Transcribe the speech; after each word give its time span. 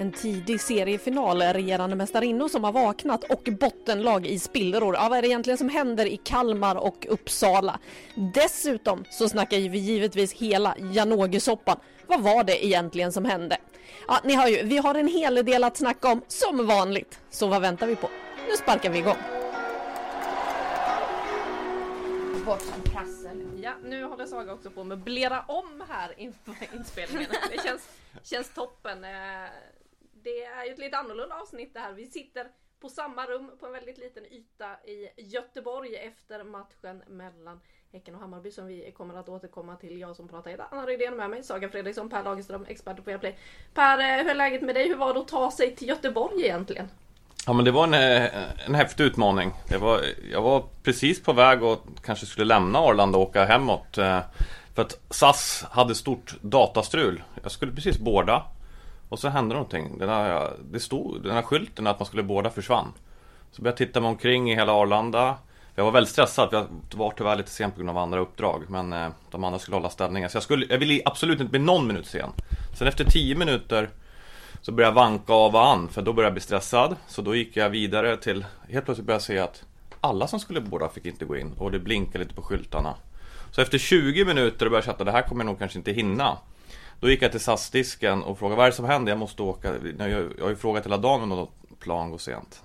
En 0.00 0.12
tidig 0.12 0.60
seriefinal, 0.60 1.42
regerande 1.42 1.96
mästarinnor 1.96 2.48
som 2.48 2.64
har 2.64 2.72
vaknat 2.72 3.24
och 3.24 3.48
bottenlag 3.60 4.26
i 4.26 4.38
spillror. 4.38 4.94
Ja, 4.94 5.08
vad 5.08 5.18
är 5.18 5.22
det 5.22 5.28
egentligen 5.28 5.58
som 5.58 5.68
händer 5.68 6.06
i 6.06 6.16
Kalmar 6.16 6.76
och 6.76 7.06
Uppsala? 7.10 7.78
Dessutom 8.34 9.04
så 9.10 9.28
snackar 9.28 9.56
vi 9.56 9.78
givetvis 9.78 10.32
hela 10.32 10.74
Janogy-soppan. 10.78 11.76
Vad 12.06 12.20
var 12.20 12.44
det 12.44 12.66
egentligen 12.66 13.12
som 13.12 13.24
hände? 13.24 13.56
Ja, 14.08 14.20
ni 14.24 14.34
hör 14.34 14.48
ju, 14.48 14.62
vi 14.62 14.78
har 14.78 14.94
en 14.94 15.08
hel 15.08 15.34
del 15.34 15.64
att 15.64 15.76
snacka 15.76 16.08
om 16.08 16.22
som 16.28 16.66
vanligt. 16.66 17.20
Så 17.30 17.46
vad 17.46 17.62
väntar 17.62 17.86
vi 17.86 17.96
på? 17.96 18.10
Nu 18.48 18.56
sparkar 18.56 18.90
vi 18.90 18.98
igång. 18.98 19.16
Bort 22.46 22.62
som 22.62 22.82
prassel. 22.82 23.60
Ja, 23.62 23.72
nu 23.84 24.04
håller 24.04 24.26
Saga 24.26 24.52
också 24.52 24.70
på 24.70 24.80
att 24.80 24.86
möblera 24.86 25.44
om 25.48 25.84
här 25.88 26.14
inför 26.16 26.54
inspelningen. 26.74 27.30
Det 27.50 27.62
känns, 27.62 27.88
känns 28.22 28.54
toppen. 28.54 29.04
Eh, 29.04 29.10
det 30.22 30.44
är 30.44 30.64
ju 30.64 30.72
ett 30.72 30.78
lite 30.78 30.98
annorlunda 30.98 31.34
avsnitt 31.34 31.74
det 31.74 31.80
här. 31.80 31.92
Vi 31.92 32.06
sitter 32.06 32.46
på 32.80 32.88
samma 32.88 33.26
rum 33.26 33.50
på 33.60 33.66
en 33.66 33.72
väldigt 33.72 33.98
liten 33.98 34.26
yta 34.26 34.66
i 34.84 35.08
Göteborg 35.16 35.96
efter 35.96 36.44
matchen 36.44 37.02
mellan 37.08 37.60
Häcken 37.92 38.14
och 38.14 38.20
Hammarby 38.20 38.50
som 38.50 38.66
vi 38.66 38.92
kommer 38.96 39.14
att 39.14 39.28
återkomma 39.28 39.76
till. 39.76 40.00
Jag 40.00 40.16
som 40.16 40.28
pratar 40.28 40.50
heter 40.50 40.66
Anna 40.70 40.86
Rydén 40.86 41.16
med 41.16 41.30
mig, 41.30 41.42
Saga 41.42 41.68
Fredriksson, 41.68 42.08
Per 42.08 42.22
Lagerström, 42.22 42.66
expert 42.68 43.04
på 43.04 43.10
Airplay. 43.10 43.36
Per, 43.74 43.98
eh, 43.98 44.22
hur 44.22 44.30
är 44.30 44.34
läget 44.34 44.62
med 44.62 44.74
dig? 44.74 44.88
Hur 44.88 44.96
var 44.96 45.14
det 45.14 45.20
att 45.20 45.28
ta 45.28 45.50
sig 45.50 45.76
till 45.76 45.88
Göteborg 45.88 46.44
egentligen? 46.44 46.88
Ja 47.46 47.52
men 47.52 47.64
det 47.64 47.70
var 47.70 47.84
en, 47.84 47.94
eh, 47.94 48.66
en 48.66 48.74
häftig 48.74 49.04
utmaning. 49.04 49.52
Det 49.68 49.78
var, 49.78 50.00
jag 50.32 50.42
var 50.42 50.64
precis 50.82 51.22
på 51.22 51.32
väg 51.32 51.62
och 51.62 51.78
kanske 52.04 52.26
skulle 52.26 52.46
lämna 52.46 52.78
Arlanda 52.78 53.18
och 53.18 53.24
åka 53.24 53.44
hemåt. 53.44 53.98
Eh, 53.98 54.20
för 54.74 54.82
att 54.82 55.00
SAS 55.10 55.64
hade 55.70 55.94
stort 55.94 56.34
datastrul. 56.40 57.22
Jag 57.42 57.52
skulle 57.52 57.72
precis 57.72 57.98
båda 57.98 58.44
och 59.08 59.18
så 59.18 59.28
hände 59.28 59.54
någonting. 59.54 59.98
Den 59.98 60.08
här, 60.08 60.52
det 60.70 60.80
stod, 60.80 61.22
den 61.22 61.32
här 61.32 61.42
skylten 61.42 61.86
att 61.86 61.98
man 61.98 62.06
skulle 62.06 62.22
båda 62.22 62.50
försvann. 62.50 62.92
Så 63.50 63.62
började 63.62 63.82
jag 63.82 63.88
titta 63.88 64.00
mig 64.00 64.08
omkring 64.08 64.50
i 64.50 64.54
hela 64.54 64.72
Arlanda. 64.72 65.36
Jag 65.74 65.84
var 65.84 65.90
väldigt 65.90 66.12
stressad 66.12 66.50
för 66.50 66.56
jag 66.56 66.66
var 66.94 67.12
tyvärr 67.16 67.36
lite 67.36 67.50
sen 67.50 67.70
på 67.70 67.76
grund 67.76 67.90
av 67.90 67.98
andra 67.98 68.20
uppdrag. 68.20 68.62
Men 68.68 68.92
eh, 68.92 69.08
de 69.30 69.44
andra 69.44 69.58
skulle 69.58 69.76
hålla 69.76 69.90
ställningen. 69.90 70.30
Så 70.30 70.36
jag, 70.36 70.42
skulle, 70.42 70.66
jag 70.68 70.78
ville 70.78 71.02
absolut 71.04 71.40
inte 71.40 71.50
bli 71.50 71.60
någon 71.60 71.86
minut 71.86 72.06
sen. 72.06 72.30
Sen 72.78 72.88
efter 72.88 73.04
10 73.04 73.34
minuter 73.34 73.88
så 74.60 74.72
började 74.72 74.90
jag 74.90 74.94
vanka 75.04 75.32
av 75.32 75.54
och 75.54 75.66
an 75.66 75.88
för 75.88 76.02
då 76.02 76.12
började 76.12 76.26
jag 76.26 76.34
bli 76.34 76.40
stressad. 76.40 76.96
Så 77.06 77.22
då 77.22 77.34
gick 77.34 77.56
jag 77.56 77.70
vidare 77.70 78.16
till, 78.16 78.44
helt 78.68 78.84
plötsligt 78.84 79.06
började 79.06 79.18
jag 79.18 79.22
se 79.22 79.38
att 79.38 79.64
alla 80.00 80.26
som 80.26 80.40
skulle 80.40 80.60
båda 80.60 80.88
fick 80.88 81.06
inte 81.06 81.24
gå 81.24 81.36
in 81.36 81.52
och 81.58 81.70
det 81.70 81.78
blinkade 81.78 82.24
lite 82.24 82.34
på 82.34 82.42
skyltarna. 82.42 82.94
Så 83.50 83.60
efter 83.60 83.78
20 83.78 84.24
minuter 84.24 84.58
började 84.58 84.76
jag 84.76 84.84
känna 84.84 84.96
att 84.98 85.06
det 85.06 85.12
här 85.12 85.22
kommer 85.22 85.44
jag 85.44 85.46
nog 85.46 85.58
kanske 85.58 85.78
inte 85.78 85.92
hinna. 85.92 86.38
Då 87.00 87.10
gick 87.10 87.22
jag 87.22 87.30
till 87.30 87.40
SAS-disken 87.40 88.22
och 88.22 88.38
frågade 88.38 88.56
vad 88.56 88.66
är 88.66 88.70
det 88.70 88.76
som 88.76 88.84
händer? 88.84 89.12
Jag 89.12 89.18
måste 89.18 89.42
åka. 89.42 89.74
Jag 89.98 90.42
har 90.42 90.48
ju 90.48 90.56
frågat 90.56 90.86
hela 90.86 90.96
dagen 90.96 91.22
om 91.22 91.28
något 91.28 91.80
plan 91.80 92.10
går 92.10 92.18
sent. 92.18 92.62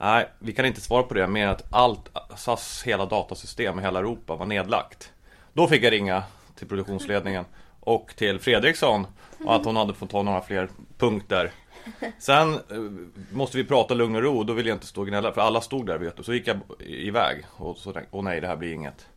Nej, 0.00 0.28
vi 0.38 0.52
kan 0.52 0.66
inte 0.66 0.80
svara 0.80 1.02
på 1.02 1.14
det 1.14 1.26
mer 1.26 1.44
än 1.44 1.50
att 1.50 1.72
allt 1.72 2.10
SAS 2.36 2.82
hela 2.86 3.06
datasystem 3.06 3.78
i 3.78 3.82
hela 3.82 3.98
Europa 3.98 4.36
var 4.36 4.46
nedlagt. 4.46 5.12
Då 5.52 5.66
fick 5.66 5.82
jag 5.82 5.92
ringa 5.92 6.22
till 6.54 6.68
produktionsledningen 6.68 7.44
och 7.80 8.12
till 8.16 8.38
Fredriksson 8.38 9.06
och 9.44 9.54
att 9.54 9.64
hon 9.64 9.76
hade 9.76 9.94
fått 9.94 10.10
ta 10.10 10.22
några 10.22 10.40
fler 10.40 10.68
punkter. 10.98 11.52
Sen 12.18 12.54
eh, 12.54 12.58
måste 13.30 13.56
vi 13.56 13.64
prata 13.64 13.94
lugn 13.94 14.16
och 14.16 14.22
ro, 14.22 14.44
då 14.44 14.52
vill 14.52 14.66
jag 14.66 14.76
inte 14.76 14.86
stå 14.86 15.00
och 15.00 15.06
gnälla 15.06 15.32
för 15.32 15.40
alla 15.40 15.60
stod 15.60 15.86
där 15.86 15.98
vet 15.98 16.16
du. 16.16 16.22
Så 16.22 16.34
gick 16.34 16.46
jag 16.46 16.60
iväg 16.78 17.44
och 17.50 17.76
så 17.76 17.92
tänkte 17.92 18.16
åh 18.16 18.22
nej 18.22 18.40
det 18.40 18.46
här 18.46 18.56
blir 18.56 18.72
inget. 18.72 19.08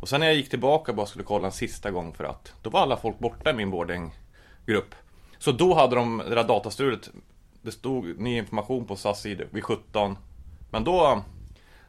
Och 0.00 0.08
sen 0.08 0.20
när 0.20 0.26
jag 0.26 0.36
gick 0.36 0.50
tillbaka 0.50 0.92
och 0.92 0.96
bara 0.96 1.06
skulle 1.06 1.24
kolla 1.24 1.46
en 1.46 1.52
sista 1.52 1.90
gång 1.90 2.14
för 2.14 2.24
att 2.24 2.52
då 2.62 2.70
var 2.70 2.80
alla 2.80 2.96
folk 2.96 3.18
borta 3.18 3.50
i 3.50 3.52
min 3.52 3.70
boardinggrupp. 3.70 4.94
Så 5.38 5.52
då 5.52 5.74
hade 5.74 5.96
de 5.96 6.22
det 6.28 6.34
där 6.34 6.44
datastrulet, 6.44 7.10
det 7.62 7.72
stod 7.72 8.20
ny 8.20 8.36
information 8.36 8.86
på 8.86 8.96
SAS 8.96 9.20
sida 9.20 9.44
vid 9.50 9.64
17. 9.64 10.18
Men 10.70 10.84
då, 10.84 11.22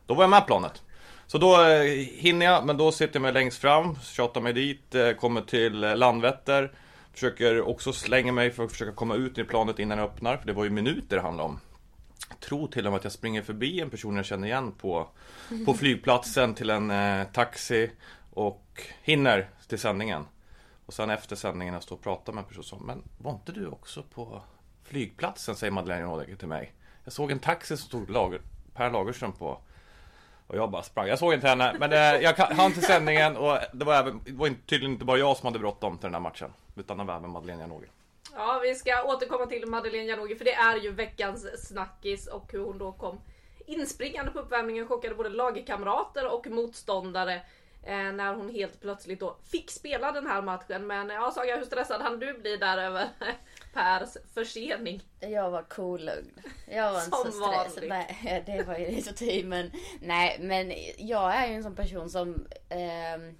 då 0.05 0.13
var 0.13 0.23
jag 0.23 0.29
med 0.29 0.45
planet. 0.45 0.83
Så 1.27 1.37
då 1.37 1.61
eh, 1.61 1.81
hinner 2.15 2.45
jag, 2.45 2.65
men 2.65 2.77
då 2.77 2.91
sitter 2.91 3.15
jag 3.15 3.21
mig 3.21 3.33
längst 3.33 3.61
fram, 3.61 3.95
tjatar 4.03 4.41
mig 4.41 4.53
dit, 4.53 4.95
eh, 4.95 5.11
kommer 5.11 5.41
till 5.41 5.83
eh, 5.83 5.95
Landvetter. 5.95 6.71
Försöker 7.13 7.61
också 7.61 7.93
slänga 7.93 8.31
mig 8.31 8.51
för 8.51 8.63
att 8.63 8.71
försöka 8.71 8.91
komma 8.91 9.15
ut 9.15 9.37
i 9.37 9.43
planet 9.43 9.79
innan 9.79 9.97
jag 9.97 10.05
öppnar, 10.05 10.37
för 10.37 10.47
det 10.47 10.53
var 10.53 10.63
ju 10.63 10.69
minuter 10.69 11.15
det 11.15 11.21
handlade 11.21 11.49
om. 11.49 11.59
Tror 12.39 12.67
till 12.67 12.85
och 12.85 12.91
med 12.91 12.97
att 12.97 13.03
jag 13.03 13.13
springer 13.13 13.41
förbi 13.41 13.81
en 13.81 13.89
person 13.89 14.15
jag 14.15 14.25
känner 14.25 14.47
igen 14.47 14.71
på, 14.71 15.07
på 15.65 15.73
flygplatsen 15.73 16.53
till 16.53 16.69
en 16.69 16.91
eh, 16.91 17.27
taxi 17.33 17.91
och 18.33 18.81
hinner 19.03 19.49
till 19.67 19.79
sändningen. 19.79 20.25
Och 20.85 20.93
sen 20.93 21.09
efter 21.09 21.35
sändningen 21.35 21.73
jag 21.73 21.83
står 21.83 21.95
och 21.95 22.03
pratar 22.03 22.33
med 22.33 22.41
en 22.41 22.47
person 22.47 22.63
som 22.63 22.85
Men 22.85 23.03
var 23.17 23.31
inte 23.31 23.51
du 23.51 23.67
också 23.67 24.03
på 24.03 24.41
flygplatsen? 24.83 25.55
Säger 25.55 25.71
Madeleine 25.71 26.05
Rådegger 26.05 26.35
till 26.35 26.47
mig. 26.47 26.73
Jag 27.03 27.13
såg 27.13 27.31
en 27.31 27.39
taxi 27.39 27.77
som 27.77 27.87
stod 27.87 28.09
Lager, 28.09 28.41
Per 28.73 28.91
Lagerström 28.91 29.31
på. 29.31 29.61
Och 30.47 30.57
jag 30.57 30.71
bara 30.71 30.83
sprang. 30.83 31.07
Jag 31.07 31.19
såg 31.19 31.33
inte 31.33 31.47
henne, 31.47 31.75
men 31.79 31.93
eh, 31.93 31.97
jag 31.97 32.33
hann 32.33 32.71
till 32.71 32.83
sändningen 32.83 33.37
och 33.37 33.59
det 33.73 33.85
var, 33.85 33.95
även, 33.95 34.21
det 34.25 34.31
var 34.31 34.49
tydligen 34.65 34.93
inte 34.93 35.05
bara 35.05 35.17
jag 35.17 35.37
som 35.37 35.45
hade 35.45 35.59
bråttom 35.59 35.97
till 35.97 36.07
den 36.07 36.13
här 36.13 36.21
matchen. 36.21 36.53
Utan 36.75 36.97
det 36.97 37.03
var 37.03 37.15
även 37.15 37.29
Madeleine 37.29 37.61
Janogy. 37.61 37.87
Ja, 38.33 38.59
vi 38.63 38.75
ska 38.75 39.03
återkomma 39.03 39.45
till 39.45 39.67
Madeleine 39.67 40.09
Janogy 40.09 40.35
för 40.35 40.45
det 40.45 40.53
är 40.53 40.77
ju 40.77 40.91
veckans 40.91 41.67
snackis 41.67 42.27
och 42.27 42.51
hur 42.51 42.59
hon 42.59 42.77
då 42.77 42.91
kom 42.91 43.21
inspringande 43.65 44.31
på 44.31 44.39
uppvärmningen 44.39 44.87
chockade 44.87 45.15
både 45.15 45.29
lagkamrater 45.29 46.33
och 46.33 46.47
motståndare 46.47 47.35
eh, 47.83 48.11
när 48.11 48.33
hon 48.33 48.49
helt 48.49 48.81
plötsligt 48.81 49.19
då 49.19 49.37
fick 49.51 49.71
spela 49.71 50.11
den 50.11 50.27
här 50.27 50.41
matchen. 50.41 50.87
Men 50.87 51.09
ja, 51.09 51.31
Saga, 51.31 51.57
hur 51.57 51.65
stressad 51.65 52.01
hann 52.01 52.19
du 52.19 52.33
bli 52.33 52.57
där 52.57 52.77
över 52.77 53.09
Pers 53.73 54.17
försening? 54.33 55.01
Jag 55.19 55.51
var 55.51 55.63
cool 55.63 56.05
lugn. 56.05 56.41
Jag 56.67 56.93
var 56.93 57.03
inte 57.03 57.17
så 57.17 57.31
stressad. 57.31 57.83
Nej, 57.89 58.43
det 58.45 58.63
var 58.67 58.77
ju 58.77 58.91
lite 58.91 59.13
ty 59.13 59.43
men 59.43 59.71
Nej 60.01 60.37
men 60.39 60.73
jag 60.97 61.35
är 61.35 61.47
ju 61.47 61.53
en 61.53 61.63
sån 61.63 61.75
person 61.75 62.09
som 62.09 62.47
ehm, 62.69 63.35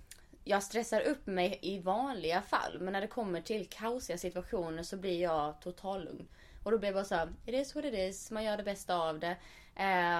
jag 0.49 0.63
stressar 0.63 1.01
upp 1.01 1.27
mig 1.27 1.59
i 1.61 1.79
vanliga 1.79 2.41
fall 2.41 2.79
men 2.79 2.93
när 2.93 3.01
det 3.01 3.07
kommer 3.07 3.41
till 3.41 3.67
kaosiga 3.69 4.17
situationer 4.17 4.83
så 4.83 4.97
blir 4.97 5.21
jag 5.21 5.61
total 5.61 6.03
lugn. 6.03 6.27
Och 6.63 6.71
då 6.71 6.77
blir 6.77 6.87
jag 6.87 6.95
bara 6.95 7.05
såhär, 7.05 7.33
it 7.45 7.55
is 7.55 7.75
what 7.75 7.85
it 7.85 7.93
is, 7.93 8.31
man 8.31 8.43
gör 8.43 8.57
det 8.57 8.63
bästa 8.63 8.95
av 8.95 9.19
det. 9.19 9.35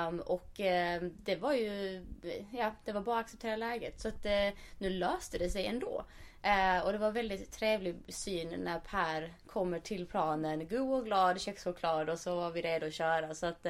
Um, 0.08 0.20
och 0.20 0.60
uh, 0.60 1.10
det 1.24 1.36
var 1.36 1.54
ju, 1.54 2.06
ja 2.52 2.76
det 2.86 2.92
var 2.92 3.02
bara 3.02 3.20
att 3.20 3.26
acceptera 3.26 3.56
läget. 3.56 4.02
Så 4.02 4.08
att 4.08 4.26
uh, 4.26 4.60
nu 4.78 4.90
löste 4.90 5.38
det 5.38 5.50
sig 5.50 5.66
ändå. 5.66 6.06
Uh, 6.46 6.86
och 6.86 6.92
det 6.92 6.98
var 6.98 7.12
väldigt 7.12 7.52
trevlig 7.52 7.96
syn 8.08 8.50
när 8.50 8.80
Per 8.80 9.34
kommer 9.48 9.80
till 9.80 10.06
planen. 10.06 10.68
God 10.68 11.00
och 11.00 11.06
glad, 11.06 11.42
kökschoklad 11.42 12.10
och 12.10 12.20
så 12.20 12.36
var 12.36 12.52
vi 12.52 12.62
redo 12.62 12.88
att 12.88 12.94
köra. 12.94 13.36
Så 13.36 13.46
att 13.46 13.66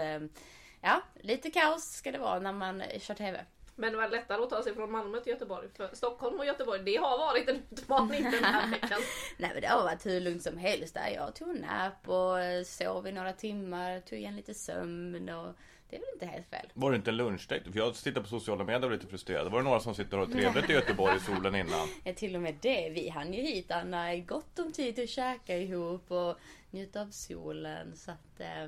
ja, 0.82 1.02
lite 1.22 1.52
kaos 1.52 1.84
ska 1.84 2.12
det 2.12 2.18
vara 2.18 2.40
när 2.40 2.54
man 2.54 2.84
kör 3.00 3.16
TV. 3.16 3.46
Men 3.80 3.92
det 3.92 3.98
var 3.98 4.10
lättare 4.10 4.44
att 4.44 4.50
ta 4.50 4.64
sig 4.64 4.76
från 4.76 4.92
Malmö 4.92 5.20
till 5.20 5.32
Göteborg. 5.34 5.68
För 5.78 5.90
Stockholm 5.94 6.40
och 6.40 6.46
Göteborg, 6.46 6.82
det 6.86 6.96
har 6.96 7.18
varit 7.18 7.50
en 7.50 7.62
utmaning 7.72 8.24
den 8.24 8.44
här 8.44 8.70
veckan. 8.82 9.00
Nej 9.38 9.52
men 9.54 9.62
det 9.62 9.68
har 9.68 9.84
varit 9.84 10.06
hur 10.06 10.20
lugnt 10.20 10.44
som 10.44 10.58
helst 10.58 10.94
där. 10.94 11.10
Jag 11.10 11.36
tog 11.36 11.50
en 11.50 11.56
nap 11.56 12.10
och 12.10 12.40
eh, 12.40 12.64
sov 12.64 13.08
i 13.08 13.12
några 13.12 13.34
timmar, 13.34 14.00
tog 14.00 14.20
igen 14.20 14.36
lite 14.36 14.54
sömn 14.54 15.30
och 15.30 15.56
det 15.90 15.96
är 15.96 16.00
väl 16.00 16.10
inte 16.14 16.26
helt 16.26 16.48
fel. 16.50 16.66
Var 16.74 16.92
det 16.92 16.96
inte 16.98 17.10
en 17.10 17.18
lunchdate? 17.18 17.72
För 17.72 17.80
jag 17.80 17.96
tittar 17.96 18.22
på 18.22 18.28
sociala 18.28 18.64
medier 18.64 18.84
och 18.84 18.90
var 18.90 18.98
lite 18.98 19.08
frustrerad. 19.08 19.52
Var 19.52 19.60
det 19.60 19.64
några 19.64 19.80
som 19.80 19.96
sitter 19.96 20.20
och 20.20 20.28
har 20.28 20.34
trevligt 20.34 20.70
i 20.70 20.74
Göteborg 20.74 21.18
i 21.18 21.20
solen 21.20 21.56
innan? 21.64 21.88
Ja, 22.04 22.14
till 22.14 22.36
och 22.36 22.42
med 22.42 22.56
det. 22.62 22.90
Vi 22.90 23.10
hann 23.10 23.34
ju 23.34 23.42
hit 23.42 23.72
Anna 23.72 24.14
i 24.14 24.22
gott 24.22 24.60
om 24.60 24.72
tid 24.72 25.00
att 25.00 25.10
käka 25.10 25.58
ihop 25.58 26.12
och 26.12 26.38
njuta 26.72 27.02
av 27.02 27.10
solen. 27.10 27.96
Så 27.96 28.12
att 28.12 28.40
eh, 28.40 28.68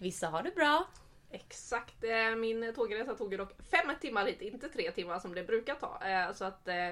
vissa 0.00 0.28
har 0.28 0.42
det 0.42 0.54
bra. 0.54 0.86
Exakt, 1.30 2.04
eh, 2.04 2.36
min 2.36 2.74
tågresa 2.74 3.14
tog 3.14 3.32
ju 3.32 3.38
dock 3.38 3.52
fem 3.70 3.90
timmar 4.00 4.26
hit, 4.26 4.40
inte 4.42 4.68
tre 4.68 4.90
timmar 4.90 5.18
som 5.18 5.34
det 5.34 5.42
brukar 5.44 5.74
ta. 5.74 6.00
Eh, 6.04 6.32
Så 6.32 6.44
att 6.44 6.68
eh, 6.68 6.90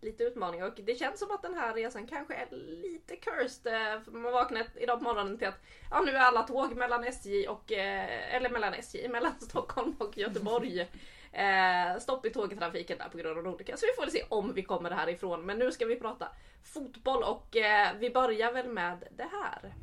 lite 0.00 0.24
utmaningar 0.24 0.66
och 0.66 0.80
det 0.84 0.94
känns 0.98 1.18
som 1.18 1.30
att 1.30 1.42
den 1.42 1.54
här 1.54 1.74
resan 1.74 2.06
kanske 2.06 2.34
är 2.34 2.48
lite 2.56 3.16
cursed. 3.16 4.04
för 4.04 4.10
Man 4.10 4.32
vaknade 4.32 4.66
idag 4.76 4.98
på 4.98 5.04
morgonen 5.04 5.38
till 5.38 5.48
att 5.48 5.60
ja, 5.90 6.00
nu 6.00 6.12
är 6.12 6.20
alla 6.20 6.42
tåg 6.42 6.76
mellan 6.76 7.04
SJ 7.04 7.48
och, 7.48 7.72
eller 7.72 8.50
mellan 8.50 8.74
SJ, 8.74 9.08
mellan 9.08 9.32
Stockholm 9.40 9.94
och 9.98 10.18
Göteborg. 10.18 10.86
Eh, 11.32 11.98
stopp 12.00 12.26
i 12.26 12.30
tågtrafiken 12.30 12.98
där 12.98 13.08
på 13.08 13.18
grund 13.18 13.38
av 13.38 13.46
en 13.46 13.52
olycka. 13.54 13.76
Så 13.76 13.86
vi 13.86 13.92
får 13.96 14.02
väl 14.02 14.10
se 14.10 14.24
om 14.28 14.52
vi 14.54 14.62
kommer 14.62 14.90
härifrån. 14.90 15.46
Men 15.46 15.58
nu 15.58 15.72
ska 15.72 15.86
vi 15.86 15.96
prata 15.96 16.28
fotboll 16.62 17.22
och 17.22 17.56
eh, 17.56 17.88
vi 17.98 18.10
börjar 18.10 18.52
väl 18.52 18.68
med 18.68 19.04
det 19.16 19.28
här. 19.32 19.74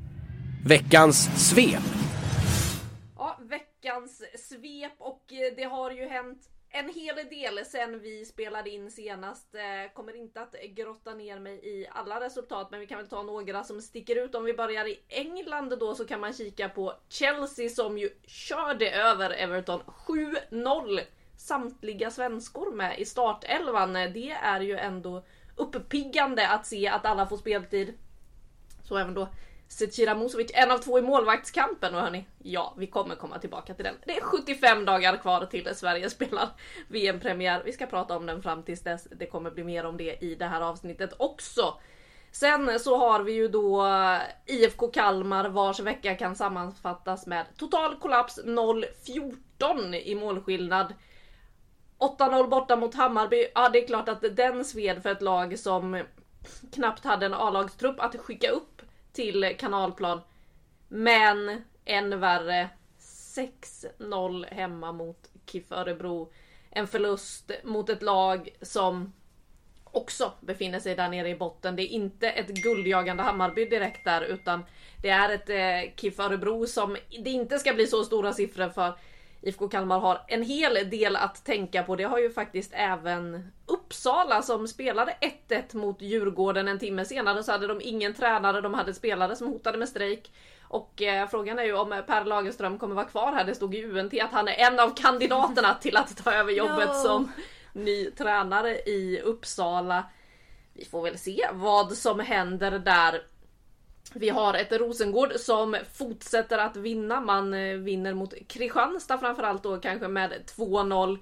Veckans 0.65 1.49
svep. 1.49 1.83
Ja, 3.17 3.37
veckans 3.81 4.23
svep 4.49 4.93
och 4.97 5.33
eh, 5.33 5.53
det 5.55 5.63
har 5.63 5.91
ju 5.91 6.07
hänt 6.07 6.49
en 6.69 6.89
hel 6.89 7.15
del 7.15 7.65
sen 7.65 7.99
vi 7.99 8.25
spelade 8.25 8.69
in 8.69 8.91
senast. 8.91 9.55
Eh, 9.55 9.93
kommer 9.93 10.15
inte 10.15 10.41
att 10.41 10.55
grotta 10.69 11.13
ner 11.13 11.39
mig 11.39 11.59
i 11.63 11.87
alla 11.91 12.19
resultat 12.19 12.71
men 12.71 12.79
vi 12.79 12.87
kan 12.87 12.97
väl 12.97 13.07
ta 13.07 13.23
några 13.23 13.63
som 13.63 13.81
sticker 13.81 14.15
ut. 14.15 14.35
Om 14.35 14.43
vi 14.43 14.53
börjar 14.53 14.85
i 14.85 14.99
England 15.07 15.79
då 15.79 15.95
så 15.95 16.05
kan 16.05 16.19
man 16.19 16.33
kika 16.33 16.69
på 16.69 16.93
Chelsea 17.09 17.69
som 17.69 17.97
ju 17.97 18.09
körde 18.25 18.91
över 18.91 19.29
Everton 19.29 19.81
7-0. 19.81 20.99
Samtliga 21.37 22.11
svenskor 22.11 22.71
med 22.71 22.99
i 22.99 23.05
startelvan. 23.05 23.95
Eh, 23.95 24.11
det 24.11 24.31
är 24.31 24.61
ju 24.61 24.77
ändå 24.77 25.23
uppiggande 25.55 26.49
att 26.49 26.65
se 26.65 26.87
att 26.87 27.05
alla 27.05 27.25
får 27.25 27.37
speltid. 27.37 27.93
Så 28.83 28.97
även 28.97 29.13
då 29.13 29.27
Zecira 29.69 30.15
Musovic, 30.15 30.51
en 30.53 30.71
av 30.71 30.77
två 30.77 30.99
i 30.99 31.01
målvaktskampen 31.01 31.95
och 31.95 32.01
hörni, 32.01 32.25
ja 32.37 32.73
vi 32.77 32.87
kommer 32.87 33.15
komma 33.15 33.39
tillbaka 33.39 33.73
till 33.73 33.85
den. 33.85 33.95
Det 34.05 34.17
är 34.17 34.21
75 34.21 34.85
dagar 34.85 35.17
kvar 35.17 35.45
till 35.45 35.69
Sverige 35.75 36.09
spelar 36.09 36.49
VM-premiär. 36.87 37.61
Vi 37.65 37.71
ska 37.71 37.85
prata 37.85 38.17
om 38.17 38.25
den 38.25 38.41
fram 38.41 38.63
tills 38.63 38.81
dess. 38.81 39.07
Det 39.11 39.25
kommer 39.25 39.51
bli 39.51 39.63
mer 39.63 39.85
om 39.85 39.97
det 39.97 40.23
i 40.23 40.35
det 40.35 40.45
här 40.45 40.61
avsnittet 40.61 41.13
också. 41.17 41.73
Sen 42.31 42.79
så 42.79 42.97
har 42.97 43.19
vi 43.19 43.31
ju 43.31 43.47
då 43.47 43.85
eh, 43.85 44.19
IFK 44.45 44.87
Kalmar 44.87 45.49
vars 45.49 45.79
vecka 45.79 46.15
kan 46.15 46.35
sammanfattas 46.35 47.27
med 47.27 47.45
total 47.57 47.95
kollaps 47.95 48.39
0-14 48.45 49.95
i 49.95 50.15
målskillnad. 50.15 50.93
8-0 51.99 52.47
borta 52.47 52.75
mot 52.75 52.95
Hammarby. 52.95 53.47
Ja, 53.55 53.69
det 53.69 53.83
är 53.83 53.87
klart 53.87 54.09
att 54.09 54.35
den 54.35 54.65
sved 54.65 55.03
för 55.03 55.11
ett 55.11 55.21
lag 55.21 55.59
som 55.59 56.03
knappt 56.73 57.05
hade 57.05 57.25
en 57.25 57.33
A-lagstrupp 57.33 57.99
att 57.99 58.15
skicka 58.15 58.49
upp 58.49 58.76
till 59.17 59.55
kanalplan. 59.59 60.21
Men 60.87 61.61
än 61.85 62.19
värre 62.19 62.69
6-0 62.99 64.45
hemma 64.53 64.91
mot 64.91 65.29
KIF 65.45 65.71
Örebro. 65.71 66.31
En 66.69 66.87
förlust 66.87 67.51
mot 67.63 67.89
ett 67.89 68.01
lag 68.01 68.49
som 68.61 69.13
också 69.83 70.31
befinner 70.41 70.79
sig 70.79 70.95
där 70.95 71.09
nere 71.09 71.29
i 71.29 71.35
botten. 71.35 71.75
Det 71.75 71.81
är 71.83 71.87
inte 71.87 72.29
ett 72.29 72.47
guldjagande 72.47 73.23
Hammarby 73.23 73.65
direkt 73.65 74.05
där 74.05 74.21
utan 74.21 74.65
det 75.01 75.09
är 75.09 75.29
ett 75.29 75.49
eh, 75.49 75.95
KIF 75.95 76.19
Örebro 76.19 76.67
som 76.67 76.97
det 77.23 77.29
inte 77.29 77.59
ska 77.59 77.73
bli 77.73 77.87
så 77.87 78.03
stora 78.03 78.33
siffror 78.33 78.69
för. 78.69 78.93
IFK 79.41 79.67
Kalmar 79.67 79.99
har 79.99 80.21
en 80.27 80.43
hel 80.43 80.89
del 80.89 81.15
att 81.15 81.45
tänka 81.45 81.83
på. 81.83 81.95
Det 81.95 82.03
har 82.03 82.19
ju 82.19 82.29
faktiskt 82.29 82.71
även 82.73 83.51
Uppsala 83.65 84.41
som 84.41 84.67
spelade 84.67 85.15
1-1 85.49 85.75
mot 85.75 86.01
Djurgården 86.01 86.67
en 86.67 86.79
timme 86.79 87.05
senare 87.05 87.43
så 87.43 87.51
hade 87.51 87.67
de 87.67 87.81
ingen 87.81 88.13
tränare, 88.13 88.61
de 88.61 88.73
hade 88.73 88.93
spelare 88.93 89.35
som 89.35 89.47
hotade 89.47 89.77
med 89.77 89.89
strejk. 89.89 90.31
Och 90.61 91.01
eh, 91.01 91.27
frågan 91.27 91.59
är 91.59 91.63
ju 91.63 91.73
om 91.73 92.03
Per 92.07 92.25
Lagerström 92.25 92.79
kommer 92.79 92.95
vara 92.95 93.05
kvar 93.05 93.31
här. 93.31 93.45
Det 93.45 93.55
stod 93.55 93.75
i 93.75 93.83
UNT 93.83 94.13
att 94.21 94.31
han 94.31 94.47
är 94.47 94.53
en 94.53 94.79
av 94.79 94.95
kandidaterna 94.95 95.73
till 95.81 95.97
att 95.97 96.23
ta 96.23 96.33
över 96.33 96.51
jobbet 96.51 96.89
No. 96.89 96.93
som 96.93 97.31
ny 97.73 98.11
tränare 98.11 98.69
i 98.77 99.21
Uppsala. 99.23 100.03
Vi 100.73 100.85
får 100.85 101.03
väl 101.03 101.17
se 101.17 101.47
vad 101.53 101.93
som 101.93 102.19
händer 102.19 102.79
där. 102.79 103.21
Vi 104.13 104.29
har 104.29 104.53
ett 104.53 104.71
Rosengård 104.71 105.33
som 105.35 105.77
fortsätter 105.93 106.57
att 106.57 106.75
vinna. 106.77 107.21
Man 107.21 107.53
eh, 107.53 107.77
vinner 107.77 108.13
mot 108.13 108.33
Kristianstad 108.47 109.17
framförallt 109.17 109.63
då 109.63 109.77
kanske 109.77 110.07
med 110.07 110.31
2-0. 110.57 111.17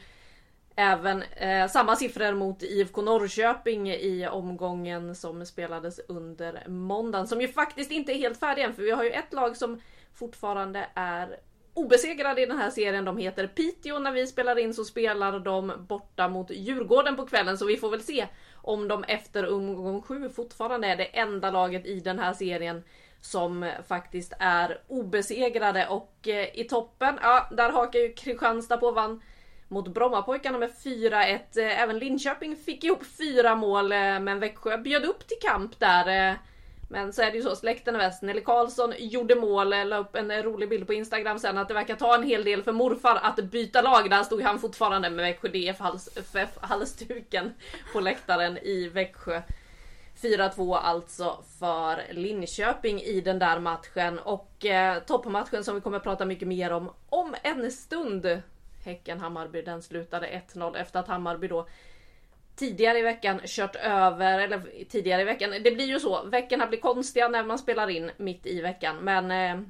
Även 0.75 1.21
eh, 1.21 1.67
samma 1.67 1.95
siffror 1.95 2.33
mot 2.33 2.63
IFK 2.63 3.01
Norrköping 3.01 3.91
i 3.91 4.27
omgången 4.27 5.15
som 5.15 5.45
spelades 5.45 5.99
under 6.07 6.63
måndagen. 6.67 7.27
Som 7.27 7.41
ju 7.41 7.47
faktiskt 7.47 7.91
inte 7.91 8.11
är 8.11 8.17
helt 8.17 8.39
färdig 8.39 8.63
än 8.63 8.73
för 8.73 8.83
vi 8.83 8.91
har 8.91 9.03
ju 9.03 9.11
ett 9.11 9.33
lag 9.33 9.57
som 9.57 9.81
fortfarande 10.13 10.87
är 10.93 11.39
obesegrade 11.75 12.41
i 12.41 12.45
den 12.45 12.57
här 12.57 12.69
serien. 12.69 13.05
De 13.05 13.17
heter 13.17 13.47
Piteå. 13.47 13.99
När 13.99 14.11
vi 14.11 14.27
spelar 14.27 14.59
in 14.59 14.73
så 14.73 14.85
spelar 14.85 15.39
de 15.39 15.71
borta 15.87 16.27
mot 16.27 16.51
Djurgården 16.51 17.15
på 17.15 17.25
kvällen 17.25 17.57
så 17.57 17.65
vi 17.65 17.77
får 17.77 17.89
väl 17.89 18.01
se 18.01 18.27
om 18.55 18.87
de 18.87 19.03
efter 19.03 19.53
omgång 19.53 20.01
7 20.01 20.29
fortfarande 20.29 20.87
är 20.87 20.95
det 20.95 21.05
enda 21.05 21.51
laget 21.51 21.85
i 21.85 21.99
den 21.99 22.19
här 22.19 22.33
serien 22.33 22.83
som 23.21 23.71
faktiskt 23.87 24.33
är 24.39 24.81
obesegrade 24.87 25.87
och 25.87 26.27
eh, 26.27 26.59
i 26.59 26.63
toppen, 26.63 27.19
ja 27.21 27.49
där 27.51 27.69
hakar 27.69 27.99
ju 27.99 28.13
Kristianstad 28.13 28.77
på 28.77 28.91
vann 28.91 29.21
mot 29.67 29.87
Brommapojkarna 29.87 30.57
med 30.57 30.71
4-1. 30.83 31.39
Eh, 31.57 31.81
även 31.81 31.99
Linköping 31.99 32.55
fick 32.55 32.83
ihop 32.83 33.05
fyra 33.17 33.55
mål 33.55 33.91
eh, 33.91 34.19
men 34.19 34.39
Växjö 34.39 34.77
bjöd 34.77 35.05
upp 35.05 35.27
till 35.27 35.37
kamp 35.41 35.79
där. 35.79 36.37
Men 36.89 37.13
så 37.13 37.21
är 37.21 37.31
det 37.31 37.37
ju 37.37 37.43
så, 37.43 37.55
släkten 37.55 37.95
är 37.95 37.99
väst. 37.99 38.21
Nelly 38.21 38.41
Karlsson 38.41 38.93
gjorde 38.97 39.35
mål, 39.35 39.73
eh, 39.73 39.85
la 39.85 39.97
upp 39.97 40.15
en 40.15 40.31
eh, 40.31 40.43
rolig 40.43 40.69
bild 40.69 40.87
på 40.87 40.93
Instagram 40.93 41.39
sen 41.39 41.57
att 41.57 41.67
det 41.67 41.73
verkar 41.73 41.95
ta 41.95 42.15
en 42.15 42.23
hel 42.23 42.43
del 42.43 42.63
för 42.63 42.71
morfar 42.71 43.19
att 43.23 43.35
byta 43.35 43.81
lag. 43.81 44.09
Där 44.09 44.23
stod 44.23 44.41
han 44.41 44.59
fortfarande 44.59 45.09
med 45.09 45.25
Växjö 45.25 45.47
DF 45.47 45.79
hals, 45.79 46.17
FF 46.17 46.49
halsduken 46.61 47.53
på 47.93 47.99
läktaren 47.99 48.57
i 48.57 48.87
Växjö. 48.87 49.41
4-2 50.21 50.75
alltså 50.75 51.43
för 51.59 52.13
Linköping 52.13 53.01
i 53.01 53.21
den 53.21 53.39
där 53.39 53.59
matchen 53.59 54.19
och 54.19 54.65
eh, 54.65 54.99
toppmatchen 54.99 55.63
som 55.63 55.75
vi 55.75 55.81
kommer 55.81 55.97
att 55.97 56.03
prata 56.03 56.25
mycket 56.25 56.47
mer 56.47 56.71
om 56.71 56.91
om 57.09 57.35
en 57.43 57.71
stund. 57.71 58.41
Häcken-Hammarby 58.85 59.61
den 59.61 59.81
slutade 59.81 60.41
1-0 60.53 60.77
efter 60.77 60.99
att 60.99 61.07
Hammarby 61.07 61.47
då 61.47 61.67
tidigare 62.55 62.99
i 62.99 63.01
veckan 63.01 63.39
kört 63.45 63.75
över, 63.75 64.39
eller 64.39 64.85
tidigare 64.89 65.21
i 65.21 65.25
veckan, 65.25 65.49
det 65.63 65.71
blir 65.71 65.85
ju 65.85 65.99
så, 65.99 66.23
veckorna 66.23 66.67
blir 66.67 66.79
konstiga 66.79 67.27
när 67.27 67.43
man 67.43 67.59
spelar 67.59 67.89
in 67.89 68.11
mitt 68.17 68.45
i 68.45 68.61
veckan 68.61 68.97
men 69.01 69.31
eh, 69.31 69.67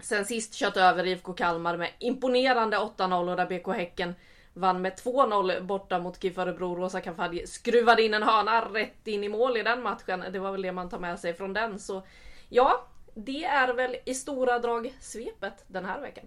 sen 0.00 0.24
sist 0.24 0.54
kört 0.54 0.76
över 0.76 1.06
IFK 1.06 1.32
Kalmar 1.32 1.76
med 1.76 1.90
imponerande 1.98 2.76
8-0 2.76 3.30
och 3.30 3.36
där 3.36 3.46
BK 3.46 3.76
Häcken 3.76 4.14
vann 4.54 4.82
med 4.82 4.92
2-0 4.92 5.60
borta 5.60 5.98
mot 5.98 6.22
KIF 6.22 6.38
Örebro. 6.38 6.74
Rosa 6.74 7.00
Kafaji 7.00 7.46
skruvade 7.46 8.02
in 8.02 8.14
en 8.14 8.22
hörna 8.22 8.60
rätt 8.60 9.06
in 9.06 9.24
i 9.24 9.28
mål 9.28 9.56
i 9.56 9.62
den 9.62 9.82
matchen. 9.82 10.24
Det 10.32 10.38
var 10.38 10.52
väl 10.52 10.62
det 10.62 10.72
man 10.72 10.88
tar 10.88 10.98
med 10.98 11.18
sig 11.18 11.34
från 11.34 11.52
den. 11.52 11.78
Så 11.78 12.02
ja, 12.48 12.86
det 13.14 13.44
är 13.44 13.74
väl 13.74 13.96
i 14.04 14.14
stora 14.14 14.58
drag 14.58 14.94
svepet 15.00 15.64
den 15.66 15.84
här 15.84 16.00
veckan. 16.00 16.24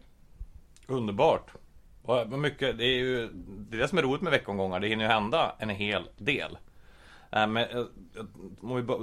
Underbart! 0.88 1.52
Mycket, 2.30 2.78
det 2.78 2.86
är 2.86 3.00
ju 3.00 3.30
det, 3.70 3.78
är 3.78 3.82
det 3.82 3.88
som 3.88 3.98
är 3.98 4.02
roligt 4.02 4.22
med 4.22 4.32
veckomgångar. 4.32 4.80
Det 4.80 4.88
hinner 4.88 5.04
ju 5.06 5.12
hända 5.12 5.56
en 5.60 5.70
hel 5.70 6.10
del. 6.18 6.58
Äh, 7.32 7.48
men, 7.48 7.58
eh, 7.58 7.86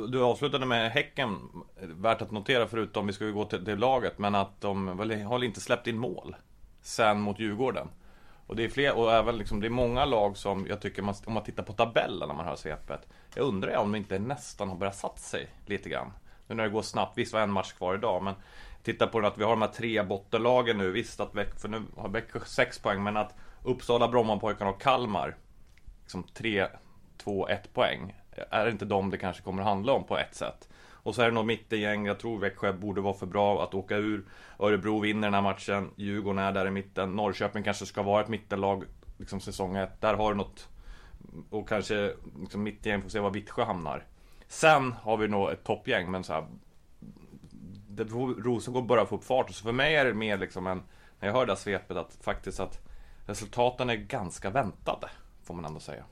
du 0.08 0.23
avslutade 0.23 0.66
med 0.66 0.90
Häcken. 0.90 1.38
Värt 1.80 2.23
att 2.23 2.30
notera 2.30 2.66
förutom, 2.66 3.06
vi 3.06 3.12
ska 3.12 3.25
ju 3.25 3.32
gå 3.32 3.44
till, 3.44 3.64
till 3.64 3.78
laget, 3.78 4.18
men 4.18 4.34
att 4.34 4.61
de 4.61 4.96
väl, 4.96 5.23
har 5.23 5.34
väl 5.34 5.44
inte 5.44 5.61
släppt 5.61 5.87
in 5.87 5.99
mål. 5.99 6.37
Sen 6.82 7.20
mot 7.20 7.40
Djurgården. 7.40 7.88
Och 8.46 8.56
det 8.56 8.64
är 8.64 8.68
fler, 8.68 8.96
och 8.96 9.12
även 9.12 9.37
liksom, 9.37 9.61
det 9.61 9.66
är 9.66 9.70
många 9.70 10.04
lag 10.04 10.37
som 10.37 10.66
jag 10.66 10.80
tycker, 10.80 11.02
man, 11.02 11.14
om 11.26 11.32
man 11.32 11.44
tittar 11.44 11.62
på 11.62 11.73
tabellen 11.73 12.28
när 12.28 12.34
man 12.34 12.46
hör 12.46 12.56
svepet. 12.56 13.08
Jag 13.34 13.44
undrar 13.44 13.76
om 13.76 13.92
de 13.92 13.99
inte 13.99 14.18
nästan 14.18 14.68
har 14.68 14.76
börjat 14.76 14.96
satt 14.96 15.18
sig 15.18 15.49
lite 15.66 15.88
grann. 15.88 16.12
Nu 16.46 16.54
när 16.54 16.64
det 16.64 16.70
går 16.70 16.82
snabbt, 16.82 17.18
visst 17.18 17.32
var 17.32 17.40
en 17.40 17.50
match 17.50 17.73
kvar 17.73 17.94
idag, 17.94 18.23
men 18.23 18.34
Titta 18.88 19.07
på 19.07 19.18
att 19.18 19.38
vi 19.38 19.45
har 19.45 19.50
de 19.50 19.62
här 19.62 19.68
tre 19.68 20.02
bottenlagen 20.02 20.78
nu. 20.78 20.90
Visst 20.90 21.21
att 21.21 21.35
Växjö, 21.35 21.59
för 21.59 21.68
nu 21.68 21.83
har 21.97 22.09
Växjö 22.09 22.40
6 22.47 22.78
poäng, 22.78 23.02
men 23.02 23.16
att 23.16 23.35
Uppsala, 23.62 24.09
Brommapojkarna 24.09 24.71
och 24.71 24.80
Kalmar 24.80 25.37
liksom 26.02 26.23
3, 26.23 26.66
2, 27.16 27.49
1 27.49 27.75
poäng. 27.75 28.16
Är 28.50 28.64
det 28.64 28.71
inte 28.71 28.85
de 28.85 29.11
det 29.11 29.18
kanske 29.18 29.42
kommer 29.42 29.62
att 29.62 29.68
handla 29.68 29.92
om 29.92 30.04
på 30.04 30.18
ett 30.18 30.35
sätt? 30.35 30.68
Och 30.90 31.14
så 31.14 31.23
är 31.23 31.26
det 31.26 31.33
nog 31.33 31.47
mittengäng. 31.47 32.07
Jag 32.07 32.21
tror 32.21 32.38
Växjö 32.38 32.73
borde 32.73 33.00
vara 33.00 33.14
för 33.14 33.26
bra 33.26 33.64
att 33.64 33.75
åka 33.75 33.97
ur. 33.97 34.25
Örebro 34.59 35.00
vinner 35.00 35.26
den 35.26 35.35
här 35.35 35.42
matchen. 35.42 35.90
Djurgården 35.97 36.38
är 36.38 36.52
där 36.52 36.66
i 36.66 36.71
mitten. 36.71 37.12
Norrköping 37.12 37.62
kanske 37.62 37.87
ska 37.87 38.02
vara 38.02 38.23
ett 38.23 38.28
mittenlag 38.28 38.85
liksom 39.18 39.40
säsong 39.40 39.76
1. 39.76 40.00
Där 40.00 40.14
har 40.14 40.30
du 40.30 40.37
något. 40.37 40.68
Och 41.50 41.68
kanske 41.68 42.12
liksom 42.40 42.62
mittgäng 42.62 43.02
får 43.02 43.09
se 43.09 43.21
var 43.21 43.30
Vittsjö 43.30 43.64
hamnar. 43.64 44.04
Sen 44.47 44.92
har 44.92 45.16
vi 45.16 45.28
nog 45.28 45.50
ett 45.50 45.64
toppgäng, 45.64 46.11
men 46.11 46.25
så 46.25 46.33
här. 46.33 46.47
Det 47.99 48.05
Rosengård 48.05 48.87
börjar 48.87 49.05
få 49.05 49.17
upp 49.17 49.25
fart. 49.25 49.55
Så 49.55 49.62
för 49.64 49.73
mig 49.73 49.97
är 49.97 50.05
det 50.05 50.14
mer 50.14 50.38
liksom 50.38 50.67
en, 50.67 50.83
när 51.21 51.28
jag 51.28 51.35
hör 51.35 51.47
det 51.47 51.52
här 51.52 51.57
svepet, 51.57 51.97
att 51.97 52.19
faktiskt 52.21 52.61
att 52.61 52.81
resultaten 53.26 53.90
är 53.90 53.97
ganska 53.97 54.50
väntade. 54.50 55.11
Får 55.45 55.55
man 55.55 55.64
ändå 55.64 55.81
säga. 55.81 56.05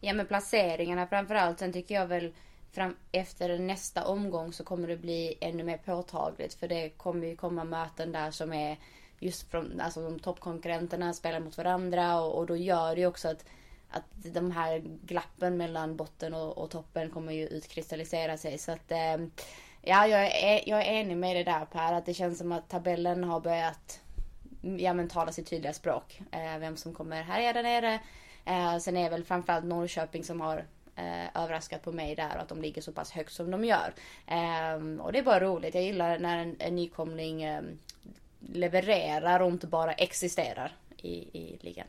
Ja 0.00 0.14
men 0.14 0.26
placeringarna 0.26 1.06
framförallt. 1.06 1.58
Sen 1.58 1.72
tycker 1.72 1.94
jag 1.94 2.06
väl 2.06 2.34
fram, 2.72 2.96
efter 3.12 3.58
nästa 3.58 4.04
omgång 4.04 4.52
så 4.52 4.64
kommer 4.64 4.88
det 4.88 4.96
bli 4.96 5.38
ännu 5.40 5.64
mer 5.64 5.78
påtagligt. 5.78 6.54
För 6.54 6.68
det 6.68 6.88
kommer 6.88 7.26
ju 7.26 7.36
komma 7.36 7.64
möten 7.64 8.12
där 8.12 8.30
som 8.30 8.52
är 8.52 8.76
just 9.18 9.50
från, 9.50 9.80
alltså 9.80 10.02
de 10.02 10.18
toppkonkurrenterna 10.18 11.12
spelar 11.12 11.40
mot 11.40 11.58
varandra 11.58 12.20
och, 12.20 12.38
och 12.38 12.46
då 12.46 12.56
gör 12.56 12.94
det 12.94 13.00
ju 13.00 13.06
också 13.06 13.28
att 13.28 13.44
att 13.90 14.04
de 14.14 14.50
här 14.50 14.78
glappen 15.02 15.56
mellan 15.56 15.96
botten 15.96 16.34
och, 16.34 16.58
och 16.58 16.70
toppen 16.70 17.10
kommer 17.10 17.32
ju 17.32 17.46
utkristallisera 17.46 18.36
sig. 18.36 18.58
Så 18.58 18.72
att 18.72 18.92
eh, 18.92 19.16
ja, 19.88 20.06
jag 20.06 20.26
är, 20.26 20.56
e- 20.56 20.62
jag 20.66 20.86
är 20.86 20.92
enig 20.92 21.16
med 21.16 21.36
det 21.36 21.44
där 21.44 21.64
Per. 21.64 21.92
Att 21.92 22.06
det 22.06 22.14
känns 22.14 22.38
som 22.38 22.52
att 22.52 22.68
tabellen 22.68 23.24
har 23.24 23.40
börjat 23.40 24.00
mm, 24.62 24.80
ja, 24.80 24.94
men 24.94 25.08
tala 25.08 25.32
sitt 25.32 25.46
tydliga 25.46 25.72
språk. 25.72 26.20
Eh, 26.30 26.58
vem 26.58 26.76
som 26.76 26.94
kommer 26.94 27.22
härja 27.22 27.52
där 27.52 27.62
nere. 27.62 27.98
Eh, 28.44 28.78
sen 28.78 28.96
är 28.96 29.04
det 29.04 29.10
väl 29.10 29.24
framförallt 29.24 29.64
Norrköping 29.64 30.24
som 30.24 30.40
har 30.40 30.64
eh, 30.96 31.42
överraskat 31.42 31.82
på 31.82 31.92
mig 31.92 32.14
där 32.14 32.36
och 32.36 32.42
att 32.42 32.48
de 32.48 32.62
ligger 32.62 32.82
så 32.82 32.92
pass 32.92 33.10
högt 33.10 33.32
som 33.32 33.50
de 33.50 33.64
gör. 33.64 33.94
Eh, 34.26 35.00
och 35.00 35.12
det 35.12 35.18
är 35.18 35.22
bara 35.22 35.40
roligt. 35.40 35.74
Jag 35.74 35.84
gillar 35.84 36.18
när 36.18 36.38
en, 36.38 36.56
en 36.58 36.76
nykomling 36.76 37.42
eh, 37.42 37.62
levererar 38.40 39.40
och 39.40 39.48
inte 39.48 39.66
bara 39.66 39.92
existerar 39.92 40.76
i, 40.96 41.12
i 41.12 41.58
ligan. 41.60 41.86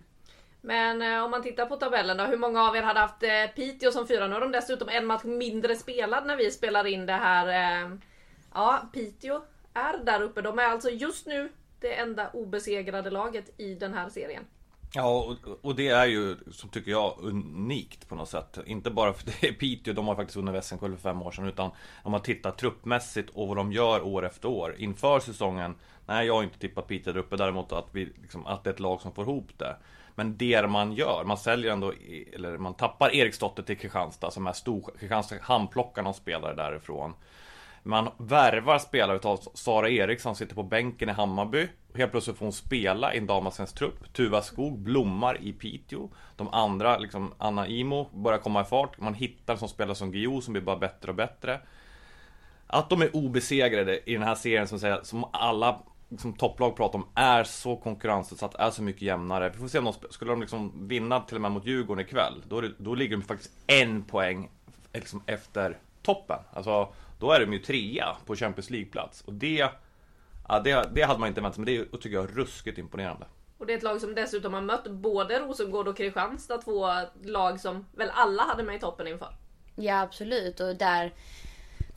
Men 0.62 1.01
eh, 1.01 1.24
om 1.24 1.32
man 1.32 1.44
tittar 1.44 1.66
på 1.66 1.75
tabellen 1.75 2.18
då, 2.18 2.24
hur 2.24 2.38
många 2.38 2.63
av 2.63 2.75
er 2.75 2.82
hade 2.82 3.00
haft 3.00 3.24
eh, 3.24 3.56
Piteå 3.56 3.92
som 3.92 4.08
fyra? 4.08 4.28
Nu 4.28 4.34
har 4.34 4.42
de 4.42 4.51
dessutom 4.51 4.89
en 4.89 5.06
match 5.06 5.24
mindre 5.24 5.75
spelad 5.75 6.25
när 6.25 6.36
vi 6.36 6.51
spelar 6.51 6.88
in 6.88 7.06
det 7.06 7.13
här. 7.13 7.48
Eh, 7.48 7.92
ja, 8.54 8.82
Piteå 8.94 9.42
är 9.74 9.98
där 10.06 10.22
uppe. 10.22 10.42
De 10.42 10.60
är 10.60 10.63
alltså 10.63 10.89
just 10.89 11.25
nu 11.25 11.50
det 11.80 11.94
enda 11.94 12.30
obesegrade 12.30 13.10
laget 13.10 13.60
i 13.60 13.75
den 13.75 13.94
här 13.94 14.10
serien. 14.10 14.44
Ja, 14.94 15.20
och, 15.20 15.66
och 15.66 15.75
det 15.75 15.88
är 15.88 16.06
ju, 16.06 16.38
som 16.51 16.70
tycker 16.70 16.92
jag, 16.92 17.16
unikt 17.20 18.10
på 18.10 18.16
något 18.16 18.30
sätt. 18.30 18.58
Inte 18.66 18.92
bara 18.92 19.13
för 19.13 19.25
det 19.25 19.48
är 19.48 19.54
Piteå, 19.54 19.94
de 19.94 20.08
har 20.08 20.16
faktiskt 20.16 20.36
vunnit 20.36 20.63
SM-guld 20.63 21.00
för 21.00 21.10
fem 21.10 21.22
år 21.22 21.32
sedan, 21.32 21.48
utan 21.48 21.72
om 22.04 22.12
man 22.12 22.22
tittar 22.22 22.51
truppmässigt 22.51 23.30
och 23.30 23.48
vad 23.48 23.58
de 23.58 23.72
gör 23.72 24.01
år 24.01 24.25
efter 24.25 24.48
år 24.48 24.75
inför 24.78 25.20
säsongen. 25.20 25.75
Nej, 26.06 26.28
jag 26.28 26.34
har 26.34 26.44
inte 26.44 26.60
tippat 26.60 26.88
Piteå 26.88 27.13
där 27.13 27.20
uppe, 27.20 27.38
däremot 27.38 27.72
att, 27.72 27.88
vi, 27.92 28.06
liksom, 28.06 28.46
att 28.46 28.63
det 28.63 28.70
är 28.70 28.74
ett 28.74 28.80
lag 28.80 29.01
som 29.01 29.13
får 29.13 29.24
ihop 29.24 29.50
det. 29.58 29.75
Men 30.20 30.38
det 30.38 30.68
man 30.68 30.94
gör, 30.94 31.24
man 31.24 31.38
säljer 31.38 31.72
ändå, 31.72 31.94
eller 32.34 32.58
man 32.58 32.74
tappar 32.74 33.16
Eriksdotter 33.16 33.64
till 33.64 33.78
Kristianstad 33.78 34.32
som 34.32 34.48
är 34.48 34.54
stor, 34.54 34.92
Kristianstad 35.00 35.36
handplockar 35.42 36.04
någon 36.04 36.14
spelare 36.14 36.56
därifrån. 36.56 37.14
Man 37.84 38.10
värvar 38.18 38.80
spelare 38.80 39.18
utav 39.18 39.40
Sara 39.54 39.90
Eriksson, 39.90 40.36
sitter 40.36 40.56
på 40.56 40.64
bänken 40.64 41.10
i 41.10 41.12
Hammarby. 41.12 41.68
Helt 41.96 42.12
plötsligt 42.12 42.38
får 42.38 42.46
hon 42.46 42.54
spela 42.54 43.14
i 43.14 43.18
en 43.18 43.28
damallsvensk 43.28 43.76
trupp. 43.76 44.14
Tuva 44.14 44.42
Skog 44.42 44.80
blommar 44.80 45.42
i 45.42 45.54
Piteå. 45.54 46.10
De 46.36 46.48
andra, 46.54 46.98
liksom 46.98 47.34
Anna 47.38 47.68
Imo, 47.68 48.10
börjar 48.14 48.40
komma 48.40 48.62
i 48.62 48.66
fart. 48.66 49.00
Man 49.00 49.14
hittar 49.14 49.56
som 49.56 49.68
spelar 49.68 49.94
som 49.94 50.12
Guillou 50.12 50.42
som 50.42 50.54
blir 50.54 50.64
bara 50.64 50.78
bättre 50.78 51.12
och 51.12 51.16
bättre. 51.16 51.60
Att 52.68 52.90
de 52.90 53.02
är 53.02 53.16
obesegrade 53.16 54.10
i 54.10 54.14
den 54.14 54.24
här 54.24 54.36
serien 54.36 54.68
som, 54.68 54.80
säger, 54.80 55.00
som 55.04 55.26
alla 55.34 55.80
som 56.18 56.34
topplag 56.34 56.75
pratar 56.75 57.00
om 57.00 57.08
är 57.16 57.44
så 57.44 57.75
konkurrensutsatt, 57.75 58.56
är 58.56 58.72
så 58.72 58.84
mycket 58.84 59.01
jämnare. 59.01 59.50
Vi 59.50 59.58
får 59.58 59.68
se 59.68 59.80
om 59.80 59.86
de 59.86 59.94
skulle 60.10 60.32
de 60.32 60.42
liksom 60.42 60.88
vinna 60.88 61.20
till 61.20 61.36
och 61.36 61.42
med 61.42 61.51
mot 61.51 61.66
Djurgården 61.66 62.06
ikväll. 62.06 62.44
Då, 62.48 62.62
det, 62.62 62.72
då 62.78 62.96
ligger 62.96 63.18
de 63.18 63.24
faktiskt 63.24 63.51
en 63.68 64.04
poäng 64.04 64.51
liksom 64.94 65.24
efter 65.25 65.78
toppen. 66.01 66.39
Alltså, 66.54 66.94
då 67.20 67.32
är 67.32 67.39
de 67.39 67.54
ju 67.54 67.60
trea 67.60 68.16
på 68.25 68.36
Champions 68.36 68.70
League-plats. 68.70 69.22
Och 69.22 69.34
det, 69.34 69.70
ja, 70.48 70.60
det, 70.60 70.89
det 70.94 71.01
hade 71.01 71.20
man 71.20 71.28
inte 71.30 71.42
väntat 71.42 71.56
sig, 71.56 71.66
men 71.66 71.88
det 71.92 71.98
tycker 71.98 72.16
jag 72.16 72.24
är 72.24 72.34
ruskigt 72.34 72.78
imponerande. 72.78 73.25
Och 73.58 73.66
det 73.66 73.74
är 73.74 73.78
ett 73.78 73.84
lag 73.84 74.01
som 74.01 74.16
dessutom 74.16 74.54
har 74.54 74.62
mött 74.62 74.88
både 74.88 75.39
Rosengård 75.39 75.88
och 75.88 75.98
Kristianstad, 75.98 76.58
två 76.58 76.88
lag 77.24 77.60
som 77.60 77.86
väl 77.92 78.10
alla 78.13 78.44
hade 78.44 78.63
med 78.63 78.75
i 78.75 78.80
toppen 78.80 79.08
inför. 79.08 79.36
Ja 79.75 80.01
absolut 80.01 80.60
och 80.60 80.75
där 80.75 81.13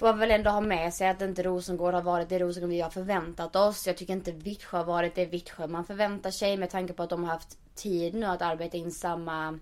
får 0.03 0.09
man 0.09 0.19
väl 0.19 0.31
ändå 0.31 0.51
ha 0.51 0.61
med 0.61 0.95
sig 0.95 1.09
att 1.09 1.23
inte 1.23 1.43
Rosengård 1.43 1.95
har 1.95 2.03
varit 2.03 2.29
det 2.29 2.39
Rosengård 2.39 2.71
vi 2.71 2.81
har 2.81 2.91
förväntat 2.91 3.57
oss. 3.57 3.87
Jag 3.87 3.97
tycker 3.97 4.13
inte 4.13 4.33
Vittsjö 4.33 4.77
har 4.77 4.85
varit 4.85 5.15
det 5.15 5.27
Vittsjö 5.27 5.67
man 5.67 5.85
förväntar 5.85 6.31
sig 6.31 6.57
med 6.57 6.71
tanke 6.71 6.93
på 6.93 7.03
att 7.03 7.11
de 7.11 7.25
har 7.25 7.33
haft 7.33 7.59
tid 7.75 8.15
nu 8.15 8.27
att 8.27 8.43
arbeta 8.43 8.77
in 8.77 8.93
samma, 8.93 9.59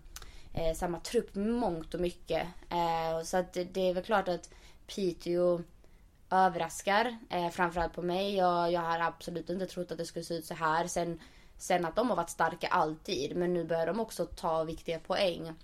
eh, 0.55 0.75
samma 0.77 1.01
trupp 1.01 1.35
mångt 1.35 1.95
och 1.95 2.01
mycket. 2.01 2.47
Eh, 2.71 3.25
så 3.25 3.37
att 3.37 3.53
det 3.53 3.89
är 3.89 3.95
väl 3.95 4.03
klart 4.03 4.29
att 4.29 4.51
Piteå 4.87 5.61
överraskar. 6.31 7.19
Eh, 7.31 7.49
framförallt 7.49 7.95
på 7.95 8.03
mig. 8.03 8.37
Jag, 8.37 8.73
jag 8.73 8.81
har 8.81 8.99
absolut 8.99 9.51
inte 9.51 9.67
trott 9.67 9.93
att 9.93 9.99
det 9.99 10.07
skulle 10.07 10.25
se 10.25 10.35
ut 10.35 10.45
så 10.45 10.55
här. 10.55 10.87
Sen, 10.87 11.21
sen 11.59 11.85
att 11.85 11.97
de 11.97 12.09
har 12.11 12.17
varit 12.17 12.31
starka 12.31 12.69
alltid. 12.69 13.37
Men 13.37 13.55
nu 13.55 13.65
börjar 13.65 13.87
de 13.87 14.01
också 14.01 14.27
ta 14.27 14.65
viktiga 14.65 14.99
poäng. 14.99 15.55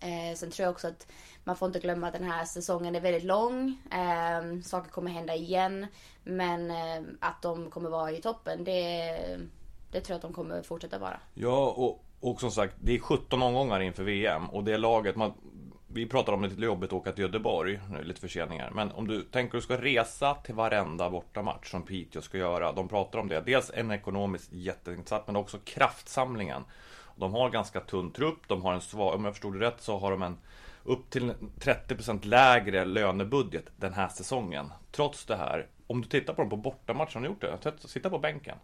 Eh, 0.00 0.36
sen 0.36 0.50
tror 0.50 0.64
jag 0.64 0.72
också 0.72 0.88
att 0.88 1.06
man 1.44 1.56
får 1.56 1.66
inte 1.66 1.78
glömma 1.78 2.06
att 2.06 2.12
den 2.12 2.30
här 2.30 2.44
säsongen 2.44 2.94
är 2.94 3.00
väldigt 3.00 3.24
lång. 3.24 3.78
Eh, 3.92 4.62
saker 4.62 4.90
kommer 4.90 5.10
hända 5.10 5.34
igen. 5.34 5.86
Men 6.24 6.70
eh, 6.70 7.02
att 7.20 7.42
de 7.42 7.70
kommer 7.70 7.90
vara 7.90 8.12
i 8.12 8.20
toppen, 8.20 8.64
det, 8.64 9.10
det 9.90 10.00
tror 10.00 10.14
jag 10.14 10.16
att 10.16 10.22
de 10.22 10.32
kommer 10.32 10.62
fortsätta 10.62 10.98
vara. 10.98 11.20
Ja, 11.34 11.66
och, 11.76 12.04
och 12.20 12.40
som 12.40 12.50
sagt, 12.50 12.76
det 12.80 12.94
är 12.94 12.98
17 12.98 13.42
omgångar 13.42 13.80
inför 13.80 14.04
VM. 14.04 14.50
Och 14.50 14.64
det 14.64 14.78
laget, 14.78 15.16
man, 15.16 15.32
vi 15.86 16.06
pratar 16.06 16.32
om 16.32 16.42
det 16.42 16.48
lite 16.48 16.62
jobbigt 16.62 16.88
att 16.88 16.92
åka 16.92 17.12
till 17.12 17.24
Göteborg, 17.24 17.80
nu 17.90 17.96
är 17.96 18.02
det 18.02 18.08
lite 18.08 18.20
förseningar. 18.20 18.70
Men 18.70 18.92
om 18.92 19.08
du 19.08 19.22
tänker 19.22 19.56
att 19.56 19.62
du 19.62 19.64
ska 19.64 19.82
resa 19.82 20.34
till 20.34 20.54
varenda 20.54 21.10
bortamatch 21.10 21.70
som 21.70 21.82
Piteå 21.82 22.22
ska 22.22 22.38
göra. 22.38 22.72
De 22.72 22.88
pratar 22.88 23.18
om 23.18 23.28
det. 23.28 23.40
Dels 23.40 23.70
en 23.74 23.90
ekonomisk 23.90 24.48
jätteinsats, 24.52 25.26
men 25.26 25.36
också 25.36 25.58
kraftsamlingen. 25.64 26.64
De 27.20 27.34
har 27.34 27.50
ganska 27.50 27.80
tunn 27.80 28.10
trupp, 28.10 28.48
de 28.48 28.62
har 28.62 28.72
en 28.72 28.80
svag, 28.80 29.14
om 29.14 29.24
jag 29.24 29.34
förstod 29.34 29.54
det 29.54 29.66
rätt 29.66 29.80
så 29.80 29.98
har 29.98 30.10
de 30.10 30.22
en 30.22 30.38
upp 30.84 31.10
till 31.10 31.32
30% 31.60 32.26
lägre 32.26 32.84
lönebudget 32.84 33.64
den 33.76 33.92
här 33.92 34.08
säsongen. 34.08 34.72
Trots 34.90 35.26
det 35.26 35.36
här, 35.36 35.66
om 35.86 36.02
du 36.02 36.08
tittar 36.08 36.34
på 36.34 36.42
dem 36.42 36.50
på 36.50 36.56
bortamatch, 36.56 37.14
har 37.14 37.20
de 37.20 37.26
gjort 37.28 37.40
det? 37.40 37.88
Sitta 37.88 38.10
på 38.10 38.18
bänken. 38.18 38.56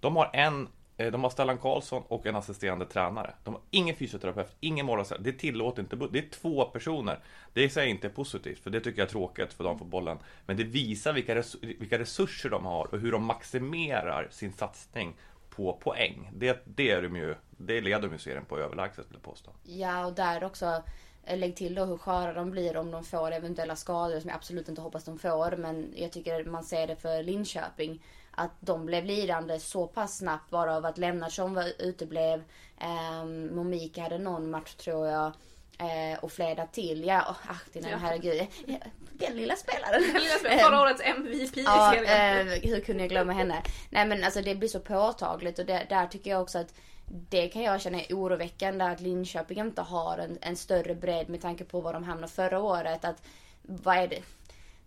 De 0.00 0.16
har 0.16 0.30
en 0.32 0.68
eh, 0.96 1.12
de 1.12 1.22
har 1.22 1.30
Stellan 1.30 1.58
Karlsson 1.58 2.02
och 2.08 2.26
en 2.26 2.36
assisterande 2.36 2.86
tränare. 2.86 3.34
De 3.44 3.54
har 3.54 3.62
ingen 3.70 3.96
fysioterapeut, 3.96 4.56
ingen 4.60 4.86
målvakt. 4.86 5.12
Det 5.20 5.32
tillåter 5.32 5.82
inte. 5.82 5.96
Det 5.96 6.18
är 6.18 6.30
två 6.30 6.64
personer. 6.64 7.18
Det 7.52 7.70
säger 7.70 7.88
inte 7.88 8.08
positivt, 8.08 8.58
för 8.58 8.70
det 8.70 8.80
tycker 8.80 8.98
jag 8.98 9.06
är 9.06 9.10
tråkigt 9.10 9.52
för 9.52 9.64
damfotbollen. 9.64 10.18
Men 10.46 10.56
det 10.56 10.64
visar 10.64 11.12
vilka, 11.12 11.34
res 11.34 11.56
vilka 11.62 11.98
resurser 11.98 12.50
de 12.50 12.64
har 12.64 12.94
och 12.94 13.00
hur 13.00 13.12
de 13.12 13.24
maximerar 13.24 14.28
sin 14.30 14.52
satsning 14.52 15.14
på 15.58 15.72
poäng. 15.72 16.30
Det, 16.34 16.62
det, 16.64 16.90
är 16.90 17.02
de 17.02 17.16
ju, 17.16 17.34
det 17.50 17.80
leder 17.80 18.02
de 18.02 18.12
ju 18.12 18.18
serien 18.18 18.44
på 18.44 18.58
överlägset, 18.58 19.06
vill 19.06 19.14
jag 19.14 19.22
påstå. 19.22 19.50
Ja, 19.64 20.06
och 20.06 20.12
där 20.12 20.44
också 20.44 20.82
eh, 21.24 21.38
Lägg 21.38 21.56
till 21.56 21.74
då 21.74 21.84
hur 21.84 21.96
sköra 21.96 22.32
de 22.32 22.50
blir 22.50 22.76
om 22.76 22.90
de 22.90 23.04
får 23.04 23.32
eventuella 23.32 23.76
skador 23.76 24.20
som 24.20 24.28
jag 24.28 24.36
absolut 24.36 24.68
inte 24.68 24.80
hoppas 24.80 25.04
de 25.04 25.18
får. 25.18 25.56
Men 25.56 25.92
jag 25.96 26.12
tycker 26.12 26.44
man 26.44 26.64
ser 26.64 26.86
det 26.86 26.96
för 26.96 27.22
Linköping 27.22 28.02
att 28.30 28.50
de 28.60 28.86
blev 28.86 29.04
lidande 29.04 29.60
så 29.60 29.86
pass 29.86 30.18
snabbt 30.18 30.50
bara 30.50 30.76
av 30.76 30.86
att 30.86 30.98
Lennartsson 30.98 31.54
var 31.54 31.64
uteblev. 31.78 32.42
Eh, 32.80 33.24
Momika 33.54 34.02
hade 34.02 34.18
någon 34.18 34.50
match 34.50 34.74
tror 34.74 35.06
jag. 35.06 35.32
Eh, 35.78 36.18
och 36.18 36.32
flera 36.32 36.66
till. 36.66 37.04
Ja, 37.04 37.20
oh, 37.20 37.50
Ahtinan, 37.50 37.90
ja. 37.90 37.96
herregud. 37.96 38.46
Den 39.12 39.36
lilla 39.36 39.56
spelaren. 39.56 40.02
Den 40.02 40.22
lilla 40.22 40.34
spelaren. 40.38 40.60
Förra 40.64 40.80
årets 40.80 41.02
MVP 41.04 41.56
i 41.56 41.62
ja, 41.62 41.94
serien. 41.94 42.48
Eh, 42.48 42.54
hur 42.62 42.80
kunde 42.80 43.02
jag 43.02 43.10
glömma 43.10 43.32
henne? 43.32 43.62
Nej 43.90 44.06
men 44.06 44.24
alltså 44.24 44.42
det 44.42 44.54
blir 44.54 44.68
så 44.68 44.80
påtagligt 44.80 45.58
och 45.58 45.66
det, 45.66 45.86
där 45.88 46.06
tycker 46.06 46.30
jag 46.30 46.42
också 46.42 46.58
att 46.58 46.74
det 47.06 47.48
kan 47.48 47.62
jag 47.62 47.80
känna 47.80 48.00
är 48.00 48.14
oroväckande 48.14 48.84
att 48.84 49.00
Linköping 49.00 49.58
inte 49.58 49.82
har 49.82 50.18
en, 50.18 50.38
en 50.40 50.56
större 50.56 50.94
bredd 50.94 51.28
med 51.28 51.40
tanke 51.40 51.64
på 51.64 51.80
var 51.80 51.92
de 51.92 52.04
hamnade 52.04 52.32
förra 52.32 52.60
året. 52.60 53.04
Att, 53.04 53.22
vad 53.62 53.96
är 53.96 54.08
det? 54.08 54.22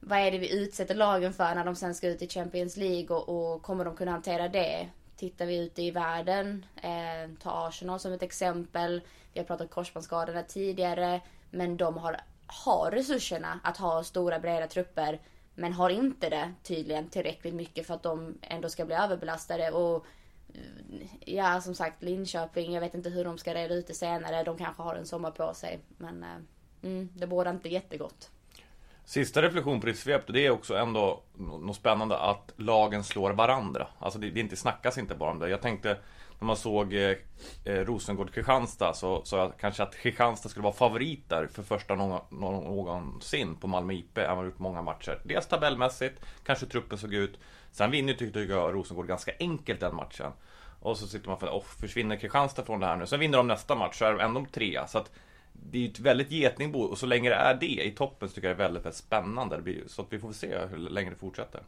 vad 0.03 0.19
är 0.19 0.31
det 0.31 0.37
vi 0.37 0.53
utsätter 0.53 0.95
lagen 0.95 1.33
för 1.33 1.55
när 1.55 1.65
de 1.65 1.75
sen 1.75 1.95
ska 1.95 2.07
ut 2.07 2.21
i 2.21 2.27
Champions 2.27 2.77
League 2.77 3.17
och, 3.17 3.29
och 3.29 3.61
kommer 3.61 3.85
de 3.85 3.95
kunna 3.95 4.11
hantera 4.11 4.49
det? 4.49 4.89
Tittar 5.15 5.45
vi 5.45 5.57
ute 5.57 5.81
i 5.81 5.91
världen, 5.91 6.65
eh, 6.75 7.31
ta 7.43 7.67
Arsenal 7.67 7.99
som 7.99 8.13
ett 8.13 8.23
exempel. 8.23 9.01
Vi 9.33 9.39
har 9.39 9.45
pratat 9.45 9.69
korsbandsskadorna 9.69 10.43
tidigare. 10.43 11.21
Men 11.51 11.77
de 11.77 11.97
har, 11.97 12.17
har 12.47 12.91
resurserna 12.91 13.59
att 13.63 13.77
ha 13.77 14.03
stora 14.03 14.39
breda 14.39 14.67
trupper. 14.67 15.21
Men 15.55 15.73
har 15.73 15.89
inte 15.89 16.29
det 16.29 16.53
tydligen 16.63 17.09
tillräckligt 17.09 17.53
mycket 17.53 17.87
för 17.87 17.93
att 17.93 18.03
de 18.03 18.37
ändå 18.41 18.69
ska 18.69 18.85
bli 18.85 18.95
överbelastade. 18.95 19.71
Och 19.71 20.05
eh, 20.53 21.07
ja, 21.25 21.61
som 21.61 21.75
sagt 21.75 22.03
Linköping, 22.03 22.73
jag 22.73 22.81
vet 22.81 22.93
inte 22.93 23.09
hur 23.09 23.23
de 23.23 23.37
ska 23.37 23.53
reda 23.53 23.73
ut 23.73 23.87
det 23.87 23.93
senare. 23.93 24.43
De 24.43 24.57
kanske 24.57 24.83
har 24.83 24.95
en 24.95 25.05
sommar 25.05 25.31
på 25.31 25.53
sig. 25.53 25.79
Men 25.97 26.23
eh, 26.23 26.89
mm, 26.89 27.09
det 27.15 27.27
bådar 27.27 27.51
inte 27.51 27.69
jättegott. 27.69 28.29
Sista 29.05 29.41
reflektion 29.41 29.81
på 29.81 29.87
ditt 29.87 29.99
svep, 29.99 30.21
det 30.27 30.45
är 30.45 30.49
också 30.49 30.75
ändå 30.75 31.21
något 31.37 31.75
spännande 31.75 32.17
att 32.17 32.53
lagen 32.55 33.03
slår 33.03 33.31
varandra. 33.31 33.87
Alltså 33.99 34.19
det, 34.19 34.29
det 34.29 34.39
inte 34.39 34.55
snackas 34.55 34.97
inte 34.97 35.15
bara 35.15 35.31
om 35.31 35.39
det. 35.39 35.49
Jag 35.49 35.61
tänkte 35.61 35.97
när 36.39 36.45
man 36.45 36.57
såg 36.57 36.93
eh, 36.93 37.17
eh 37.65 37.85
Rosengård-Kristianstad 37.85 38.93
så 38.93 39.21
sa 39.25 39.37
jag 39.37 39.53
kanske 39.59 39.83
att 39.83 39.95
Kristianstad 39.95 40.49
skulle 40.49 40.63
vara 40.63 40.73
favoriter 40.73 41.47
för 41.47 41.63
första 41.63 41.95
någonsin 41.95 43.55
på 43.55 43.67
Malmö 43.67 43.93
IP. 43.93 44.19
Han 44.27 44.37
har 44.37 44.45
gjort 44.45 44.59
många 44.59 44.81
matcher. 44.81 45.21
Dels 45.23 45.47
tabellmässigt, 45.47 46.21
kanske 46.45 46.65
truppen 46.65 46.97
såg 46.97 47.13
ut. 47.13 47.39
Sen 47.71 47.91
vinner 47.91 48.13
tyckte 48.13 48.39
jag 48.39 48.73
Rosengård 48.73 49.07
ganska 49.07 49.31
enkelt 49.39 49.79
den 49.79 49.95
matchen. 49.95 50.31
Och 50.79 50.97
så 50.97 51.07
sitter 51.07 51.29
man 51.29 51.39
för 51.39 51.57
att 51.57 51.63
försvinner 51.63 52.15
Kristianstad 52.15 52.63
från 52.63 52.79
det 52.79 52.85
här 52.85 52.95
nu? 52.95 53.07
Sen 53.07 53.19
vinner 53.19 53.37
de 53.37 53.47
nästa 53.47 53.75
match 53.75 53.97
så 53.97 54.05
är 54.05 54.11
de 54.11 54.19
ändå 54.19 54.45
trea. 54.51 54.87
Så 54.87 54.97
att 54.97 55.11
det 55.53 55.77
är 55.77 55.81
ju 55.81 55.87
ett 55.87 55.99
väldigt 55.99 56.31
getingbo 56.31 56.79
och 56.79 56.97
så 56.97 57.05
länge 57.05 57.29
det 57.29 57.35
är 57.35 57.55
det 57.55 57.85
i 57.85 57.91
toppen 57.91 58.29
så 58.29 58.35
tycker 58.35 58.47
jag 58.47 58.57
det 58.57 58.63
är 58.63 58.67
väldigt, 58.67 58.85
väldigt 58.85 58.97
spännande. 58.97 59.55
Det 59.55 59.61
blir, 59.61 59.83
så 59.87 60.01
att 60.01 60.13
vi 60.13 60.19
får 60.19 60.31
se 60.31 60.57
hur 60.71 60.77
länge 60.77 61.09
det 61.09 61.15
fortsätter 61.15 61.61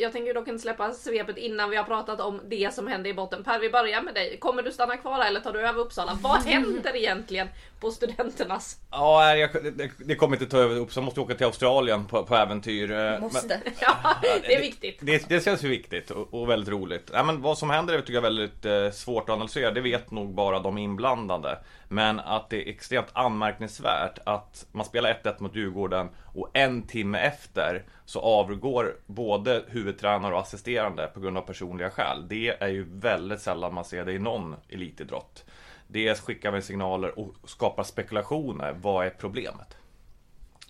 jag 0.00 0.12
tänker 0.12 0.34
dock 0.34 0.48
inte 0.48 0.62
släppa 0.62 0.92
svepet 0.92 1.36
innan 1.36 1.70
vi 1.70 1.76
har 1.76 1.84
pratat 1.84 2.20
om 2.20 2.40
det 2.48 2.74
som 2.74 2.86
hände 2.86 3.08
i 3.08 3.14
botten. 3.14 3.44
Per, 3.44 3.58
vi 3.58 3.70
börjar 3.70 4.02
med 4.02 4.14
dig. 4.14 4.36
Kommer 4.38 4.62
du 4.62 4.72
stanna 4.72 4.96
kvar 4.96 5.24
eller 5.24 5.40
tar 5.40 5.52
du 5.52 5.60
över 5.68 5.80
Uppsala? 5.80 6.18
Vad 6.22 6.42
händer 6.46 6.96
egentligen 6.96 7.48
på 7.80 7.90
studenternas? 7.90 8.76
Ja, 8.90 9.36
jag, 9.36 9.50
det, 9.76 9.90
det 9.98 10.14
kommer 10.14 10.36
inte 10.36 10.46
ta 10.46 10.58
över 10.58 10.76
Uppsala. 10.76 11.04
måste 11.04 11.20
åka 11.20 11.34
till 11.34 11.46
Australien 11.46 12.04
på, 12.06 12.24
på 12.24 12.34
äventyr. 12.36 12.90
eh, 12.92 13.20
Måste. 13.20 13.60
Ja, 13.80 13.96
det 14.42 14.54
är 14.54 14.60
viktigt. 14.60 14.98
Det, 15.00 15.28
det 15.28 15.44
känns 15.44 15.64
ju 15.64 15.68
viktigt 15.68 16.10
och, 16.10 16.34
och 16.34 16.50
väldigt 16.50 16.68
roligt. 16.68 17.10
Ja, 17.14 17.22
men 17.22 17.42
vad 17.42 17.58
som 17.58 17.70
händer 17.70 17.94
är 17.94 18.00
tycker 18.00 18.12
jag 18.14 18.22
väldigt 18.22 18.64
eh, 18.64 18.90
svårt 18.90 19.28
att 19.28 19.34
analysera. 19.34 19.70
Det 19.70 19.80
vet 19.80 20.10
nog 20.10 20.34
bara 20.34 20.58
de 20.58 20.78
inblandade. 20.78 21.58
Men 21.88 22.20
att 22.20 22.50
det 22.50 22.56
är 22.66 22.70
extremt 22.70 23.06
anmärkningsvärt 23.12 24.18
att 24.26 24.66
man 24.72 24.84
spelar 24.86 25.12
1-1 25.24 25.34
mot 25.42 25.56
Djurgården 25.56 26.08
och 26.34 26.50
en 26.52 26.82
timme 26.82 27.18
efter 27.18 27.84
så 28.04 28.20
avgår 28.20 28.96
både 29.06 29.64
huvudtränare 29.68 30.34
och 30.34 30.40
assisterande 30.40 31.06
på 31.14 31.20
grund 31.20 31.38
av 31.38 31.42
personliga 31.42 31.90
skäl. 31.90 32.28
Det 32.28 32.48
är 32.48 32.68
ju 32.68 32.86
väldigt 32.90 33.40
sällan 33.40 33.74
man 33.74 33.84
ser 33.84 34.04
det 34.04 34.12
i 34.12 34.18
någon 34.18 34.56
elitidrott. 34.68 35.44
Det 35.86 36.20
skickar 36.20 36.50
väl 36.50 36.62
signaler 36.62 37.18
och 37.18 37.50
skapar 37.50 37.82
spekulationer. 37.82 38.76
Vad 38.82 39.06
är 39.06 39.10
problemet? 39.10 39.76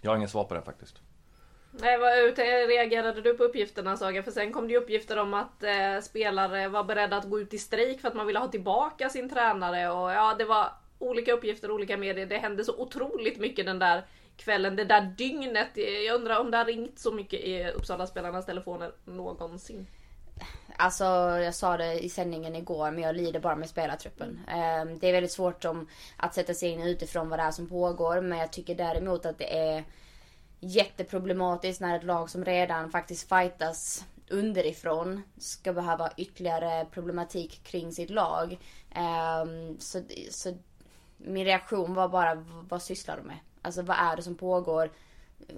Jag 0.01 0.11
har 0.11 0.17
ingen 0.17 0.29
svar 0.29 0.45
på 0.45 0.55
det 0.55 0.63
faktiskt. 0.63 1.03
Nej, 1.71 1.99
vad 1.99 2.13
hur 2.13 2.67
reagerade 2.67 3.21
du 3.21 3.35
på 3.35 3.45
uppgifterna 3.45 3.97
Saga? 3.97 4.23
För 4.23 4.31
sen 4.31 4.53
kom 4.53 4.67
det 4.67 4.73
ju 4.73 4.79
uppgifter 4.79 5.19
om 5.19 5.35
att 5.35 5.63
eh, 5.63 6.01
spelare 6.03 6.69
var 6.69 6.85
beredda 6.85 7.17
att 7.17 7.31
gå 7.31 7.41
ut 7.41 7.55
i 7.55 7.59
strejk 7.59 8.01
för 8.01 8.09
att 8.09 8.15
man 8.15 8.27
ville 8.27 8.39
ha 8.39 8.49
tillbaka 8.49 9.09
sin 9.09 9.29
tränare 9.29 9.91
och 9.91 10.11
ja, 10.11 10.35
det 10.39 10.45
var 10.45 10.73
olika 10.99 11.33
uppgifter, 11.33 11.71
olika 11.71 11.97
medier. 11.97 12.27
Det 12.27 12.39
hände 12.39 12.65
så 12.65 12.79
otroligt 12.79 13.39
mycket 13.39 13.67
den 13.67 13.79
där 13.79 14.03
kvällen, 14.41 14.77
det 14.77 14.85
där 14.85 15.03
dygnet. 15.03 15.69
Jag 16.07 16.15
undrar 16.15 16.41
om 16.41 16.51
det 16.51 16.57
har 16.57 16.65
ringt 16.65 16.99
så 16.99 17.13
mycket 17.13 17.41
i 17.41 17.71
Uppsala-spelarnas 17.71 18.47
telefoner 18.47 18.93
någonsin. 19.05 19.87
Alltså 20.77 21.05
jag 21.45 21.55
sa 21.55 21.77
det 21.77 22.05
i 22.05 22.09
sändningen 22.09 22.57
igår 22.57 22.91
men 22.91 23.03
jag 23.03 23.17
lider 23.17 23.41
bara 23.41 23.57
med 23.57 23.69
spelartruppen. 23.69 24.41
Mm. 24.49 24.99
Det 24.99 25.09
är 25.09 25.13
väldigt 25.13 25.33
svårt 25.33 25.65
om 25.65 25.89
att 26.17 26.35
sätta 26.35 26.55
sig 26.55 26.69
in 26.69 26.83
utifrån 26.83 27.29
vad 27.29 27.39
det 27.39 27.43
är 27.43 27.51
som 27.51 27.69
pågår 27.69 28.21
men 28.21 28.39
jag 28.39 28.53
tycker 28.53 28.75
däremot 28.75 29.27
att 29.27 29.39
det 29.39 29.59
är 29.59 29.85
jätteproblematiskt 30.61 31.81
när 31.81 31.97
ett 31.97 32.05
lag 32.05 32.31
som 32.31 32.45
redan 32.45 32.91
faktiskt 32.91 33.29
fightas 33.29 34.05
underifrån 34.31 35.23
ska 35.39 35.73
behöva 35.73 36.11
ytterligare 36.17 36.85
problematik 36.85 37.65
kring 37.65 37.93
sitt 37.93 38.11
lag. 38.11 38.59
Ehm, 38.95 39.81
så, 39.81 40.03
så 40.31 40.57
min 41.17 41.45
reaktion 41.45 41.95
var 41.95 42.09
bara, 42.09 42.35
vad 42.69 42.83
sysslar 42.83 43.17
de 43.17 43.23
med? 43.27 43.39
Alltså 43.63 43.83
vad 43.83 43.97
är 43.97 44.17
det 44.17 44.23
som 44.23 44.35
pågår? 44.35 44.91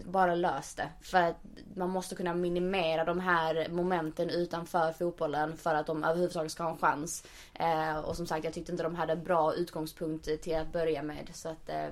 Bara 0.04 0.35
lös 0.35 0.75
det. 0.75 0.88
För 1.00 1.18
att 1.18 1.37
man 1.75 1.90
måste 1.90 2.14
kunna 2.14 2.35
minimera 2.35 3.04
de 3.04 3.21
här 3.21 3.68
momenten 3.68 4.30
utanför 4.30 4.92
fotbollen 4.92 5.56
för 5.56 5.75
att 5.75 5.87
de 5.87 6.04
överhuvudtaget 6.04 6.52
ska 6.52 6.62
ha 6.62 6.71
en 6.71 6.78
chans. 6.78 7.25
Eh, 7.54 7.99
och 7.99 8.16
som 8.16 8.26
sagt, 8.26 8.44
jag 8.44 8.52
tyckte 8.54 8.73
inte 8.73 8.85
de 8.85 8.94
hade 8.94 9.12
en 9.12 9.25
bra 9.25 9.54
utgångspunkt 9.54 10.42
till 10.42 10.56
att 10.56 10.73
börja 10.73 11.02
med. 11.02 11.30
Så 11.32 11.49
att, 11.49 11.68
eh, 11.68 11.88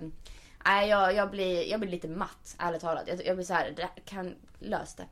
nej, 0.65 0.89
jag, 0.89 1.15
jag, 1.15 1.31
blir, 1.31 1.71
jag 1.71 1.81
blir 1.81 1.91
lite 1.91 2.09
matt, 2.09 2.57
ärligt 2.59 2.81
talat. 2.81 3.05
Jag, 3.07 3.27
jag 3.27 3.37
blir 3.37 3.47
så 3.47 3.55
här, 3.55 3.73
det 3.77 3.89
kan, 4.05 4.35
lös 4.59 4.95
det. 4.95 5.07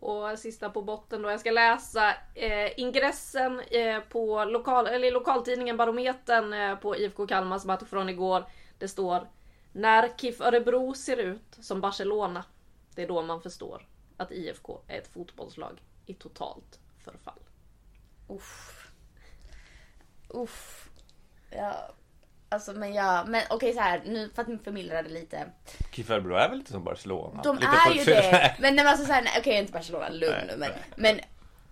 Och 0.00 0.38
sista 0.38 0.70
på 0.70 0.82
botten 0.82 1.22
då. 1.22 1.30
Jag 1.30 1.40
ska 1.40 1.50
läsa 1.50 2.14
eh, 2.34 2.80
ingressen 2.80 3.60
eh, 3.60 4.00
på 4.00 4.44
lokal, 4.44 4.86
eller 4.86 5.08
i 5.08 5.10
lokaltidningen 5.10 5.76
Barometern 5.76 6.52
eh, 6.52 6.76
på 6.76 6.96
IFK 6.96 7.26
Kalmars 7.26 7.64
match 7.64 7.82
från 7.90 8.08
igår. 8.08 8.44
Det 8.80 8.88
står 8.88 9.28
När 9.72 10.08
KIF 10.16 10.40
Örebro 10.40 10.94
ser 10.94 11.16
ut 11.16 11.58
som 11.60 11.80
Barcelona. 11.80 12.44
Det 12.94 13.02
är 13.02 13.08
då 13.08 13.22
man 13.22 13.42
förstår 13.42 13.86
att 14.16 14.32
IFK 14.32 14.80
är 14.88 14.98
ett 14.98 15.08
fotbollslag 15.08 15.82
i 16.06 16.14
totalt 16.14 16.78
förfall. 17.04 17.40
Uff. 18.28 18.90
Uff. 20.28 20.88
Ja. 21.50 21.94
Alltså 22.48 22.72
men 22.72 22.94
jag, 22.94 23.28
men 23.28 23.42
okej 23.50 23.72
så 23.72 23.80
här, 23.80 24.02
nu 24.06 24.30
för 24.34 24.42
att 24.42 24.64
förmildra 24.64 25.02
det 25.02 25.08
lite. 25.08 25.46
KIF 25.92 26.10
Örebro 26.10 26.34
är 26.34 26.48
väl 26.48 26.58
lite 26.58 26.72
som 26.72 26.84
Barcelona? 26.84 27.42
De 27.42 27.56
lite 27.56 27.68
är 27.88 27.94
ju 27.94 28.04
det. 28.04 28.56
Men 28.60 28.76
nej, 28.76 28.86
alltså 28.86 29.06
så 29.06 29.12
här, 29.12 29.22
nej, 29.22 29.32
okej 29.38 29.58
inte 29.58 29.72
Barcelona, 29.72 30.08
lugn 30.08 30.46
nu. 30.46 30.56
Men, 30.56 30.70
men 30.96 31.20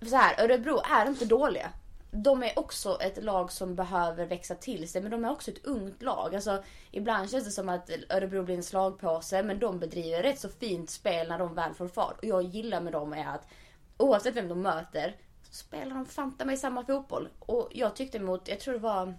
så 0.08 0.16
här, 0.16 0.44
Örebro 0.44 0.82
är 0.84 1.06
inte 1.06 1.24
dåliga. 1.24 1.70
De 2.10 2.42
är 2.42 2.58
också 2.58 2.98
ett 3.00 3.24
lag 3.24 3.52
som 3.52 3.74
behöver 3.74 4.26
växa 4.26 4.54
till 4.54 4.88
sig, 4.88 5.02
men 5.02 5.10
de 5.10 5.24
är 5.24 5.30
också 5.30 5.50
ett 5.50 5.64
ungt 5.64 6.02
lag. 6.02 6.34
Alltså, 6.34 6.62
ibland 6.90 7.30
känns 7.30 7.44
det 7.44 7.50
som 7.50 7.68
att 7.68 7.90
Örebro 8.10 8.42
blir 8.42 8.56
en 8.56 8.62
slagpåse, 8.62 9.42
men 9.42 9.58
de 9.58 9.78
bedriver 9.78 10.22
rätt 10.22 10.40
så 10.40 10.48
fint 10.48 10.90
spel 10.90 11.28
när 11.28 11.38
de 11.38 11.54
väl 11.54 11.74
får 11.74 11.88
fart. 11.88 12.18
Och 12.18 12.24
jag 12.24 12.42
gillar 12.42 12.80
med 12.80 12.92
dem 12.92 13.12
är 13.12 13.26
att 13.26 13.48
oavsett 13.96 14.36
vem 14.36 14.48
de 14.48 14.62
möter, 14.62 15.16
så 15.42 15.54
spelar 15.54 15.94
de 15.94 16.06
fanta 16.06 16.44
mig 16.44 16.56
samma 16.56 16.84
fotboll. 16.84 17.28
Och 17.38 17.68
jag 17.72 17.96
tyckte 17.96 18.20
mot, 18.20 18.48
jag 18.48 18.60
tror 18.60 18.74
det 18.74 18.80
var 18.80 19.14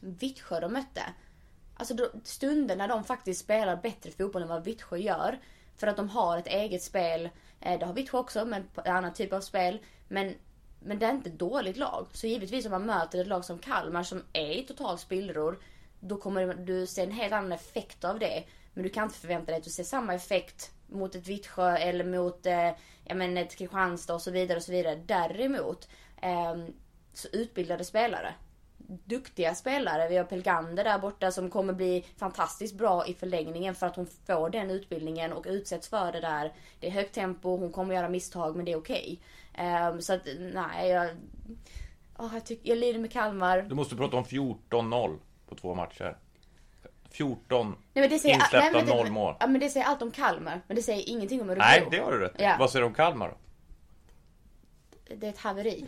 Vittsjö 0.00 0.60
de 0.60 0.72
mötte. 0.72 1.02
Alltså 1.76 2.10
stunder 2.24 2.76
när 2.76 2.88
de 2.88 3.04
faktiskt 3.04 3.40
spelar 3.40 3.76
bättre 3.76 4.10
fotboll 4.10 4.42
än 4.42 4.48
vad 4.48 4.64
Vittsjö 4.64 4.96
gör. 4.96 5.38
För 5.76 5.86
att 5.86 5.96
de 5.96 6.08
har 6.08 6.38
ett 6.38 6.46
eget 6.46 6.82
spel. 6.82 7.28
Eh, 7.60 7.78
det 7.78 7.86
har 7.86 7.92
Vittsjö 7.92 8.18
också, 8.18 8.44
men 8.44 8.68
på 8.74 8.82
en 8.84 8.96
annan 8.96 9.12
typ 9.12 9.32
av 9.32 9.40
spel. 9.40 9.78
Men, 10.08 10.34
men 10.80 10.98
det 10.98 11.06
är 11.06 11.10
inte 11.10 11.28
ett 11.28 11.38
dåligt 11.38 11.76
lag. 11.76 12.06
Så 12.12 12.26
givetvis 12.26 12.66
om 12.66 12.70
man 12.70 12.86
möter 12.86 13.20
ett 13.20 13.26
lag 13.26 13.44
som 13.44 13.58
Kalmar 13.58 14.02
som 14.02 14.22
är 14.32 14.50
i 14.50 14.62
total 14.62 14.98
spillror. 14.98 15.58
Då 16.00 16.16
kommer 16.16 16.54
du 16.54 16.86
se 16.86 17.02
en 17.02 17.10
helt 17.10 17.32
annan 17.32 17.52
effekt 17.52 18.04
av 18.04 18.18
det. 18.18 18.44
Men 18.74 18.82
du 18.82 18.88
kan 18.88 19.04
inte 19.04 19.18
förvänta 19.18 19.46
dig 19.46 19.56
att 19.56 19.64
du 19.64 19.70
ser 19.70 19.84
samma 19.84 20.14
effekt 20.14 20.70
mot 20.86 21.14
ett 21.14 21.28
Vittsjö 21.28 21.76
eller 21.76 22.04
mot 22.04 22.46
eh, 22.46 22.70
jag 23.04 23.16
menar, 23.16 23.42
ett 23.42 23.56
Kristianstad 23.56 24.14
och 24.14 24.22
så 24.22 24.30
vidare. 24.30 24.56
och 24.56 24.62
så 24.62 24.72
vidare. 24.72 25.02
Däremot 25.06 25.88
eh, 26.22 26.56
så 27.14 27.28
utbildade 27.32 27.84
spelare 27.84 28.34
duktiga 28.86 29.54
spelare. 29.54 30.08
Vi 30.08 30.16
har 30.16 30.24
Pelgander 30.24 30.84
där 30.84 30.98
borta 30.98 31.30
som 31.30 31.50
kommer 31.50 31.72
bli 31.72 32.04
fantastiskt 32.16 32.74
bra 32.74 33.06
i 33.06 33.14
förlängningen 33.14 33.74
för 33.74 33.86
att 33.86 33.96
hon 33.96 34.06
får 34.26 34.50
den 34.50 34.70
utbildningen 34.70 35.32
och 35.32 35.44
utsätts 35.48 35.88
för 35.88 36.12
det 36.12 36.20
där. 36.20 36.52
Det 36.80 36.86
är 36.86 36.90
högt 36.90 37.14
tempo, 37.14 37.56
hon 37.56 37.72
kommer 37.72 37.94
göra 37.94 38.08
misstag 38.08 38.56
men 38.56 38.64
det 38.64 38.72
är 38.72 38.76
okej. 38.78 39.20
Ehm, 39.54 40.02
så 40.02 40.12
att 40.12 40.22
nej, 40.38 40.88
jag... 40.88 41.08
åh, 42.18 42.30
jag, 42.34 42.44
tycker, 42.44 42.68
jag 42.68 42.78
lider 42.78 42.98
med 42.98 43.12
Kalmar. 43.12 43.62
Du 43.62 43.74
måste 43.74 43.96
prata 43.96 44.16
om 44.16 44.24
14-0 44.24 45.18
på 45.48 45.54
två 45.54 45.74
matcher. 45.74 46.16
14 47.10 47.66
Nej, 47.68 47.76
men 47.92 48.10
det 48.10 48.18
säger, 48.18 48.34
insläppta 48.34 48.58
nej, 48.58 48.72
men 48.72 48.86
det- 48.86 48.94
noll 48.94 49.10
mål. 49.10 49.34
Ja, 49.40 49.46
men 49.46 49.60
det 49.60 49.68
säger 49.68 49.86
allt 49.86 50.02
om 50.02 50.10
Kalmar. 50.10 50.60
Men 50.66 50.76
det 50.76 50.82
säger 50.82 51.08
ingenting 51.10 51.40
om 51.40 51.50
Örebro. 51.50 51.64
Nej, 51.64 51.88
det 51.90 51.98
har 51.98 52.12
du 52.12 52.18
rätt 52.18 52.40
i. 52.40 52.42
Ja. 52.42 52.56
Vad 52.58 52.70
säger 52.70 52.80
du 52.80 52.86
om 52.86 52.94
Kalmar 52.94 53.28
då? 53.28 53.36
Det 55.16 55.26
är 55.26 55.30
ett 55.30 55.38
haveri. 55.38 55.84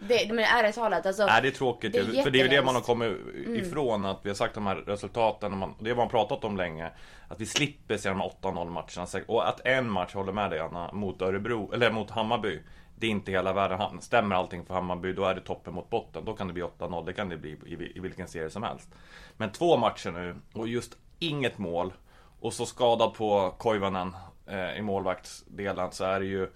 Det, 0.00 0.32
men 0.32 0.38
ärligt 0.38 0.74
talat 0.74 1.06
alltså. 1.06 1.26
Nej, 1.26 1.42
det 1.42 1.48
är 1.48 1.52
tråkigt 1.52 1.92
det 1.92 1.98
är 1.98 2.22
för 2.22 2.30
det 2.30 2.40
är 2.40 2.42
ju 2.42 2.48
det 2.48 2.62
man 2.62 2.74
har 2.74 2.82
kommit 2.82 3.16
ifrån 3.46 4.06
att 4.06 4.20
vi 4.22 4.30
har 4.30 4.34
sagt 4.34 4.54
de 4.54 4.66
här 4.66 4.76
resultaten 4.76 5.52
och 5.52 5.58
man, 5.58 5.74
det 5.80 5.90
har 5.90 5.96
man 5.96 6.08
pratat 6.08 6.44
om 6.44 6.56
länge 6.56 6.90
Att 7.28 7.40
vi 7.40 7.46
slipper 7.46 7.96
se 7.96 8.08
de 8.08 8.20
här 8.20 8.32
8-0 8.42 8.70
matcherna. 8.70 9.24
Och 9.26 9.48
att 9.48 9.66
en 9.66 9.90
match, 9.90 10.14
håller 10.14 10.32
med 10.32 10.50
dig 10.50 10.60
Anna, 10.60 10.92
mot 10.92 11.22
Örebro, 11.22 11.72
eller 11.72 11.90
mot 11.90 12.10
Hammarby 12.10 12.60
Det 12.96 13.06
är 13.06 13.10
inte 13.10 13.30
hela 13.30 13.52
världen, 13.52 14.00
stämmer 14.00 14.36
allting 14.36 14.64
för 14.64 14.74
Hammarby 14.74 15.12
då 15.12 15.24
är 15.24 15.34
det 15.34 15.40
toppen 15.40 15.74
mot 15.74 15.90
botten. 15.90 16.24
Då 16.24 16.32
kan 16.32 16.46
det 16.46 16.52
bli 16.52 16.62
8-0, 16.62 17.06
det 17.06 17.12
kan 17.12 17.28
det 17.28 17.36
bli 17.36 17.50
i, 17.50 17.96
i 17.96 18.00
vilken 18.00 18.28
serie 18.28 18.50
som 18.50 18.62
helst. 18.62 18.88
Men 19.36 19.52
två 19.52 19.76
matcher 19.76 20.10
nu 20.10 20.36
och 20.52 20.68
just 20.68 20.96
inget 21.18 21.58
mål 21.58 21.92
Och 22.40 22.52
så 22.52 22.66
skadad 22.66 23.14
på 23.14 23.54
Koivanen 23.58 24.16
eh, 24.46 24.78
i 24.78 24.82
målvaktsdelen 24.82 25.92
så 25.92 26.04
är 26.04 26.20
det 26.20 26.26
ju 26.26 26.48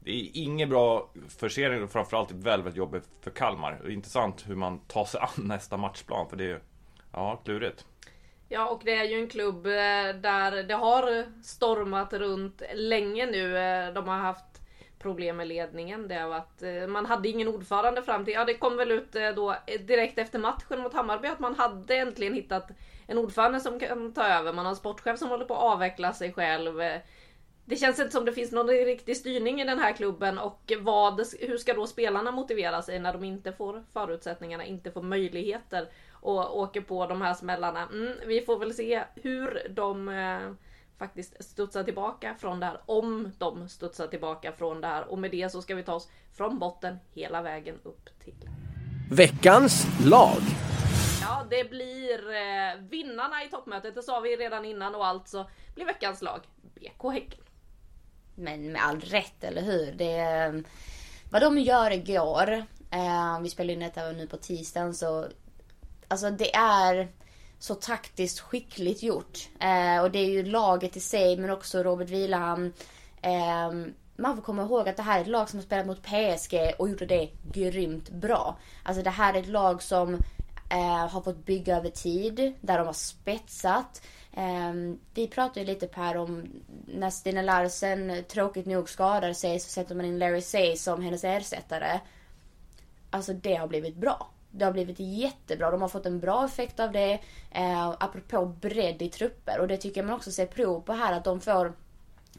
det 0.00 0.10
är 0.10 0.30
ingen 0.34 0.68
bra 0.68 1.10
försening 1.38 1.82
och 1.82 1.90
framförallt 1.90 2.30
väldigt, 2.30 2.46
väldigt 2.46 2.76
jobbigt 2.76 3.04
för 3.20 3.30
Kalmar. 3.30 3.90
Intressant 3.90 4.48
hur 4.48 4.56
man 4.56 4.78
tar 4.78 5.04
sig 5.04 5.20
an 5.20 5.28
nästa 5.48 5.76
matchplan 5.76 6.28
för 6.28 6.36
det 6.36 6.44
är 6.44 6.60
ja, 7.12 7.36
klurigt. 7.44 7.84
Ja, 8.48 8.68
och 8.68 8.82
det 8.84 8.94
är 8.94 9.04
ju 9.04 9.18
en 9.18 9.28
klubb 9.28 9.66
eh, 9.66 9.72
där 10.22 10.62
det 10.62 10.74
har 10.74 11.24
stormat 11.42 12.12
runt 12.12 12.62
länge 12.74 13.26
nu. 13.26 13.58
Eh, 13.58 13.92
de 13.92 14.08
har 14.08 14.16
haft 14.16 14.44
problem 14.98 15.36
med 15.36 15.48
ledningen. 15.48 16.08
Det 16.08 16.14
har 16.14 16.28
varit, 16.28 16.62
eh, 16.62 16.86
man 16.86 17.06
hade 17.06 17.28
ingen 17.28 17.48
ordförande 17.48 18.02
fram 18.02 18.24
till, 18.24 18.34
ja 18.34 18.44
det 18.44 18.54
kom 18.54 18.76
väl 18.76 18.90
ut 18.90 19.16
då 19.36 19.56
direkt 19.80 20.18
efter 20.18 20.38
matchen 20.38 20.80
mot 20.80 20.94
Hammarby 20.94 21.28
att 21.28 21.38
man 21.38 21.54
hade 21.54 21.96
äntligen 21.96 22.34
hittat 22.34 22.68
en 23.06 23.18
ordförande 23.18 23.60
som 23.60 23.80
kan 23.80 24.12
ta 24.12 24.26
över. 24.26 24.52
Man 24.52 24.64
har 24.64 24.70
en 24.70 24.76
sportchef 24.76 25.18
som 25.18 25.28
håller 25.28 25.44
på 25.44 25.54
att 25.54 25.72
avveckla 25.74 26.12
sig 26.12 26.32
själv. 26.32 26.80
Det 27.68 27.76
känns 27.76 27.98
inte 27.98 28.12
som 28.12 28.24
det 28.24 28.32
finns 28.32 28.52
någon 28.52 28.68
riktig 28.68 29.16
styrning 29.16 29.60
i 29.60 29.64
den 29.64 29.78
här 29.78 29.92
klubben 29.92 30.38
och 30.38 30.72
vad, 30.80 31.20
hur 31.40 31.58
ska 31.58 31.74
då 31.74 31.86
spelarna 31.86 32.32
motivera 32.32 32.82
sig 32.82 32.98
när 32.98 33.12
de 33.12 33.24
inte 33.24 33.52
får 33.52 33.84
förutsättningarna, 33.92 34.64
inte 34.64 34.90
får 34.90 35.02
möjligheter 35.02 35.88
och 36.12 36.58
åker 36.58 36.80
på 36.80 37.06
de 37.06 37.22
här 37.22 37.34
smällarna. 37.34 37.88
Mm, 37.92 38.12
vi 38.26 38.40
får 38.40 38.58
väl 38.58 38.74
se 38.74 39.04
hur 39.14 39.66
de 39.70 40.08
eh, 40.08 40.52
faktiskt 40.98 41.44
studsar 41.44 41.84
tillbaka 41.84 42.34
från 42.38 42.60
det 42.60 42.66
här. 42.66 42.80
Om 42.86 43.32
de 43.38 43.68
studsar 43.68 44.06
tillbaka 44.06 44.52
från 44.52 44.80
det 44.80 44.86
här. 44.86 45.10
Och 45.10 45.18
med 45.18 45.30
det 45.30 45.52
så 45.52 45.62
ska 45.62 45.74
vi 45.74 45.82
ta 45.82 45.94
oss 45.94 46.08
från 46.36 46.58
botten 46.58 46.96
hela 47.14 47.42
vägen 47.42 47.78
upp 47.82 48.20
till. 48.24 48.48
Veckans 49.10 49.86
lag. 50.06 50.40
Ja, 51.22 51.46
det 51.50 51.70
blir 51.70 52.30
eh, 52.30 52.80
vinnarna 52.90 53.44
i 53.44 53.48
toppmötet. 53.48 53.94
Det 53.94 54.02
sa 54.02 54.20
vi 54.20 54.36
redan 54.36 54.64
innan 54.64 54.94
och 54.94 55.06
alltså 55.06 55.50
blir 55.74 55.86
veckans 55.86 56.22
lag 56.22 56.40
BK 56.74 57.12
Häcken 57.12 57.47
men 58.38 58.72
med 58.72 58.82
all 58.84 59.00
rätt, 59.00 59.44
eller 59.44 59.62
hur? 59.62 59.92
Det, 59.92 60.18
eh, 60.18 60.52
vad 61.30 61.42
de 61.42 61.58
gör 61.58 61.90
igår, 61.90 62.52
eh, 62.90 63.40
vi 63.42 63.50
spelar 63.50 63.74
in 63.74 63.80
detta 63.80 64.12
nu 64.12 64.26
på 64.26 64.36
tisdagen 64.36 64.94
så, 64.94 65.26
alltså 66.08 66.30
det 66.30 66.54
är 66.54 67.08
så 67.58 67.74
taktiskt 67.74 68.40
skickligt 68.40 69.02
gjort. 69.02 69.48
Eh, 69.60 70.02
och 70.02 70.10
det 70.10 70.18
är 70.18 70.30
ju 70.30 70.42
laget 70.42 70.96
i 70.96 71.00
sig 71.00 71.36
men 71.36 71.50
också 71.50 71.82
Robert 71.82 72.08
Vilahamn. 72.08 72.72
Eh, 73.22 73.72
man 74.16 74.36
får 74.36 74.42
komma 74.42 74.62
ihåg 74.62 74.88
att 74.88 74.96
det 74.96 75.02
här 75.02 75.18
är 75.18 75.22
ett 75.22 75.28
lag 75.28 75.48
som 75.48 75.58
har 75.58 75.64
spelat 75.64 75.86
mot 75.86 76.02
PSG 76.02 76.74
och 76.78 76.88
gjorde 76.88 77.06
det 77.06 77.30
grymt 77.52 78.10
bra. 78.10 78.58
Alltså 78.82 79.02
det 79.02 79.10
här 79.10 79.34
är 79.34 79.38
ett 79.38 79.48
lag 79.48 79.82
som 79.82 80.14
eh, 80.70 81.08
har 81.08 81.20
fått 81.20 81.46
bygga 81.46 81.76
över 81.76 81.90
tid, 81.90 82.54
där 82.60 82.78
de 82.78 82.86
har 82.86 82.92
spetsat. 82.92 84.02
Eh, 84.38 84.72
vi 85.14 85.28
pratade 85.28 85.60
ju 85.60 85.66
lite 85.66 85.86
Per 85.86 86.16
om 86.16 86.62
när 86.86 87.10
Stina 87.10 87.42
Larsen 87.42 88.24
tråkigt 88.28 88.66
nog 88.66 88.88
skadar 88.88 89.32
sig 89.32 89.60
så 89.60 89.68
sätter 89.68 89.94
man 89.94 90.06
in 90.06 90.18
Larry 90.18 90.40
Say 90.40 90.76
som 90.76 91.02
hennes 91.02 91.24
ersättare. 91.24 92.00
Alltså 93.10 93.32
det 93.32 93.54
har 93.54 93.68
blivit 93.68 93.96
bra. 93.96 94.30
Det 94.50 94.64
har 94.64 94.72
blivit 94.72 95.00
jättebra. 95.00 95.70
De 95.70 95.82
har 95.82 95.88
fått 95.88 96.06
en 96.06 96.20
bra 96.20 96.44
effekt 96.44 96.80
av 96.80 96.92
det. 96.92 97.12
Eh, 97.50 97.88
apropå 97.88 98.46
bredd 98.46 99.02
i 99.02 99.08
trupper. 99.08 99.60
Och 99.60 99.68
det 99.68 99.76
tycker 99.76 100.00
jag 100.00 100.06
man 100.06 100.16
också 100.16 100.32
ser 100.32 100.46
prov 100.46 100.80
på 100.80 100.92
här. 100.92 101.12
Att 101.12 101.24
de 101.24 101.40
får 101.40 101.72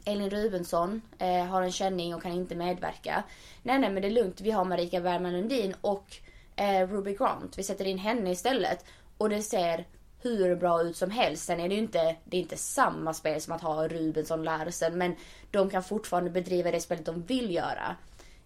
Elin 0.04 0.30
Rubensson 0.30 1.02
eh, 1.18 1.44
har 1.44 1.62
en 1.62 1.72
känning 1.72 2.14
och 2.14 2.22
kan 2.22 2.32
inte 2.32 2.54
medverka. 2.54 3.22
Nej, 3.62 3.78
nej, 3.78 3.90
men 3.90 4.02
det 4.02 4.08
är 4.08 4.12
lugnt. 4.12 4.40
Vi 4.40 4.50
har 4.50 4.64
Marika 4.64 5.00
Werman 5.00 5.32
Lundin 5.32 5.74
och 5.80 6.16
eh, 6.56 6.88
Ruby 6.88 7.14
Grant. 7.14 7.58
Vi 7.58 7.62
sätter 7.62 7.84
in 7.84 7.98
henne 7.98 8.30
istället. 8.30 8.84
Och 9.18 9.28
det 9.28 9.42
ser 9.42 9.86
hur 10.22 10.56
bra 10.56 10.82
ut 10.82 10.96
som 10.96 11.10
helst. 11.10 11.44
Sen 11.44 11.60
är 11.60 11.68
det 11.68 11.74
ju 11.74 11.80
inte, 11.80 12.16
det 12.24 12.36
är 12.36 12.40
inte 12.40 12.56
samma 12.56 13.14
spel 13.14 13.40
som 13.40 13.52
att 13.52 13.62
ha 13.62 13.88
Rubensson 13.88 14.42
Larsen. 14.42 14.98
Men 14.98 15.14
de 15.50 15.70
kan 15.70 15.82
fortfarande 15.82 16.30
bedriva 16.30 16.70
det 16.70 16.80
spelet 16.80 17.06
de 17.06 17.22
vill 17.22 17.54
göra. 17.54 17.96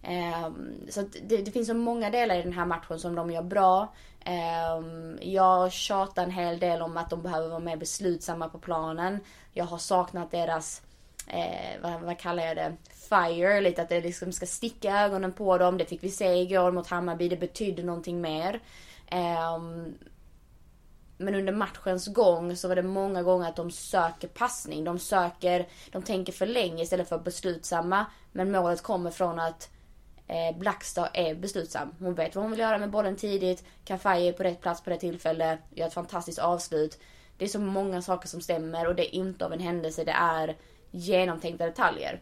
Um, 0.07 0.87
så 0.89 1.01
det, 1.23 1.37
det, 1.37 1.51
finns 1.51 1.67
så 1.67 1.73
många 1.73 2.09
delar 2.09 2.35
i 2.35 2.41
den 2.41 2.53
här 2.53 2.65
matchen 2.65 2.99
som 2.99 3.15
de 3.15 3.31
gör 3.31 3.43
bra. 3.43 3.93
Um, 4.77 5.19
jag 5.21 5.71
tjatar 5.71 6.23
en 6.23 6.31
hel 6.31 6.59
del 6.59 6.81
om 6.81 6.97
att 6.97 7.09
de 7.09 7.21
behöver 7.21 7.49
vara 7.49 7.59
mer 7.59 7.77
beslutsamma 7.77 8.49
på 8.49 8.59
planen. 8.59 9.19
Jag 9.53 9.65
har 9.65 9.77
saknat 9.77 10.31
deras, 10.31 10.81
eh, 11.27 11.81
vad, 11.81 12.01
vad, 12.01 12.19
kallar 12.19 12.43
jag 12.43 12.57
det, 12.57 12.75
fire. 13.09 13.61
Lite 13.61 13.81
att 13.81 13.89
det 13.89 14.01
liksom 14.01 14.31
ska 14.31 14.45
sticka 14.45 15.01
ögonen 15.01 15.33
på 15.33 15.57
dem. 15.57 15.77
Det 15.77 15.85
fick 15.85 16.03
vi 16.03 16.09
se 16.09 16.33
igår 16.33 16.71
mot 16.71 16.87
Hammarby. 16.87 17.29
Det 17.29 17.37
betydde 17.37 17.83
någonting 17.83 18.21
mer. 18.21 18.59
Um, 19.11 19.95
men 21.17 21.35
under 21.35 21.53
matchens 21.53 22.07
gång 22.07 22.55
så 22.55 22.67
var 22.67 22.75
det 22.75 22.83
många 22.83 23.23
gånger 23.23 23.49
att 23.49 23.55
de 23.55 23.71
söker 23.71 24.27
passning. 24.27 24.83
De 24.83 24.99
söker, 24.99 25.67
de 25.91 26.01
tänker 26.01 26.33
för 26.33 26.45
länge 26.45 26.83
istället 26.83 27.09
för 27.09 27.19
beslutsamma. 27.19 28.05
Men 28.31 28.51
målet 28.51 28.83
kommer 28.83 29.11
från 29.11 29.39
att 29.39 29.69
eh, 30.27 30.47
är 31.13 31.35
beslutsam. 31.35 31.95
Hon 31.99 32.13
vet 32.13 32.35
vad 32.35 32.43
hon 32.43 32.51
vill 32.51 32.59
göra 32.59 32.77
med 32.77 32.91
bollen 32.91 33.15
tidigt. 33.15 33.63
Kafaji 33.85 34.27
är 34.27 34.33
på 34.33 34.43
rätt 34.43 34.61
plats 34.61 34.81
på 34.81 34.89
rätt 34.89 34.99
tillfälle. 34.99 35.57
Gör 35.69 35.87
ett 35.87 35.93
fantastiskt 35.93 36.39
avslut. 36.39 36.99
Det 37.37 37.45
är 37.45 37.49
så 37.49 37.59
många 37.59 38.01
saker 38.01 38.27
som 38.27 38.41
stämmer 38.41 38.87
och 38.87 38.95
det 38.95 39.15
är 39.15 39.19
inte 39.19 39.45
av 39.45 39.53
en 39.53 39.59
händelse. 39.59 40.03
Det 40.03 40.11
är 40.11 40.57
genomtänkta 40.91 41.65
detaljer. 41.65 42.21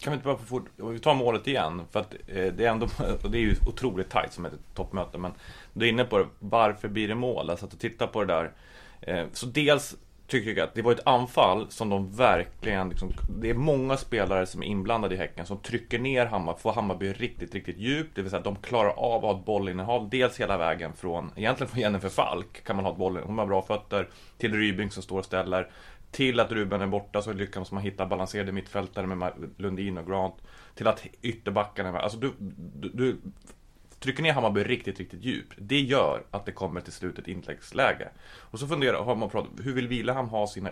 Kan 0.00 0.10
vi 0.10 0.14
inte 0.14 0.26
bara 0.26 0.36
få 0.36 0.44
fort, 0.44 0.66
vi 0.76 0.98
tar 0.98 1.14
målet 1.14 1.48
igen, 1.48 1.82
för 1.90 2.00
att 2.00 2.14
eh, 2.26 2.52
det 2.52 2.64
är 2.64 2.70
ändå, 2.70 2.86
och 3.22 3.30
det 3.30 3.38
är 3.38 3.42
ju 3.42 3.54
otroligt 3.66 4.10
tajt 4.10 4.32
som 4.32 4.44
ett 4.44 4.52
toppmöte, 4.74 5.18
men 5.18 5.32
du 5.72 5.86
är 5.86 5.90
inne 5.90 6.04
på 6.04 6.18
det, 6.18 6.26
varför 6.38 6.88
blir 6.88 7.08
det 7.08 7.14
mål? 7.14 7.50
Alltså 7.50 7.66
att 7.66 7.80
titta 7.80 8.06
på 8.06 8.24
det 8.24 8.34
där. 8.34 8.52
Eh, 9.00 9.26
så 9.32 9.46
dels 9.46 9.96
tycker 10.28 10.50
jag 10.50 10.60
att 10.60 10.74
det 10.74 10.82
var 10.82 10.92
ett 10.92 11.06
anfall 11.06 11.66
som 11.70 11.88
de 11.88 12.16
verkligen, 12.16 12.88
liksom, 12.88 13.12
det 13.40 13.50
är 13.50 13.54
många 13.54 13.96
spelare 13.96 14.46
som 14.46 14.62
är 14.62 14.66
inblandade 14.66 15.14
i 15.14 15.18
Häcken 15.18 15.46
som 15.46 15.58
trycker 15.58 15.98
ner 15.98 16.26
Hammarby, 16.26 16.60
får 16.60 16.72
Hammarby 16.72 17.12
riktigt, 17.12 17.54
riktigt 17.54 17.78
djupt. 17.78 18.14
Det 18.14 18.22
vill 18.22 18.30
säga 18.30 18.38
att 18.38 18.44
de 18.44 18.56
klarar 18.56 18.90
av 18.90 19.16
att 19.16 19.22
ha 19.22 19.38
ett 19.38 19.46
bollinnehav, 19.46 20.08
dels 20.08 20.40
hela 20.40 20.58
vägen 20.58 20.92
från, 20.92 21.30
egentligen 21.36 21.70
från 21.70 21.80
Jennifer 21.80 22.08
Falk 22.08 22.64
kan 22.64 22.76
man 22.76 22.84
ha 22.84 22.92
ett 22.92 22.98
bollinnehav, 22.98 23.28
hon 23.28 23.38
har 23.38 23.46
bra 23.46 23.62
fötter, 23.62 24.08
till 24.38 24.54
Rybing 24.54 24.90
som 24.90 25.02
står 25.02 25.18
och 25.18 25.24
ställer, 25.24 25.70
till 26.10 26.40
att 26.40 26.52
Ruben 26.52 26.80
är 26.80 26.86
borta 26.86 27.22
så 27.22 27.32
lyckas 27.32 27.72
man 27.72 27.82
hitta 27.82 28.06
balanserade 28.06 28.52
mittfältare 28.52 29.06
med 29.06 29.32
Lundin 29.56 29.98
och 29.98 30.06
Grant, 30.06 30.34
till 30.74 30.86
att 30.86 31.06
ytterbackarna, 31.22 31.98
alltså 31.98 32.18
du, 32.18 32.32
du, 32.38 32.88
du 32.88 33.16
trycker 33.98 34.22
ner 34.22 34.32
Hammarby 34.32 34.64
riktigt, 34.64 34.98
riktigt 34.98 35.24
djupt. 35.24 35.54
Det 35.58 35.80
gör 35.80 36.22
att 36.30 36.46
det 36.46 36.52
kommer 36.52 36.80
till 36.80 36.92
slut 36.92 37.18
ett 37.18 37.28
inläggsläge. 37.28 38.08
Och 38.28 38.58
så 38.58 38.66
funderar 38.66 39.04
har 39.04 39.16
man 39.16 39.30
pratat, 39.30 39.52
hur 39.62 39.74
vill 39.74 39.88
Wilhelm 39.88 40.28
ha 40.28 40.46
sina 40.46 40.70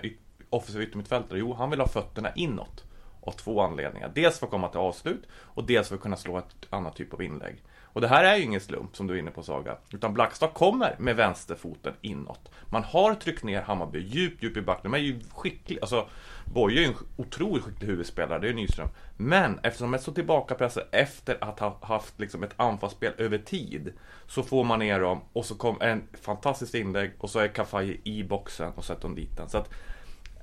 offensiva 0.51 0.85
yttermittfältare? 0.85 1.39
Jo, 1.39 1.53
han 1.53 1.71
vill 1.71 1.81
ha 1.81 1.89
fötterna 1.89 2.33
inåt. 2.35 2.85
Av 3.21 3.33
två 3.33 3.61
anledningar. 3.61 4.13
Dels 4.15 4.39
för 4.39 4.47
att 4.47 4.51
komma 4.51 4.69
till 4.69 4.81
avslut 4.81 5.23
och 5.33 5.65
dels 5.65 5.89
för 5.89 5.95
att 5.95 6.01
kunna 6.01 6.17
slå 6.17 6.39
ett 6.39 6.67
annat 6.71 6.97
typ 6.97 7.15
av 7.15 7.23
inlägg. 7.23 7.63
Och 7.97 8.03
det 8.03 8.09
här 8.09 8.25
är 8.25 8.37
ju 8.37 8.43
ingen 8.43 8.61
slump 8.61 8.97
som 8.97 9.07
du 9.07 9.15
är 9.15 9.19
inne 9.19 9.31
på 9.31 9.43
Saga. 9.43 9.77
Utan 9.91 10.15
Blackstad 10.15 10.49
kommer 10.49 10.97
med 10.99 11.17
vänsterfoten 11.17 11.95
inåt. 12.01 12.51
Man 12.71 12.85
har 12.85 13.15
tryckt 13.15 13.45
ner 13.45 13.63
Hammarby 13.63 14.01
djupt, 14.01 14.43
djupt 14.43 14.57
i 14.57 14.61
backen. 14.61 14.91
De 14.91 14.99
är 14.99 15.03
ju 15.03 15.21
skickliga. 15.35 15.81
Alltså, 15.81 16.09
Boye 16.45 16.79
är 16.79 16.81
ju 16.81 16.87
en 16.87 16.95
otroligt 17.17 17.65
skicklig 17.65 17.89
huvudspelare, 17.89 18.39
det 18.39 18.47
är 18.47 18.49
ju 18.49 18.55
Nyström. 18.55 18.89
Men 19.17 19.61
eftersom 19.63 19.91
de 19.91 19.99
är 19.99 20.03
så 20.03 20.13
tillbakapressade 20.13 20.87
efter 20.93 21.45
att 21.45 21.61
ha 21.61 21.79
haft 21.83 22.21
liksom 22.21 22.43
ett 22.43 22.55
anfallsspel 22.57 23.13
över 23.19 23.39
tid. 23.39 23.93
Så 24.27 24.43
får 24.43 24.65
man 24.65 24.79
ner 24.79 25.01
dem 25.01 25.21
och 25.33 25.45
så 25.45 25.55
kommer 25.55 25.87
en 25.87 26.03
fantastiskt 26.23 26.75
inlägg 26.75 27.13
och 27.19 27.31
så 27.31 27.39
är 27.39 27.49
Kafaji 27.49 28.01
i 28.05 28.25
boxen 28.25 28.73
och 28.73 28.85
sätter 28.85 29.09
dit 29.09 29.37
den. 29.37 29.49
Så 29.49 29.59
att 29.59 29.71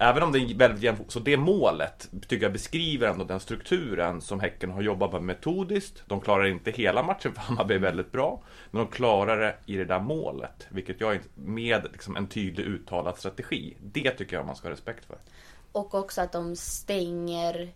Även 0.04 0.24
om 0.24 0.32
det 0.32 0.39
är 0.39 0.56
väldigt 0.56 0.84
jämnt, 0.84 1.12
så 1.12 1.20
det 1.20 1.38
målet 1.38 2.10
tycker 2.28 2.46
jag 2.46 2.54
beskriver 2.54 3.08
ändå 3.08 3.24
den 3.24 3.39
strukturen 3.39 4.22
som 4.22 4.39
Häcken 4.39 4.72
har 4.72 4.82
jobbat 4.82 5.12
med 5.12 5.24
metodiskt. 5.24 6.04
De 6.06 6.22
klarar 6.22 6.46
inte 6.46 6.72
hela 6.72 7.04
matchen 7.04 7.34
för 7.34 7.42
Hammarby 7.42 7.74
är 7.74 7.80
väldigt 7.80 8.12
bra. 8.12 8.42
Men 8.72 8.86
de 8.86 8.92
klarar 8.92 9.38
det 9.38 9.56
i 9.66 9.76
det 9.76 9.86
där 9.86 10.00
målet, 10.00 10.68
vilket 10.70 11.02
jag 11.02 11.20
med 11.36 11.88
liksom 11.92 12.16
en 12.16 12.28
tydlig 12.28 12.63
uttalad 12.63 13.18
strategi. 13.18 13.78
Det 13.82 14.12
tycker 14.12 14.36
jag 14.36 14.46
man 14.46 14.56
ska 14.56 14.68
ha 14.68 14.74
respekt 14.74 15.06
för. 15.06 15.18
Och 15.72 15.96
också 15.96 16.22
att 16.22 16.32
de 16.32 16.56
stänger 16.56 17.70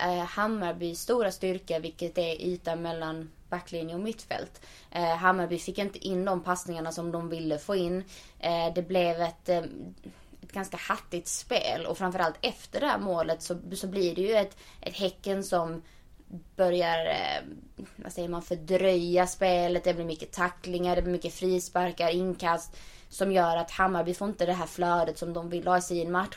eh, 0.00 0.24
Hammarbys 0.24 1.00
stora 1.00 1.30
styrka, 1.30 1.78
vilket 1.78 2.18
är 2.18 2.42
ytan 2.42 2.82
mellan 2.82 3.30
backlinje 3.48 3.94
och 3.94 4.00
mittfält. 4.00 4.60
Eh, 4.90 5.16
Hammarby 5.16 5.58
fick 5.58 5.78
inte 5.78 6.06
in 6.06 6.24
de 6.24 6.40
passningarna 6.40 6.92
som 6.92 7.12
de 7.12 7.28
ville 7.28 7.58
få 7.58 7.76
in. 7.76 8.04
Eh, 8.38 8.74
det 8.74 8.88
blev 8.88 9.20
ett 9.20 9.48
eh, 9.48 9.62
ett 10.42 10.52
ganska 10.52 10.76
hattigt 10.76 11.28
spel 11.28 11.86
och 11.86 11.98
framförallt 11.98 12.38
efter 12.40 12.80
det 12.80 12.86
här 12.86 12.98
målet 12.98 13.42
så, 13.42 13.58
så 13.74 13.86
blir 13.86 14.14
det 14.14 14.20
ju 14.20 14.34
ett, 14.34 14.56
ett 14.80 14.96
Häcken 14.96 15.44
som 15.44 15.82
börjar, 16.56 17.06
eh, 17.06 17.42
vad 17.96 18.12
säger 18.12 18.28
man, 18.28 18.42
fördröja 18.42 19.26
spelet. 19.26 19.84
Det 19.84 19.94
blir 19.94 20.04
mycket 20.04 20.32
tacklingar, 20.32 20.96
det 20.96 21.02
blir 21.02 21.12
mycket 21.12 21.34
frisparkar, 21.34 22.10
inkast. 22.10 22.76
Som 23.08 23.32
gör 23.32 23.56
att 23.56 23.70
Hammarby 23.70 24.14
får 24.14 24.28
inte 24.28 24.46
det 24.46 24.52
här 24.52 24.66
flödet 24.66 25.18
som 25.18 25.32
de 25.32 25.50
vill 25.50 25.66
ha 25.66 25.78
i 25.78 25.82
sin 25.82 26.12
match. 26.12 26.36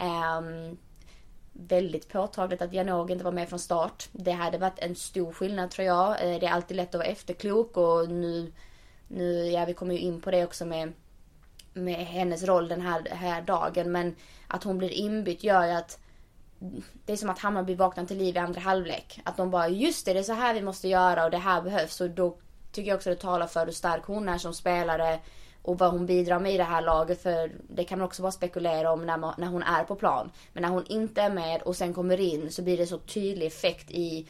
Um, 0.00 0.78
väldigt 1.52 2.08
påtagligt 2.08 2.62
att 2.62 2.72
Janogy 2.72 3.12
inte 3.12 3.24
var 3.24 3.32
med 3.32 3.48
från 3.48 3.58
start. 3.58 4.08
Det 4.12 4.32
hade 4.32 4.58
varit 4.58 4.78
en 4.78 4.96
stor 4.96 5.32
skillnad 5.32 5.70
tror 5.70 5.86
jag. 5.86 6.10
Eh, 6.10 6.40
det 6.40 6.46
är 6.46 6.50
alltid 6.50 6.76
lätt 6.76 6.94
att 6.94 6.98
vara 6.98 7.08
efterklok 7.08 7.76
och 7.76 8.10
nu, 8.10 8.52
nu 9.08 9.50
ja 9.50 9.64
vi 9.64 9.74
kommer 9.74 9.94
ju 9.94 10.00
in 10.00 10.20
på 10.20 10.30
det 10.30 10.44
också 10.44 10.66
med 10.66 10.92
med 11.84 12.06
hennes 12.06 12.44
roll 12.44 12.68
den 12.68 12.80
här, 12.80 13.08
här 13.10 13.42
dagen. 13.42 13.92
Men 13.92 14.14
att 14.46 14.64
hon 14.64 14.78
blir 14.78 14.90
inbytt 14.90 15.44
gör 15.44 15.66
ju 15.66 15.72
att 15.72 15.98
det 17.04 17.12
är 17.12 17.16
som 17.16 17.30
att 17.30 17.38
Hammarby 17.38 17.74
vaknar 17.74 18.04
till 18.04 18.18
liv 18.18 18.36
i 18.36 18.38
andra 18.38 18.60
halvlek. 18.60 19.20
Att 19.24 19.36
de 19.36 19.50
bara, 19.50 19.68
just 19.68 20.06
det, 20.06 20.12
det 20.12 20.18
är 20.18 20.22
så 20.22 20.32
här 20.32 20.54
vi 20.54 20.62
måste 20.62 20.88
göra 20.88 21.24
och 21.24 21.30
det 21.30 21.38
här 21.38 21.62
behövs. 21.62 22.00
Och 22.00 22.10
då 22.10 22.36
tycker 22.72 22.88
jag 22.88 22.96
också 22.96 23.10
det 23.10 23.16
talar 23.16 23.46
för 23.46 23.66
hur 23.66 23.72
stark 23.72 24.04
hon 24.04 24.28
är 24.28 24.38
som 24.38 24.54
spelare 24.54 25.18
och 25.62 25.78
vad 25.78 25.90
hon 25.90 26.06
bidrar 26.06 26.38
med 26.38 26.54
i 26.54 26.56
det 26.56 26.64
här 26.64 26.82
laget. 26.82 27.22
För 27.22 27.52
det 27.68 27.84
kan 27.84 27.98
man 27.98 28.06
också 28.06 28.22
bara 28.22 28.32
spekulera 28.32 28.92
om 28.92 29.06
när, 29.06 29.16
man, 29.16 29.34
när 29.38 29.46
hon 29.46 29.62
är 29.62 29.84
på 29.84 29.94
plan. 29.94 30.30
Men 30.52 30.62
när 30.62 30.70
hon 30.70 30.86
inte 30.86 31.22
är 31.22 31.30
med 31.30 31.62
och 31.62 31.76
sen 31.76 31.94
kommer 31.94 32.20
in 32.20 32.52
så 32.52 32.62
blir 32.62 32.76
det 32.76 32.86
så 32.86 32.98
tydlig 32.98 33.46
effekt 33.46 33.90
i 33.90 34.28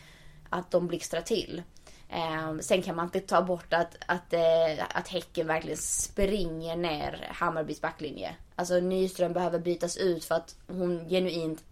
att 0.51 0.71
de 0.71 0.87
blixtrar 0.87 1.21
till. 1.21 1.63
Eh, 2.09 2.59
sen 2.61 2.83
kan 2.83 2.97
man 2.97 3.05
inte 3.05 3.21
ta 3.21 3.43
bort 3.43 3.73
att, 3.73 3.97
att, 4.07 4.33
eh, 4.33 4.85
att 4.95 5.09
Häcken 5.09 5.47
verkligen 5.47 5.77
springer 5.79 6.77
ner 6.77 7.29
Hammarbys 7.31 7.81
backlinje. 7.81 8.35
Alltså 8.57 8.75
Nyström 8.75 9.33
behöver 9.33 9.59
bytas 9.59 9.97
ut 9.97 10.25
för 10.25 10.35
att 10.35 10.57
hon 10.67 11.09
genuint 11.09 11.63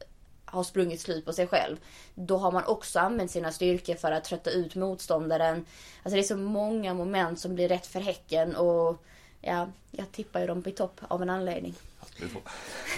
har 0.45 0.63
sprungit 0.65 1.01
slut 1.01 1.25
på 1.25 1.33
sig 1.33 1.47
själv. 1.47 1.77
Då 2.15 2.37
har 2.37 2.53
man 2.53 2.65
också 2.65 2.99
använt 2.99 3.31
sina 3.31 3.53
styrkor 3.53 3.95
för 3.95 4.13
att 4.13 4.25
trötta 4.25 4.51
ut 4.51 4.75
motståndaren. 4.75 5.65
Alltså 6.03 6.17
det 6.17 6.21
är 6.21 6.23
så 6.23 6.37
många 6.37 6.95
moment 6.95 7.41
som 7.41 7.55
blir 7.55 7.69
rätt 7.69 7.87
för 7.87 8.01
Häcken 8.01 8.57
och 8.57 9.03
ja, 9.41 9.69
jag 9.91 10.13
tippar 10.13 10.41
ju 10.41 10.47
dem 10.47 10.63
på 10.63 10.71
topp 10.71 11.01
av 11.09 11.23
en 11.23 11.31
anledning. 11.31 11.75
Vi 12.21 12.29
får, 12.29 12.43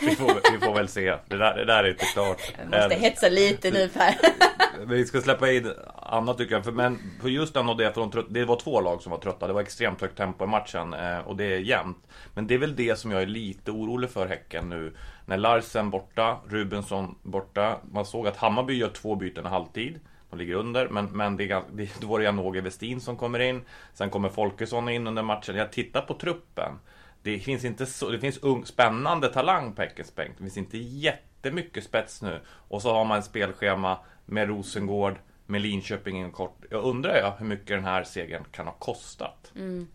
vi 0.01 0.17
får, 0.17 0.53
vi 0.53 0.67
får 0.67 0.75
väl 0.75 0.89
se. 0.89 1.17
Det 1.29 1.37
där, 1.37 1.57
det 1.57 1.65
där 1.65 1.85
är 1.85 1.89
inte 1.89 2.05
klart. 2.05 2.53
Jag 2.59 2.83
måste 2.83 2.95
hetsa 2.95 3.29
lite 3.29 3.71
nu 3.71 3.89
Per. 3.89 4.15
Vi 4.87 5.07
ska 5.07 5.21
släppa 5.21 5.53
in 5.53 5.73
Anna 5.95 6.35
tycker 6.35 6.55
jag. 6.55 6.65
För, 6.65 6.73
men 6.73 6.99
för 7.21 7.29
just 7.29 7.55
den 7.55 7.69
och 7.69 7.77
det, 7.77 7.93
för 7.93 8.01
de 8.01 8.11
trött, 8.11 8.27
det 8.29 8.45
var 8.45 8.57
två 8.57 8.81
lag 8.81 9.03
som 9.03 9.11
var 9.11 9.19
trötta. 9.19 9.47
Det 9.47 9.53
var 9.53 9.61
extremt 9.61 10.01
högt 10.01 10.17
tempo 10.17 10.45
i 10.45 10.47
matchen 10.47 10.95
eh, 10.95 11.19
och 11.19 11.37
det 11.37 11.45
är 11.45 11.59
jämnt. 11.59 12.07
Men 12.35 12.47
det 12.47 12.55
är 12.55 12.59
väl 12.59 12.77
det 12.77 12.99
som 12.99 13.11
jag 13.11 13.23
är 13.23 13.27
lite 13.27 13.71
orolig 13.71 14.11
för 14.11 14.27
Häcken 14.27 14.69
nu. 14.69 14.95
När 15.27 15.37
Larsen 15.37 15.91
borta, 15.91 16.37
Rubensson 16.49 17.15
borta. 17.23 17.79
Man 17.93 18.07
såg 18.07 18.27
att 18.27 18.37
Hammarby 18.37 18.75
gör 18.75 18.89
två 18.89 19.15
byten 19.15 19.47
i 19.47 19.49
halvtid. 19.49 20.01
De 20.31 20.39
ligger 20.39 20.55
under, 20.55 20.89
men, 20.89 21.05
men 21.05 21.37
det, 21.37 21.51
är, 21.51 21.63
det, 21.73 22.01
då 22.01 22.07
var 22.07 22.19
det 22.19 22.25
Janogy 22.25 22.61
Westin 22.61 23.01
som 23.01 23.17
kommer 23.17 23.39
in. 23.39 23.63
Sen 23.95 24.11
kommer 24.11 24.29
Folkesson 24.29 24.89
in 24.89 25.07
under 25.07 25.23
matchen. 25.23 25.57
Jag 25.57 25.73
tittar 25.73 26.01
på 26.01 26.15
truppen. 26.15 26.73
Det 27.23 27.39
finns 27.39 27.65
inte 27.65 27.87
så, 27.87 28.11
det 28.11 28.19
finns 28.19 28.39
ung, 28.39 28.67
spännande 28.67 29.29
talang 29.29 29.73
på 29.73 29.83
Häckens 29.83 30.15
bänk. 30.15 30.31
Det 30.37 30.43
finns 30.43 30.57
inte 30.57 30.79
jättemycket 30.79 31.85
spets 31.85 32.23
nu. 32.23 32.41
Och 32.47 32.83
så 32.83 32.93
har 32.95 33.05
man 33.05 33.19
ett 33.19 33.25
spelschema 33.25 33.99
med 34.29 34.49
Rosengård, 34.49 35.19
med 35.47 35.61
Linköping 35.61 36.19
inom 36.19 36.33
kort. 36.33 36.65
Jag 36.71 36.85
undrar 36.85 37.17
jag 37.17 37.33
hur 37.39 37.47
mycket 37.47 37.67
den 37.67 37.85
här 37.85 38.05
segern 38.05 38.45
kan 38.53 38.67
ha 38.67 38.75
kostat. 38.75 39.53
Mm. 39.57 39.89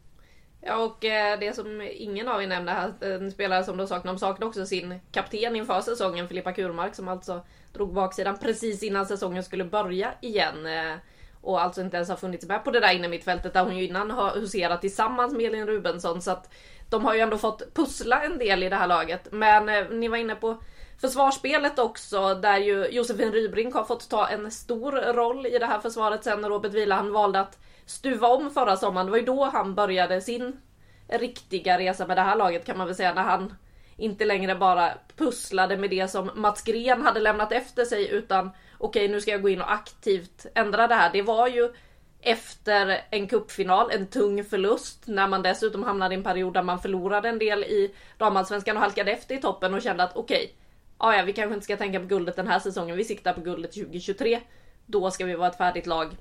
Ja 0.62 0.78
och 0.78 1.06
eh, 1.06 1.39
det 1.39 1.56
som 1.56 1.82
ingen 1.91 2.28
av 2.28 2.43
er 2.43 2.48
nämnde 2.48 2.72
här, 2.72 2.93
en 3.02 3.26
eh, 3.26 3.32
spelare 3.32 3.63
som 3.63 3.78
de 3.78 3.88
saknar, 3.88 4.13
de 4.13 4.19
saknar 4.19 4.48
också 4.48 4.65
sin 4.65 5.00
kapten 5.12 5.56
inför 5.56 5.82
säsongen, 5.82 6.28
Filippa 6.28 6.52
Kurmark, 6.52 6.96
som 6.96 7.08
alltså 7.08 7.46
drog 7.74 7.93
baksidan 7.93 8.38
precis 8.38 8.84
innan 8.84 9.06
säsongen 9.06 9.43
skulle 9.43 9.63
börja 9.63 10.13
igen. 10.22 10.65
Eh, 10.65 10.96
och 11.41 11.62
alltså 11.62 11.82
inte 11.82 11.98
ens 11.98 12.10
har 12.10 12.15
funnits 12.15 12.48
med 12.48 12.63
på 12.63 12.72
det 12.72 12.80
där 12.80 12.93
inne 12.93 13.08
mittfältet 13.08 13.54
där 13.54 13.63
hon 13.63 13.78
ju 13.78 13.88
innan 13.88 14.12
har 14.12 14.32
huserat 14.32 14.82
tillsammans 14.82 15.34
med 15.34 15.46
Elin 15.46 15.67
Rubensson. 15.67 16.22
Så 16.22 16.32
att 16.32 16.54
de 16.89 17.06
har 17.06 17.13
ju 17.13 17.19
ändå 17.19 17.38
fått 17.38 17.74
pussla 17.74 18.24
en 18.24 18.38
del 18.38 18.63
i 18.63 18.69
det 18.69 18.76
här 18.76 18.88
laget. 18.88 19.28
Men 19.32 19.65
ni 20.00 20.08
var 20.08 20.17
inne 20.17 20.36
på 20.36 20.58
försvarsspelet 21.04 21.80
också 21.80 22.36
där 22.36 22.58
ju 22.58 22.88
Josefin 22.88 23.32
Rybrink 23.32 23.74
har 23.74 23.84
fått 23.84 24.10
ta 24.10 24.28
en 24.28 24.52
stor 24.52 24.92
roll 24.92 25.46
i 25.46 25.60
det 25.60 25.66
här 25.66 25.80
försvaret 25.80 26.24
sen 26.24 26.42
när 26.42 26.50
Robert 26.50 26.72
Vilahan 26.72 27.12
valde 27.12 27.39
att 27.39 27.60
stuva 27.86 28.28
om 28.28 28.52
förra 28.52 28.78
sommaren. 28.78 29.06
Det 29.06 29.12
var 29.12 29.20
ju 29.20 29.26
då 29.26 29.44
han 29.44 29.76
började 29.76 30.22
sin 30.22 30.62
riktiga 31.08 31.80
resa 31.80 32.08
med 32.08 32.18
det 32.18 32.22
här 32.22 32.36
laget 32.36 32.66
kan 32.66 32.78
man 32.78 32.88
väl 32.88 32.96
säga 32.96 33.13
när 33.13 33.24
han 33.24 33.54
inte 33.98 34.26
längre 34.26 34.56
bara 34.56 34.94
pusslade 35.18 35.78
med 35.78 35.89
det 35.89 36.08
som 36.08 36.32
Mats 36.36 36.62
Gren 36.63 37.02
hade 37.02 37.20
lämnat 37.20 37.52
efter 37.52 37.86
sig 37.86 38.10
utan 38.10 38.50
okej 38.78 39.08
nu 39.08 39.22
ska 39.22 39.32
jag 39.32 39.42
gå 39.42 39.50
in 39.50 39.62
och 39.62 39.72
aktivt 39.72 40.46
ändra 40.56 40.88
det 40.88 40.96
här. 40.96 41.10
Det 41.13 41.22
var 41.22 41.48
ju 41.48 41.74
efter 42.22 43.02
en 43.10 43.28
kuppfinal, 43.28 43.92
en 43.92 44.08
tung 44.08 44.44
förlust 44.44 45.04
när 45.06 45.28
man 45.28 45.42
dessutom 45.42 45.84
hamnade 45.84 46.16
i 46.16 46.18
en 46.18 46.24
period 46.24 46.54
där 46.54 46.63
man 46.63 46.80
förlorade 46.80 47.30
en 47.30 47.39
del 47.39 47.63
i 47.63 47.96
damallsvenskan 48.18 48.78
och 48.78 48.84
halkade 48.84 49.12
efter 49.12 49.36
i 49.36 49.42
toppen 49.42 49.74
och 49.74 49.82
kände 49.82 50.04
att 50.04 50.16
okej, 50.16 50.56
ja, 51.04 51.16
ja 51.16 51.24
vi 51.24 51.34
kanske 51.34 51.54
inte 51.54 51.63
ska 51.63 51.78
tänka 51.78 52.00
på 52.00 52.06
guldet 52.06 52.36
den 52.36 52.48
här 52.48 52.60
säsongen, 52.60 52.98
vi 52.98 53.04
siktar 53.04 53.34
på 53.34 53.42
guldet 53.42 53.74
2023. 53.74 54.39
Då 54.86 55.12
ska 55.12 55.26
vi 55.26 55.36
vara 55.36 55.48
ett 55.48 55.58
färdigt 55.58 55.88
lag. 55.88 56.18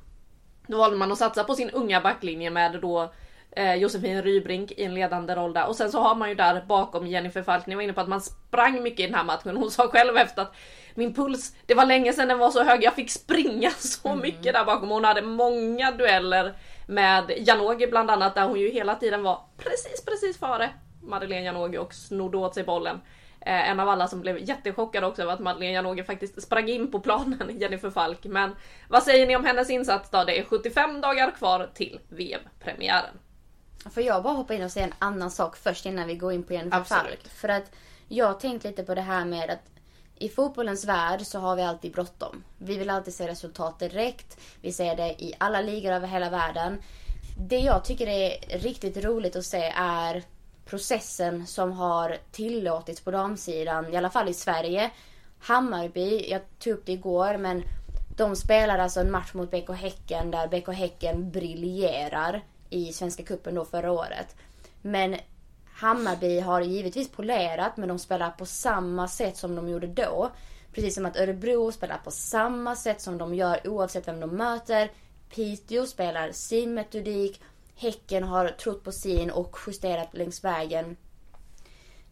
Då 0.66 0.78
valde 0.78 0.96
man 0.96 1.12
att 1.12 1.18
satsa 1.18 1.44
på 1.44 1.54
sin 1.54 1.70
unga 1.70 2.00
backlinje 2.00 2.50
med 2.50 2.78
då 2.82 3.12
eh, 3.50 3.74
Josefin 3.74 4.22
Rybrink 4.22 4.72
i 4.72 4.84
en 4.84 4.94
ledande 4.94 5.34
roll 5.34 5.52
där. 5.52 5.68
Och 5.68 5.76
sen 5.76 5.92
så 5.92 6.00
har 6.00 6.14
man 6.14 6.28
ju 6.28 6.34
där 6.34 6.64
bakom 6.68 7.06
Jennifer 7.06 7.42
Falk, 7.42 7.66
ni 7.66 7.74
var 7.74 7.82
inne 7.82 7.92
på 7.92 8.00
att 8.00 8.08
man 8.08 8.20
sprang 8.20 8.82
mycket 8.82 9.00
i 9.00 9.06
den 9.06 9.14
här 9.14 9.24
matchen. 9.24 9.56
Hon 9.56 9.70
sa 9.70 9.88
själv 9.88 10.16
efter 10.16 10.42
att 10.42 10.54
min 10.94 11.14
puls, 11.14 11.54
det 11.66 11.74
var 11.74 11.86
länge 11.86 12.12
sedan 12.12 12.28
den 12.28 12.38
var 12.38 12.50
så 12.50 12.62
hög, 12.62 12.84
jag 12.84 12.94
fick 12.94 13.10
springa 13.10 13.70
så 13.78 14.14
mycket 14.14 14.54
där 14.54 14.64
bakom. 14.64 14.90
Hon 14.90 15.04
hade 15.04 15.22
många 15.22 15.90
dueller 15.90 16.54
med 16.86 17.32
Janogy 17.36 17.86
bland 17.86 18.10
annat 18.10 18.34
där 18.34 18.46
hon 18.46 18.60
ju 18.60 18.70
hela 18.70 18.94
tiden 18.94 19.22
var 19.22 19.40
precis, 19.56 20.04
precis 20.04 20.38
före 20.38 20.70
Madeleine 21.02 21.46
Janogy 21.46 21.78
och 21.78 21.94
snodde 21.94 22.38
åt 22.38 22.54
sig 22.54 22.64
bollen. 22.64 23.00
Eh, 23.46 23.70
en 23.70 23.80
av 23.80 23.88
alla 23.88 24.08
som 24.08 24.20
blev 24.20 24.38
jättechockad 24.38 25.04
också 25.04 25.22
över 25.22 25.32
att 25.32 25.40
Madeleine 25.40 25.74
Janogy 25.74 26.02
faktiskt 26.02 26.42
sprang 26.42 26.68
in 26.68 26.90
på 26.90 27.00
planen, 27.00 27.58
Jennifer 27.60 27.90
Falk. 27.90 28.24
Men 28.24 28.56
vad 28.88 29.02
säger 29.02 29.26
ni 29.26 29.36
om 29.36 29.44
hennes 29.44 29.70
insats 29.70 30.10
då? 30.10 30.24
Det 30.24 30.38
är 30.38 30.44
75 30.44 31.00
dagar 31.00 31.30
kvar 31.30 31.70
till 31.74 32.00
VM-premiären. 32.08 33.18
Får 33.94 34.02
jag 34.02 34.22
bara 34.22 34.34
hoppa 34.34 34.54
in 34.54 34.62
och 34.62 34.70
säga 34.70 34.86
en 34.86 34.94
annan 34.98 35.30
sak 35.30 35.56
först 35.56 35.86
innan 35.86 36.06
vi 36.06 36.14
går 36.14 36.32
in 36.32 36.42
på 36.42 36.52
Jennifer 36.52 36.78
Absolut. 36.78 37.04
Falk? 37.04 37.28
För 37.28 37.48
att 37.48 37.72
jag 38.08 38.26
har 38.26 38.34
tänkt 38.34 38.64
lite 38.64 38.82
på 38.82 38.94
det 38.94 39.00
här 39.00 39.24
med 39.24 39.50
att 39.50 39.72
i 40.18 40.28
fotbollens 40.28 40.84
värld 40.84 41.20
så 41.20 41.38
har 41.38 41.56
vi 41.56 41.62
alltid 41.62 41.92
bråttom. 41.92 42.44
Vi 42.58 42.78
vill 42.78 42.90
alltid 42.90 43.14
se 43.14 43.28
resultat 43.28 43.78
direkt. 43.78 44.40
Vi 44.60 44.72
ser 44.72 44.96
det 44.96 45.08
i 45.08 45.34
alla 45.38 45.60
ligor 45.60 45.92
över 45.92 46.08
hela 46.08 46.30
världen. 46.30 46.82
Det 47.38 47.58
jag 47.58 47.84
tycker 47.84 48.06
är 48.06 48.58
riktigt 48.58 49.04
roligt 49.04 49.36
att 49.36 49.44
se 49.44 49.72
är 49.76 50.22
processen 50.64 51.46
som 51.46 51.72
har 51.72 52.16
tillåtits 52.30 53.00
på 53.00 53.10
damsidan, 53.10 53.92
i 53.92 53.96
alla 53.96 54.10
fall 54.10 54.28
i 54.28 54.34
Sverige. 54.34 54.90
Hammarby, 55.38 56.30
jag 56.30 56.40
tog 56.58 56.72
upp 56.72 56.86
det 56.86 56.92
igår, 56.92 57.36
men 57.38 57.62
de 58.16 58.36
spelar 58.36 58.78
alltså 58.78 59.00
en 59.00 59.10
match 59.10 59.34
mot 59.34 59.50
BK 59.50 59.70
Häcken 59.70 60.30
där 60.30 60.48
BK 60.48 60.68
Häcken 60.68 61.30
briljerar 61.30 62.44
i 62.70 62.92
Svenska 62.92 63.22
Cupen 63.22 63.54
då 63.54 63.64
förra 63.64 63.92
året. 63.92 64.36
Men 64.82 65.16
Hammarby 65.72 66.40
har 66.40 66.60
givetvis 66.60 67.10
polerat 67.10 67.76
men 67.76 67.88
de 67.88 67.98
spelar 67.98 68.30
på 68.30 68.46
samma 68.46 69.08
sätt 69.08 69.36
som 69.36 69.54
de 69.54 69.68
gjorde 69.68 69.86
då. 69.86 70.30
Precis 70.72 70.94
som 70.94 71.06
att 71.06 71.16
Örebro 71.16 71.72
spelar 71.72 71.98
på 71.98 72.10
samma 72.10 72.76
sätt 72.76 73.00
som 73.00 73.18
de 73.18 73.34
gör 73.34 73.68
oavsett 73.68 74.08
vem 74.08 74.20
de 74.20 74.36
möter. 74.36 74.90
Piteå 75.34 75.86
spelar 75.86 76.32
sin 76.32 76.74
metodik. 76.74 77.40
Häcken 77.76 78.22
har 78.24 78.48
trott 78.48 78.84
på 78.84 78.92
sin 78.92 79.30
och 79.30 79.58
justerat 79.66 80.14
längs 80.14 80.44
vägen. 80.44 80.96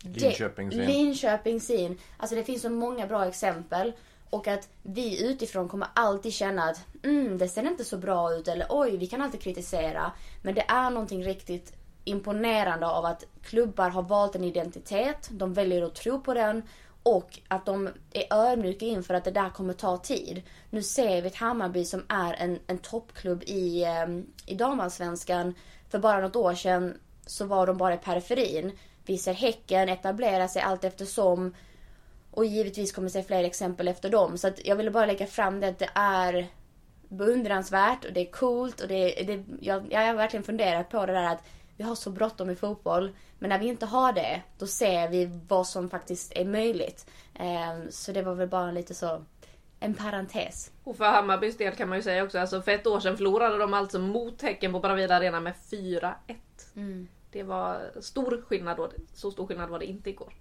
Linköping 0.03 0.71
sin. 0.71 0.81
Linköping 0.81 1.61
sin. 1.61 1.99
Alltså 2.17 2.37
det 2.37 2.45
finns 2.45 2.63
så 2.63 2.71
många 2.71 3.07
bra 3.07 3.27
exempel. 3.27 3.93
Och 4.31 4.49
att 4.49 4.69
vi 4.83 5.31
utifrån 5.31 5.69
kommer 5.69 5.89
alltid 5.95 6.33
känna 6.33 6.63
att 6.63 6.87
mm, 7.03 7.39
det 7.39 7.49
ser 7.49 7.67
inte 7.67 7.85
så 7.85 7.97
bra 7.97 8.35
ut 8.35 8.49
eller 8.49 8.67
oj, 8.69 8.97
vi 8.97 9.07
kan 9.07 9.23
alltid 9.23 9.41
kritisera. 9.41 10.13
Men 10.43 10.55
det 10.55 10.65
är 10.69 10.91
någonting 10.91 11.25
riktigt 11.25 11.73
imponerande 12.05 12.87
av 12.87 13.05
att 13.05 13.25
klubbar 13.43 13.91
har 13.91 14.03
valt 14.03 14.35
en 14.35 14.45
identitet, 14.45 15.29
de 15.31 15.55
väljer 15.55 15.83
att 15.83 15.95
tro 15.95 16.21
på 16.21 16.35
den 16.35 16.63
och 17.03 17.39
att 17.49 17.67
de 17.67 17.89
är 18.13 18.25
ödmjuka 18.35 18.87
inför 18.87 19.15
att 19.15 19.25
det 19.25 19.31
där 19.31 19.51
kommer 19.51 19.73
ta 19.73 19.97
tid. 19.97 20.43
Nu 20.71 20.83
ser 20.83 21.23
vi 21.23 21.29
ett 21.29 21.37
Hammarby 21.37 21.85
som 21.85 22.05
är 22.09 22.35
en, 22.35 22.59
en 22.67 22.79
toppklubb 22.79 23.43
i, 23.43 23.85
ehm, 23.85 24.27
i 24.47 24.55
damallsvenskan. 24.55 25.55
För 25.89 25.99
bara 25.99 26.21
något 26.21 26.37
år 26.37 26.55
sedan 26.55 26.99
så 27.27 27.45
var 27.45 27.67
de 27.67 27.77
bara 27.77 27.95
i 27.95 27.99
periferin. 27.99 28.79
Vi 29.07 29.19
ser 29.19 29.35
Häcken 29.35 29.89
etablera 29.89 30.49
sig 30.49 30.63
allt 30.63 30.85
eftersom. 30.85 31.55
Och 32.31 32.45
givetvis 32.45 32.93
kommer 32.93 33.09
se 33.09 33.23
fler 33.23 33.45
exempel 33.45 33.89
efter 33.89 34.11
dem. 34.11 34.39
Så 34.39 34.49
att 34.49 34.67
jag 34.67 34.77
ville 34.77 34.91
bara 34.91 35.07
lägga 35.07 35.27
fram 35.27 35.61
det 35.61 35.69
att 35.69 35.79
det 35.79 35.91
är 35.95 36.47
beundransvärt 37.09 38.05
och 38.05 38.13
det 38.13 38.21
är 38.21 38.31
coolt 38.31 38.81
och 38.81 38.89
det, 38.89 39.09
det 39.09 39.45
jag, 39.61 39.93
jag 39.93 40.07
har 40.07 40.15
verkligen 40.15 40.45
funderat 40.45 40.91
på 40.91 41.07
det 41.07 41.13
där 41.13 41.33
att 41.33 41.45
vi 41.81 41.85
har 41.85 41.95
så 41.95 42.11
bråttom 42.11 42.51
i 42.51 42.57
fotboll. 42.57 43.17
Men 43.39 43.49
när 43.49 43.59
vi 43.59 43.67
inte 43.67 43.87
har 43.87 44.13
det, 44.13 44.43
då 44.59 44.67
ser 44.67 45.09
vi 45.09 45.31
vad 45.49 45.67
som 45.67 45.91
faktiskt 45.91 46.33
är 46.37 46.45
möjligt. 46.45 47.07
Ehm, 47.35 47.91
så 47.91 48.13
det 48.13 48.23
var 48.23 48.35
väl 48.35 48.49
bara 48.49 48.71
lite 48.71 48.95
så 48.95 49.25
en 49.79 49.95
parentes. 49.95 50.71
Och 50.85 50.97
för 50.97 51.05
Hammarbys 51.05 51.57
del 51.57 51.75
kan 51.75 51.89
man 51.89 51.99
ju 51.99 52.03
säga 52.03 52.25
också, 52.25 52.39
alltså 52.39 52.63
för 52.63 52.73
ett 52.73 52.87
år 52.87 53.01
sedan 53.01 53.17
förlorade 53.17 53.59
de 53.59 53.75
alltså 53.75 53.99
mot 53.99 54.43
Häcken 54.43 54.73
på 54.73 54.81
Bravida 54.81 55.17
Arena 55.17 55.41
med 55.41 55.55
4-1. 55.71 56.15
Det 57.31 57.43
var 57.43 57.81
stor 58.01 58.45
skillnad 58.49 58.77
då. 58.77 58.91
Så 59.15 59.31
stor 59.31 59.47
skillnad 59.47 59.71
var 59.71 59.79
det 59.79 59.87
inte 59.87 60.11
igår. 60.11 60.33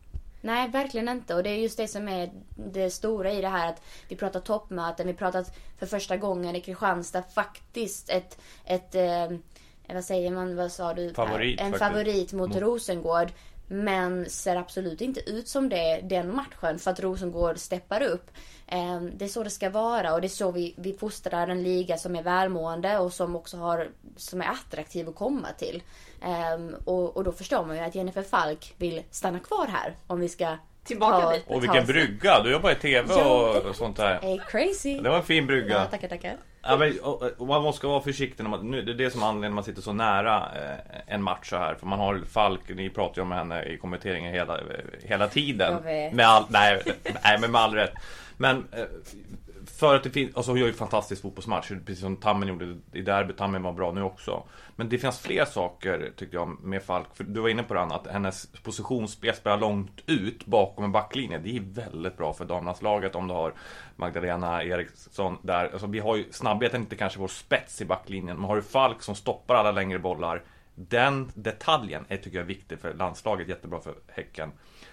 Nej, 0.42 0.70
verkligen 0.70 1.10
inte. 1.10 1.36
Och 1.36 1.44
det 1.44 1.50
är 1.50 1.58
just 1.58 1.78
det 1.78 1.88
som 1.88 2.08
är 2.08 2.32
det 2.56 2.90
stora 2.90 3.32
i 3.32 3.42
det 3.42 3.48
här 3.48 3.70
att 3.70 3.82
vi 4.08 4.16
pratar 4.16 4.40
toppmöten. 4.40 5.08
Vi 5.08 5.14
pratat 5.14 5.58
för 5.78 5.86
första 5.86 6.18
gången 6.18 6.56
i 6.56 6.62
Kristianstad 6.62 7.24
faktiskt 7.24 8.10
ett, 8.10 8.40
ett 8.66 8.96
eh, 8.96 9.38
vad 9.94 10.04
säger 10.04 10.32
man, 10.32 10.56
vad 10.56 10.72
sa 10.72 10.94
du? 10.94 11.14
Favorit, 11.14 11.60
En 11.60 11.72
faktiskt. 11.72 11.92
favorit 11.92 12.34
mot 12.34 12.56
Rosengård. 12.56 13.32
Men 13.72 14.30
ser 14.30 14.56
absolut 14.56 15.02
inte 15.02 15.30
ut 15.30 15.48
som 15.48 15.70
det 15.70 16.00
den 16.04 16.36
matchen 16.36 16.80
för 16.80 16.92
att 16.92 17.00
Rosengård 17.00 17.58
steppar 17.58 18.02
upp. 18.02 18.32
Eh, 18.68 19.02
Det 19.02 19.26
är 19.26 19.30
så 19.30 19.44
det 19.44 19.50
ska 19.50 19.70
vara 19.70 20.14
och 20.14 20.22
det 20.22 20.28
är 20.28 20.30
så 20.30 20.52
vi, 20.52 20.74
vi 20.78 20.94
fostrar 20.98 21.48
en 21.48 21.64
liga 21.64 21.98
som 21.98 22.16
är 22.16 22.24
välmående 22.24 22.98
och 22.98 23.14
som 23.14 23.36
också 23.36 23.58
har, 23.58 23.90
som 24.16 24.42
är 24.42 24.46
attraktiv 24.46 25.10
att 25.10 25.16
komma 25.16 25.48
till. 25.58 25.84
Eh, 26.22 26.76
Och, 26.86 27.18
och 27.18 27.24
då 27.24 27.32
förstår 27.32 27.66
man 27.66 27.76
ju 27.76 27.82
att 27.82 27.96
Jennifer 27.96 28.24
Falk 28.24 28.74
vill 28.78 29.04
stanna 29.12 29.40
kvar 29.40 29.68
här 29.68 29.96
om 30.08 30.20
vi 30.20 30.30
ska 30.30 30.58
Tillbaka 30.90 31.30
dit. 31.30 31.44
Och 31.48 31.64
vilken 31.64 31.86
brygga! 31.86 32.44
Du 32.44 32.52
jobbar 32.52 32.72
i 32.72 32.76
TV 32.76 33.14
och, 33.14 33.56
och 33.56 33.76
sånt 33.76 33.98
där. 33.98 34.20
Hey, 34.22 34.40
crazy! 34.48 35.00
Det 35.00 35.10
var 35.10 35.18
en 35.18 35.24
fin 35.24 35.48
brygga. 35.48 35.74
Ja, 35.74 35.86
tackar, 35.86 36.08
tackar. 36.08 36.38
Ja, 36.62 36.78
men, 36.78 37.00
och, 37.00 37.24
och 37.38 37.48
man 37.48 37.62
måste 37.64 37.88
vara 37.88 38.02
försiktig 38.02 38.44
när 38.44 38.50
man, 38.50 38.72
nu, 38.72 38.82
det 38.82 38.92
är 38.92 38.96
det 38.96 39.12
som 39.12 39.24
är 39.24 39.28
anledningen 39.28 39.56
man 39.56 39.64
sitter 39.64 39.82
så 39.82 39.94
nära 39.94 40.38
eh, 40.38 41.14
en 41.14 41.24
match 41.24 41.50
så 41.50 41.58
här. 41.58 41.76
För 41.76 41.86
man 41.88 42.00
har 42.00 42.22
Falk, 42.32 42.62
ni 42.70 42.90
pratar 42.90 43.16
ju 43.16 43.22
om 43.22 43.32
henne 43.32 43.64
i 43.64 43.78
kommenteringen 43.78 44.34
hela, 44.34 44.60
hela 45.04 45.28
tiden. 45.28 45.74
Jag 45.74 45.82
vet. 45.82 46.14
Med 46.14 46.28
all, 46.28 46.46
nej, 46.50 46.82
nej, 47.24 47.38
men 47.40 47.52
med 47.52 47.62
all 47.62 47.74
rätt. 47.74 47.94
Men 48.38 48.68
eh, 48.72 48.84
för 49.80 49.96
att 49.96 50.04
det 50.04 50.10
finns, 50.10 50.36
alltså 50.36 50.52
hon 50.52 50.60
gör 50.60 50.68
ju 50.68 50.74
fantastisk 50.74 51.22
fotbollsmatch. 51.22 51.72
Precis 51.86 52.02
som 52.02 52.18
Tammen 52.18 52.48
gjorde 52.48 52.78
i 52.94 53.02
derbyt. 53.02 53.38
Tammen 53.38 53.64
var 53.64 53.74
bra 53.74 53.92
nu 53.92 54.02
också. 54.02 54.44
Men 54.76 54.90
det 54.90 54.98
finns 54.98 55.20
fler 55.20 55.46
saker 55.46 56.12
tycker 56.16 56.38
jag 56.38 56.64
med 56.64 56.84
Falk. 56.84 57.08
För 57.14 57.24
du 57.24 57.40
var 57.40 57.50
inne 57.50 57.64
på 57.64 57.74
det 57.74 57.80
Anna, 57.80 57.96
att 57.96 58.08
hennes 58.08 58.48
positionsspel 58.64 59.36
spelar 59.36 59.58
långt 59.58 60.04
ut 60.06 60.46
bakom 60.46 60.84
en 60.84 60.92
backlinje. 60.92 61.38
Det 61.38 61.58
är 61.58 61.62
väldigt 61.62 62.18
bra 62.18 62.34
för 62.34 62.46
damlandslaget 62.46 63.16
om 63.16 63.28
du 63.28 63.34
har 63.34 63.54
Magdalena 63.96 64.64
Eriksson 64.64 65.38
där. 65.42 65.70
Alltså 65.72 65.88
vi 65.88 66.00
har 66.00 66.16
ju 66.16 66.32
snabbheten 66.32 66.82
inte 66.82 66.96
kanske 66.96 67.20
vår 67.20 67.28
spets 67.28 67.82
i 67.82 67.86
backlinjen. 67.86 68.38
Men 68.38 68.46
har 68.46 68.56
du 68.56 68.62
Falk 68.62 69.02
som 69.02 69.16
stoppar 69.16 69.56
alla 69.56 69.72
längre 69.72 70.00
bollar. 70.00 70.44
Den 70.76 71.32
detaljen 71.36 72.06
är, 72.08 72.18
tycker 72.18 72.38
jag 72.38 72.44
är 72.44 72.48
viktig 72.48 72.80
för 72.80 72.94
landslaget. 72.94 73.48
Jättebra 73.48 73.80
för 73.80 73.96
Häcken. 74.08 74.52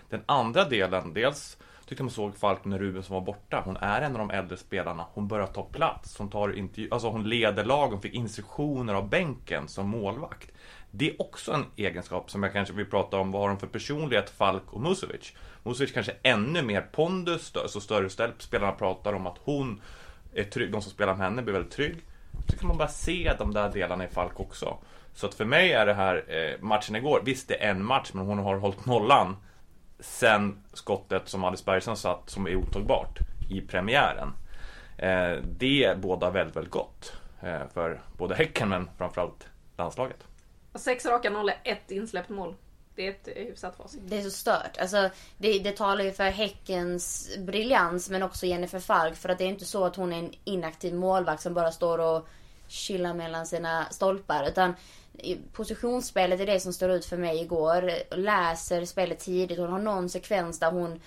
Den 0.08 0.22
andra 0.26 0.64
delen, 0.64 1.12
dels 1.14 1.58
tyckte 1.86 2.02
man 2.02 2.10
såg 2.10 2.36
Falk 2.36 2.64
när 2.64 2.78
Ruben 2.78 3.02
som 3.02 3.14
var 3.14 3.20
borta. 3.20 3.62
Hon 3.64 3.76
är 3.76 4.02
en 4.02 4.12
av 4.12 4.18
de 4.18 4.30
äldre 4.30 4.56
spelarna. 4.56 5.06
Hon 5.12 5.28
börjar 5.28 5.46
ta 5.46 5.62
plats. 5.62 6.18
Hon, 6.18 6.30
tar 6.30 6.58
intervju, 6.58 6.88
alltså 6.90 7.08
hon 7.08 7.28
leder 7.28 7.64
lag. 7.64 7.88
Hon 7.88 8.02
fick 8.02 8.14
instruktioner 8.14 8.94
av 8.94 9.08
bänken 9.08 9.68
som 9.68 9.88
målvakt. 9.88 10.52
Det 10.90 11.10
är 11.10 11.22
också 11.22 11.52
en 11.52 11.64
egenskap 11.76 12.30
som 12.30 12.42
jag 12.42 12.52
kanske 12.52 12.74
vill 12.74 12.86
prata 12.86 13.18
om. 13.18 13.32
Vad 13.32 13.42
har 13.42 13.48
de 13.48 13.58
för 13.58 13.66
personlighet, 13.66 14.30
Falk 14.30 14.72
och 14.72 14.80
Musovic? 14.80 15.32
Musovic 15.62 15.92
kanske 15.92 16.12
ännu 16.22 16.62
mer 16.62 16.80
pondus, 16.80 17.46
så 17.46 17.60
alltså 17.60 17.80
större 17.80 18.10
ställ. 18.10 18.32
Spelarna 18.38 18.72
pratar 18.72 19.12
om 19.12 19.26
att 19.26 19.38
hon 19.44 19.80
är 20.34 20.44
trygg. 20.44 20.72
De 20.72 20.82
som 20.82 20.92
spelar 20.92 21.14
med 21.14 21.26
henne 21.26 21.42
blir 21.42 21.52
väldigt 21.52 21.72
trygg. 21.72 21.96
Så 22.48 22.58
kan 22.58 22.68
man 22.68 22.76
bara 22.76 22.88
se 22.88 23.32
de 23.38 23.54
där 23.54 23.72
delarna 23.72 24.04
i 24.04 24.08
Falk 24.08 24.40
också. 24.40 24.78
Så 25.14 25.26
att 25.26 25.34
för 25.34 25.44
mig 25.44 25.72
är 25.72 25.86
det 25.86 25.94
här 25.94 26.24
eh, 26.28 26.62
matchen 26.62 26.96
igår. 26.96 27.22
Visst, 27.24 27.48
det 27.48 27.64
är 27.64 27.70
en 27.70 27.84
match, 27.84 28.10
men 28.12 28.26
hon 28.26 28.38
har 28.38 28.56
hållit 28.56 28.86
nollan 28.86 29.36
sen 30.00 30.62
skottet 30.72 31.28
som 31.28 31.44
Alice 31.44 31.64
Bergström 31.66 31.96
satt 31.96 32.30
som 32.30 32.46
är 32.46 32.56
otagbart 32.56 33.18
i 33.50 33.60
premiären. 33.60 34.32
Eh, 34.98 35.42
det 35.42 35.98
båda 35.98 36.30
väldigt, 36.30 36.56
väldigt 36.56 36.72
gott 36.72 37.12
eh, 37.40 37.68
för 37.74 38.00
både 38.16 38.34
Häcken 38.34 38.68
men 38.68 38.90
framförallt 38.98 39.48
landslaget. 39.76 40.24
Sex 40.74 41.06
raka 41.06 41.30
nollor, 41.30 41.54
ett 41.64 41.90
insläppt 41.90 42.28
mål. 42.28 42.54
Det 42.94 43.06
är 43.06 43.10
ett 43.10 43.28
eh, 43.28 43.44
hyfsat 43.44 43.76
facit. 43.76 44.00
Det 44.04 44.18
är 44.18 44.22
så 44.22 44.30
stört. 44.30 44.78
Alltså, 44.80 45.10
det, 45.38 45.58
det 45.58 45.76
talar 45.76 46.04
ju 46.04 46.12
för 46.12 46.24
Häckens 46.24 47.36
briljans 47.38 48.10
men 48.10 48.22
också 48.22 48.46
Jennifer 48.46 48.80
Falk. 48.80 49.16
För 49.16 49.28
att 49.28 49.38
det 49.38 49.44
är 49.44 49.48
inte 49.48 49.64
så 49.64 49.84
att 49.84 49.96
hon 49.96 50.12
är 50.12 50.18
en 50.18 50.32
inaktiv 50.44 50.94
målvakt 50.94 51.42
som 51.42 51.54
bara 51.54 51.72
står 51.72 51.98
och 51.98 52.28
chilla 52.68 53.14
mellan 53.14 53.46
sina 53.46 53.86
stolpar. 53.90 54.48
Utan 54.48 54.74
positionsspelet 55.52 56.40
är 56.40 56.46
det 56.46 56.60
som 56.60 56.72
står 56.72 56.90
ut 56.90 57.04
för 57.04 57.16
mig 57.16 57.42
igår. 57.42 57.90
Läser 58.16 58.84
spelet 58.84 59.18
tidigt. 59.18 59.58
Hon 59.58 59.72
har 59.72 59.78
någon 59.78 60.08
sekvens 60.08 60.58
där 60.58 60.70
hon 60.70 61.00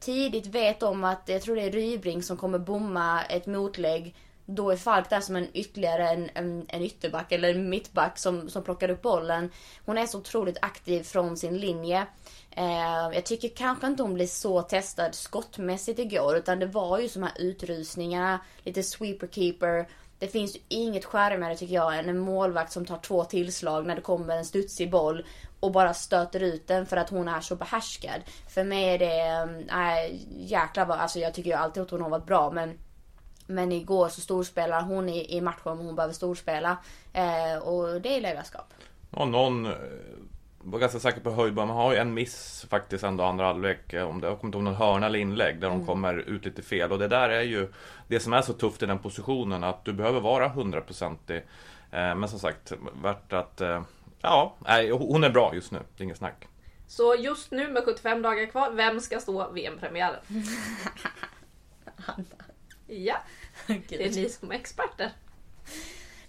tidigt 0.00 0.46
vet 0.46 0.82
om 0.82 1.04
att, 1.04 1.22
jag 1.26 1.42
tror 1.42 1.56
det 1.56 1.62
är 1.62 1.70
Rybring 1.70 2.22
som 2.22 2.36
kommer 2.36 2.58
bomma 2.58 3.22
ett 3.24 3.46
motlägg. 3.46 4.14
Då 4.48 4.70
är 4.70 4.76
Falk 4.76 5.10
där 5.10 5.20
som 5.20 5.36
en 5.36 5.48
ytterligare 5.52 6.08
en, 6.08 6.30
en, 6.34 6.66
en 6.68 6.82
ytterback 6.82 7.32
eller 7.32 7.50
en 7.50 7.68
mittback 7.68 8.18
som, 8.18 8.50
som 8.50 8.62
plockar 8.62 8.90
upp 8.90 9.02
bollen. 9.02 9.50
Hon 9.84 9.98
är 9.98 10.06
så 10.06 10.18
otroligt 10.18 10.58
aktiv 10.62 11.02
från 11.02 11.36
sin 11.36 11.58
linje. 11.58 12.06
Eh, 12.50 13.10
jag 13.14 13.24
tycker 13.24 13.48
kanske 13.48 13.86
inte 13.86 14.02
hon 14.02 14.14
blir 14.14 14.26
så 14.26 14.62
testad 14.62 15.14
skottmässigt 15.14 15.98
igår 15.98 16.36
utan 16.36 16.58
det 16.58 16.66
var 16.66 16.98
ju 16.98 17.08
som 17.08 17.22
här 17.22 17.32
utrusningarna, 17.38 18.40
lite 18.64 18.82
sweeper 18.82 19.26
keeper. 19.26 19.88
Det 20.18 20.28
finns 20.28 20.56
ju 20.56 20.60
inget 20.68 21.04
skärmigare 21.04 21.56
tycker 21.56 21.74
jag 21.74 21.98
än 21.98 22.08
en 22.08 22.18
målvakt 22.18 22.72
som 22.72 22.86
tar 22.86 22.98
två 22.98 23.24
tillslag 23.24 23.86
när 23.86 23.96
det 23.96 24.02
kommer 24.02 24.36
en 24.36 24.44
studsig 24.44 24.90
boll 24.90 25.24
och 25.60 25.72
bara 25.72 25.94
stöter 25.94 26.40
ut 26.40 26.66
den 26.66 26.86
för 26.86 26.96
att 26.96 27.10
hon 27.10 27.28
är 27.28 27.40
så 27.40 27.56
behärskad. 27.56 28.20
För 28.48 28.64
mig 28.64 28.84
är 28.84 28.98
det, 28.98 29.20
mm, 29.20 29.60
nej 29.60 30.26
jäklar 30.36 30.86
vad, 30.86 30.98
alltså 30.98 31.18
jag 31.18 31.34
tycker 31.34 31.50
ju 31.50 31.56
alltid 31.56 31.82
att 31.82 31.90
hon 31.90 32.02
har 32.02 32.10
varit 32.10 32.26
bra 32.26 32.50
men 32.50 32.78
men 33.46 33.72
igår 33.72 34.08
så 34.08 34.20
storspelar 34.20 34.82
hon 34.82 35.08
i, 35.08 35.36
i 35.36 35.40
matchen 35.40 35.78
hon 35.78 35.96
behöver 35.96 36.14
storspela. 36.14 36.76
Eh, 37.12 37.58
och 37.62 38.00
det 38.00 38.16
är 38.16 38.20
ledarskap. 38.20 38.74
Ja, 39.10 39.24
någon 39.24 39.66
var 40.70 40.78
ganska 40.78 40.98
säker 40.98 41.20
på 41.20 41.30
Höjberg, 41.30 41.66
man 41.66 41.76
har 41.76 41.92
ju 41.92 41.98
en 41.98 42.14
miss 42.14 42.66
faktiskt 42.70 43.04
ändå 43.04 43.24
andra 43.24 43.44
halvlek. 43.46 43.92
eh, 43.92 44.08
Om 44.08 44.20
det, 44.20 44.26
jag 44.26 44.40
kommer 44.40 44.48
inte 44.48 44.56
ihåg 44.58 44.64
någon 44.64 44.74
hörna 44.74 45.06
eller 45.06 45.18
inlägg 45.18 45.60
där 45.60 45.68
de 45.68 45.86
kommer 45.86 46.14
ut 46.14 46.44
lite 46.44 46.62
fel. 46.62 46.92
Och 46.92 46.98
det 46.98 47.08
där 47.08 47.28
är 47.28 47.42
ju 47.42 47.68
det 48.08 48.20
som 48.20 48.32
är 48.32 48.42
så 48.42 48.52
tufft 48.52 48.82
i 48.82 48.86
den 48.86 48.98
positionen, 48.98 49.64
att 49.64 49.84
du 49.84 49.92
behöver 49.92 50.20
vara 50.20 50.48
hundraprocentig. 50.48 51.36
Eh, 51.90 52.14
Men 52.14 52.28
som 52.28 52.38
sagt, 52.38 52.72
värt 53.02 53.32
att... 53.32 53.60
eh, 53.60 53.82
Ja, 54.22 54.54
nej, 54.60 54.90
hon 54.90 55.24
är 55.24 55.30
bra 55.30 55.54
just 55.54 55.72
nu, 55.72 55.78
det 55.96 56.02
är 56.02 56.04
inget 56.04 56.16
snack. 56.18 56.48
Så 56.86 57.14
just 57.14 57.50
nu 57.50 57.68
med 57.68 57.84
75 57.84 58.22
dagar 58.22 58.46
kvar, 58.46 58.70
vem 58.70 59.00
ska 59.00 59.20
stå 59.20 59.50
VM-premiären? 59.52 60.20
ja, 62.86 63.16
det 63.66 64.04
är 64.06 64.10
ni 64.10 64.28
som 64.28 64.50
är 64.50 64.54
experter. 64.54 65.10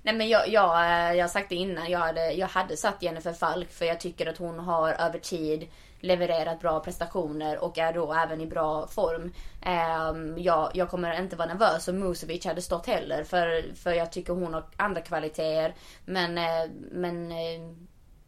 Nej 0.02 0.16
men 0.16 0.30
jag, 0.30 0.50
jag, 0.50 0.80
eh, 0.80 1.14
jag 1.18 1.24
har 1.24 1.30
sagt 1.30 1.50
det 1.50 1.56
innan, 1.56 1.92
jag 1.92 2.00
hade, 2.00 2.32
jag 2.32 2.48
hade 2.48 2.78
satt 2.78 3.04
Jennifer 3.04 3.34
Falk 3.34 3.72
för 3.72 3.86
jag 3.86 4.00
tycker 4.00 4.26
att 4.26 4.38
hon 4.38 4.60
har 4.60 4.90
över 4.90 5.20
tid 5.20 5.68
levererat 6.00 6.60
bra 6.60 6.80
prestationer 6.80 7.64
och 7.64 7.78
är 7.78 7.94
då 7.94 8.14
även 8.14 8.42
i 8.42 8.46
bra 8.46 8.88
form. 8.88 9.34
Um, 9.66 10.38
jag, 10.38 10.72
jag 10.74 10.90
kommer 10.90 11.22
inte 11.22 11.36
vara 11.36 11.48
nervös 11.48 11.88
om 11.88 12.00
Musovic 12.00 12.46
hade 12.46 12.62
stått 12.62 12.86
heller 12.86 13.24
för, 13.24 13.76
för 13.76 13.92
jag 13.92 14.12
tycker 14.12 14.34
hon 14.34 14.54
har 14.54 14.66
andra 14.78 15.02
kvaliteter. 15.02 15.76
Men, 16.06 16.38
eh, 16.38 16.72
men 16.92 17.32
eh, 17.32 17.72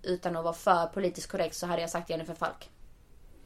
utan 0.04 0.36
att 0.36 0.44
vara 0.44 0.54
för 0.54 0.86
politiskt 0.86 1.32
korrekt 1.32 1.56
så 1.56 1.68
hade 1.68 1.82
jag 1.82 1.90
sagt 1.90 2.10
Jennifer 2.10 2.34
Falk. 2.34 2.70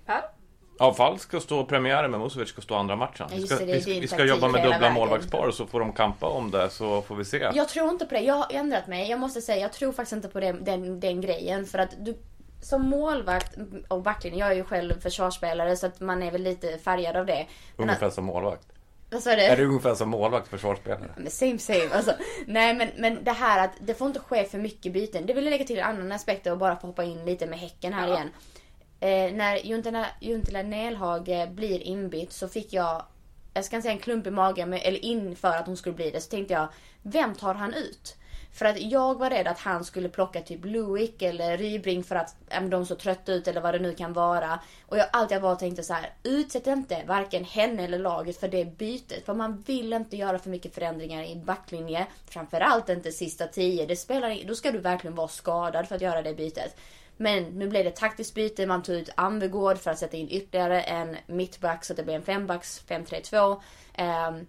Per? 0.05 0.42
Ja, 0.79 0.93
Falk 0.93 1.21
ska 1.21 1.39
stå 1.39 1.65
premiären 1.65 2.11
men 2.11 2.21
Musovic 2.21 2.49
ska 2.49 2.61
stå 2.61 2.75
andra 2.75 2.95
matchen. 2.95 3.27
Ja, 3.29 3.35
Vi 3.35 3.47
ska, 3.47 3.55
det, 3.55 3.65
det 3.65 3.85
vi, 3.85 3.99
vi 3.99 4.07
ska 4.07 4.25
jobba 4.25 4.47
med 4.47 4.63
dubbla 4.63 4.89
målvaktspar 4.89 5.51
så 5.51 5.65
får 5.65 5.79
de 5.79 5.93
kampa 5.93 6.27
om 6.27 6.51
det 6.51 6.69
så 6.69 7.01
får 7.01 7.15
vi 7.15 7.25
se. 7.25 7.49
Jag 7.53 7.69
tror 7.69 7.89
inte 7.89 8.05
på 8.05 8.13
det. 8.13 8.21
Jag 8.21 8.33
har 8.33 8.47
ändrat 8.51 8.87
mig. 8.87 9.09
Jag 9.09 9.19
måste 9.19 9.41
säga, 9.41 9.61
jag 9.61 9.73
tror 9.73 9.91
faktiskt 9.91 10.13
inte 10.13 10.27
på 10.27 10.39
det, 10.39 10.51
den, 10.51 10.99
den 10.99 11.21
grejen. 11.21 11.65
För 11.65 11.79
att 11.79 11.89
du, 11.99 12.17
som 12.61 12.89
målvakt 12.89 13.57
och 13.87 14.01
backlinje, 14.01 14.39
jag 14.39 14.51
är 14.51 14.55
ju 14.55 14.63
själv 14.63 14.99
försvarsspelare 15.01 15.77
så 15.77 15.85
att 15.85 15.99
man 15.99 16.23
är 16.23 16.31
väl 16.31 16.43
lite 16.43 16.77
färgad 16.77 17.15
av 17.15 17.25
det. 17.25 17.47
Men, 17.77 17.89
Ungefär 17.89 18.09
som 18.09 18.25
målvakt. 18.25 18.67
vad 19.11 19.23
sa 19.23 19.35
du? 19.35 19.41
Är 19.41 19.57
du 19.57 19.65
ungefär 19.65 19.95
som 19.95 20.09
målvakt, 20.09 20.47
försvarsspelare? 20.47 21.09
Men 21.17 21.31
Same 21.31 21.57
same. 21.59 21.89
Alltså, 21.93 22.13
nej 22.47 22.73
men, 22.73 22.89
men 22.97 23.23
det 23.23 23.31
här 23.31 23.65
att 23.65 23.71
det 23.79 23.93
får 23.93 24.07
inte 24.07 24.19
ske 24.19 24.43
för 24.43 24.57
mycket 24.57 24.93
byten. 24.93 25.25
Det 25.25 25.33
vill 25.33 25.43
jag 25.43 25.51
lägga 25.51 25.65
till 25.65 25.79
en 25.79 25.85
annan 25.85 26.11
aspekt 26.11 26.47
och 26.47 26.57
bara 26.57 26.75
få 26.75 26.87
hoppa 26.87 27.03
in 27.03 27.25
lite 27.25 27.45
med 27.45 27.59
Häcken 27.59 27.93
här 27.93 28.07
igen. 28.07 28.29
Eh, 29.03 29.33
när 29.33 29.65
Juntila, 30.19 30.63
Nelhage 30.63 31.49
blir 31.49 31.79
inbytt 31.79 32.33
så 32.33 32.47
fick 32.47 32.73
jag, 32.73 33.05
jag 33.53 33.65
ska 33.65 33.75
inte 33.75 33.83
säga 33.83 33.93
en 33.93 33.99
klump 33.99 34.27
i 34.27 34.31
magen, 34.31 34.69
men, 34.69 34.79
eller 34.79 35.05
inför 35.05 35.47
att 35.47 35.65
hon 35.65 35.77
skulle 35.77 35.95
bli 35.95 36.11
det, 36.11 36.21
så 36.21 36.29
tänkte 36.29 36.53
jag, 36.53 36.67
vem 37.01 37.35
tar 37.35 37.53
han 37.53 37.73
ut? 37.73 38.15
För 38.53 38.65
att 38.65 38.81
jag 38.81 39.19
var 39.19 39.29
rädd 39.29 39.47
att 39.47 39.59
han 39.59 39.85
skulle 39.85 40.09
plocka 40.09 40.41
typ 40.41 40.65
Luik 40.65 41.21
eller 41.21 41.57
Rybring 41.57 42.03
för 42.03 42.15
att 42.15 42.35
äm, 42.49 42.69
de 42.69 42.85
såg 42.85 42.99
trötta 42.99 43.33
ut 43.33 43.47
eller 43.47 43.61
vad 43.61 43.73
det 43.73 43.79
nu 43.79 43.93
kan 43.93 44.13
vara. 44.13 44.59
Och 44.87 44.97
jag 44.97 45.07
alltid 45.11 45.41
var 45.41 45.49
bara 45.49 45.55
tänkte 45.55 45.83
så 45.83 45.93
här, 45.93 46.13
utsätt 46.23 46.67
inte 46.67 47.03
varken 47.07 47.43
henne 47.43 47.83
eller 47.83 47.99
laget 47.99 48.39
för 48.39 48.47
det 48.47 48.65
bytet. 48.77 49.25
För 49.25 49.33
man 49.33 49.63
vill 49.65 49.93
inte 49.93 50.17
göra 50.17 50.39
för 50.39 50.49
mycket 50.49 50.75
förändringar 50.75 51.23
i 51.23 51.35
backlinje. 51.35 52.07
Framförallt 52.27 52.89
inte 52.89 53.11
sista 53.11 53.47
tio. 53.47 53.85
Det 53.85 53.95
spelar, 53.95 54.47
då 54.47 54.55
ska 54.55 54.71
du 54.71 54.79
verkligen 54.79 55.15
vara 55.15 55.27
skadad 55.27 55.87
för 55.87 55.95
att 55.95 56.01
göra 56.01 56.21
det 56.21 56.33
bytet. 56.33 56.75
Men 57.17 57.43
nu 57.43 57.67
blev 57.67 57.83
det 57.83 57.95
taktiskt 57.95 58.33
byte. 58.33 58.65
Man 58.65 58.83
tog 58.83 58.95
ut 58.95 59.09
Anvegård 59.15 59.77
för 59.77 59.91
att 59.91 59.99
sätta 59.99 60.17
in 60.17 60.29
ytterligare 60.29 60.81
en 60.81 61.17
mittback 61.27 61.85
så 61.85 61.93
att 61.93 61.97
det 61.97 62.03
blev 62.03 62.15
en 62.15 62.23
fembacks 62.23 62.83
5-3-2. 62.87 63.61
Ehm, 63.93 64.45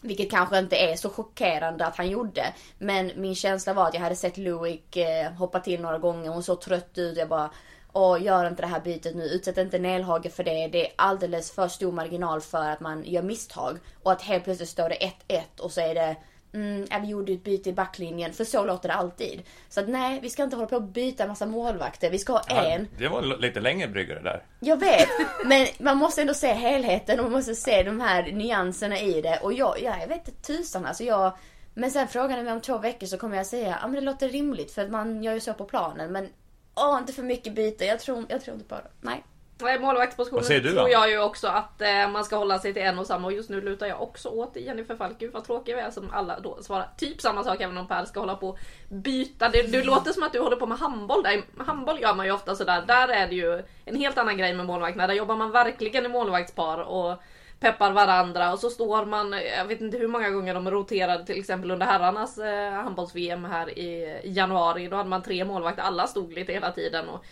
vilket 0.00 0.30
kanske 0.30 0.58
inte 0.58 0.76
är 0.76 0.96
så 0.96 1.10
chockerande 1.10 1.86
att 1.86 1.96
han 1.96 2.10
gjorde. 2.10 2.54
Men 2.78 3.10
min 3.16 3.34
känsla 3.34 3.74
var 3.74 3.88
att 3.88 3.94
jag 3.94 4.00
hade 4.00 4.16
sett 4.16 4.36
Loic 4.36 4.96
eh, 4.96 5.32
hoppa 5.32 5.60
till 5.60 5.80
några 5.80 5.98
gånger. 5.98 6.30
Hon 6.30 6.42
såg 6.42 6.60
trött 6.60 6.98
ut. 6.98 7.16
Jag 7.16 7.28
bara, 7.28 7.50
åh 7.92 8.22
gör 8.22 8.48
inte 8.48 8.62
det 8.62 8.66
här 8.68 8.80
bytet 8.80 9.14
nu. 9.14 9.24
Utsätt 9.24 9.58
inte 9.58 9.78
Nelhage 9.78 10.32
för 10.32 10.44
det. 10.44 10.68
Det 10.68 10.86
är 10.86 10.92
alldeles 10.96 11.52
för 11.52 11.68
stor 11.68 11.92
marginal 11.92 12.40
för 12.40 12.70
att 12.70 12.80
man 12.80 13.04
gör 13.04 13.22
misstag. 13.22 13.78
Och 14.02 14.12
att 14.12 14.22
helt 14.22 14.44
plötsligt 14.44 14.68
står 14.68 14.88
det 14.88 15.12
1-1 15.28 15.60
och 15.60 15.72
så 15.72 15.80
är 15.80 15.94
det 15.94 16.16
Mm, 16.54 16.86
ja, 16.90 16.98
vi 16.98 17.06
gjorde 17.06 17.32
ett 17.32 17.44
byte 17.44 17.70
i 17.70 17.72
backlinjen, 17.72 18.32
för 18.32 18.44
så 18.44 18.64
låter 18.64 18.88
det 18.88 18.94
alltid. 18.94 19.42
Så 19.68 19.80
att 19.80 19.88
nej, 19.88 20.20
vi 20.22 20.30
ska 20.30 20.42
inte 20.42 20.56
hålla 20.56 20.68
på 20.68 20.76
och 20.76 20.82
byta 20.82 21.22
en 21.22 21.28
massa 21.28 21.46
målvakter. 21.46 22.10
Vi 22.10 22.18
ska 22.18 22.32
ha 22.32 22.42
en. 22.48 22.88
Det 22.98 23.08
var 23.08 23.22
lite 23.22 23.60
längre 23.60 23.88
brygga 23.88 24.14
det 24.14 24.20
där. 24.20 24.42
Jag 24.60 24.76
vet, 24.76 25.08
men 25.44 25.66
man 25.78 25.96
måste 25.96 26.20
ändå 26.20 26.34
se 26.34 26.52
helheten 26.52 27.18
och 27.18 27.24
man 27.24 27.32
måste 27.32 27.54
se 27.54 27.82
de 27.82 28.00
här 28.00 28.32
nyanserna 28.32 29.00
i 29.00 29.20
det. 29.20 29.38
Och 29.42 29.52
jag, 29.52 29.82
ja, 29.82 29.96
jag 30.00 30.08
vet 30.08 30.28
inte 30.28 30.42
tusan 30.42 30.86
alltså. 30.86 31.04
Jag, 31.04 31.36
men 31.74 31.90
sen 31.90 32.08
frågar 32.08 32.36
ni 32.36 32.42
mig 32.42 32.52
om 32.52 32.60
två 32.60 32.78
veckor 32.78 33.06
så 33.06 33.18
kommer 33.18 33.36
jag 33.36 33.46
säga 33.46 33.78
ja 33.80 33.86
men 33.86 33.94
det 33.94 34.00
låter 34.00 34.28
rimligt 34.28 34.70
för 34.70 34.84
att 34.84 34.90
man 34.90 35.22
gör 35.22 35.34
ju 35.34 35.40
så 35.40 35.54
på 35.54 35.64
planen. 35.64 36.12
Men 36.12 36.28
åh, 36.74 36.98
inte 36.98 37.12
för 37.12 37.22
mycket 37.22 37.54
byte. 37.54 37.84
Jag 37.84 38.00
tror, 38.00 38.24
jag 38.28 38.42
tror 38.42 38.54
inte 38.54 38.68
på 38.68 38.74
det. 38.74 38.90
Nej. 39.00 39.24
Målvaktspositionen 39.60 40.44
säger 40.44 40.60
du 40.60 40.68
då? 40.68 40.74
tror 40.74 40.88
jag 40.88 41.10
ju 41.10 41.22
också 41.22 41.48
att 41.48 41.82
eh, 41.82 42.08
man 42.08 42.24
ska 42.24 42.36
hålla 42.36 42.58
sig 42.58 42.72
till 42.72 42.82
en 42.82 42.98
och 42.98 43.06
samma 43.06 43.26
och 43.26 43.32
just 43.32 43.50
nu 43.50 43.60
lutar 43.60 43.86
jag 43.86 44.02
också 44.02 44.28
åt 44.28 44.56
Jennifer 44.56 44.96
Falk. 44.96 45.18
Gud 45.18 45.32
vad 45.32 45.44
tråkig 45.44 45.74
vi 45.74 45.80
är 45.80 45.90
som 45.90 46.10
alla 46.12 46.40
då 46.40 46.62
svarar 46.62 46.88
typ 46.98 47.20
samma 47.20 47.44
sak 47.44 47.60
även 47.60 47.78
om 47.78 47.88
Per 47.88 48.04
ska 48.04 48.20
hålla 48.20 48.34
på 48.34 48.48
och 48.48 48.58
byta. 48.88 49.48
Det, 49.48 49.62
det 49.62 49.84
låter 49.84 50.12
som 50.12 50.22
att 50.22 50.32
du 50.32 50.40
håller 50.40 50.56
på 50.56 50.66
med 50.66 50.78
handboll 50.78 51.22
där. 51.22 51.42
Handboll 51.64 52.00
gör 52.00 52.14
man 52.14 52.26
ju 52.26 52.32
ofta 52.32 52.54
sådär. 52.54 52.84
Där 52.86 53.08
är 53.08 53.28
det 53.28 53.34
ju 53.34 53.62
en 53.84 53.96
helt 53.96 54.18
annan 54.18 54.38
grej 54.38 54.54
med 54.54 54.66
målvakterna. 54.66 55.06
Där 55.06 55.14
jobbar 55.14 55.36
man 55.36 55.50
verkligen 55.50 56.06
i 56.06 56.08
målvaktspar 56.08 56.78
och 56.78 57.22
peppar 57.60 57.92
varandra 57.92 58.52
och 58.52 58.58
så 58.58 58.70
står 58.70 59.06
man, 59.06 59.32
jag 59.56 59.64
vet 59.64 59.80
inte 59.80 59.98
hur 59.98 60.08
många 60.08 60.30
gånger 60.30 60.54
de 60.54 60.70
roterade 60.70 61.26
till 61.26 61.38
exempel 61.38 61.70
under 61.70 61.86
herrarnas 61.86 62.38
eh, 62.38 62.72
handbolls-VM 62.72 63.44
här 63.44 63.78
i 63.78 64.20
januari. 64.24 64.88
Då 64.88 64.96
hade 64.96 65.08
man 65.08 65.22
tre 65.22 65.44
målvakter, 65.44 65.82
alla 65.82 66.06
stod 66.06 66.32
lite 66.32 66.52
hela 66.52 66.70
tiden. 66.72 67.08
Och 67.08 67.24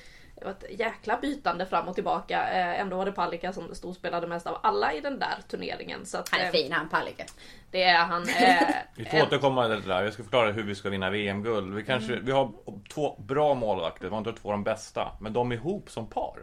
det 0.42 0.46
var 0.46 0.52
ett 0.52 0.80
jäkla 0.80 1.18
bytande 1.22 1.66
fram 1.66 1.88
och 1.88 1.94
tillbaka. 1.94 2.48
Eh, 2.50 2.80
ändå 2.80 2.96
var 2.96 3.04
det 3.04 3.12
Palicka 3.12 3.52
som 3.52 3.74
storspelade 3.74 4.26
mest 4.26 4.46
av 4.46 4.58
alla 4.62 4.92
i 4.92 5.00
den 5.00 5.18
där 5.18 5.34
turneringen. 5.48 6.06
Så 6.06 6.18
att, 6.18 6.28
Han 6.28 6.40
är 6.40 6.44
eh, 6.44 6.50
fin 6.50 6.72
han 6.72 6.88
Palicka. 6.88 7.24
Det 7.70 7.82
är 7.82 7.98
han. 7.98 8.22
Eh, 8.22 8.68
Vi 8.96 9.04
får 9.04 9.22
återkomma 9.22 9.68
till 9.68 9.82
det 9.88 9.94
där. 9.94 10.02
Jag 10.04 10.12
ska 10.12 10.22
förklara 10.22 10.52
hur 10.52 10.62
vi 10.62 10.74
ska 10.74 10.90
vinna 10.90 11.10
VM-guld. 11.10 11.74
Vi, 11.74 11.84
kanske, 11.84 12.12
Mm. 12.12 12.24
vi 12.24 12.32
har 12.32 12.52
två 12.94 13.16
bra 13.18 13.54
målvakter, 13.54 14.04
det 14.04 14.10
var 14.10 14.18
inte 14.18 14.32
två 14.32 14.48
av 14.48 14.52
de 14.52 14.64
bästa. 14.64 15.12
Men 15.20 15.32
de 15.32 15.52
ihop 15.52 15.90
som 15.90 16.06
par. 16.06 16.38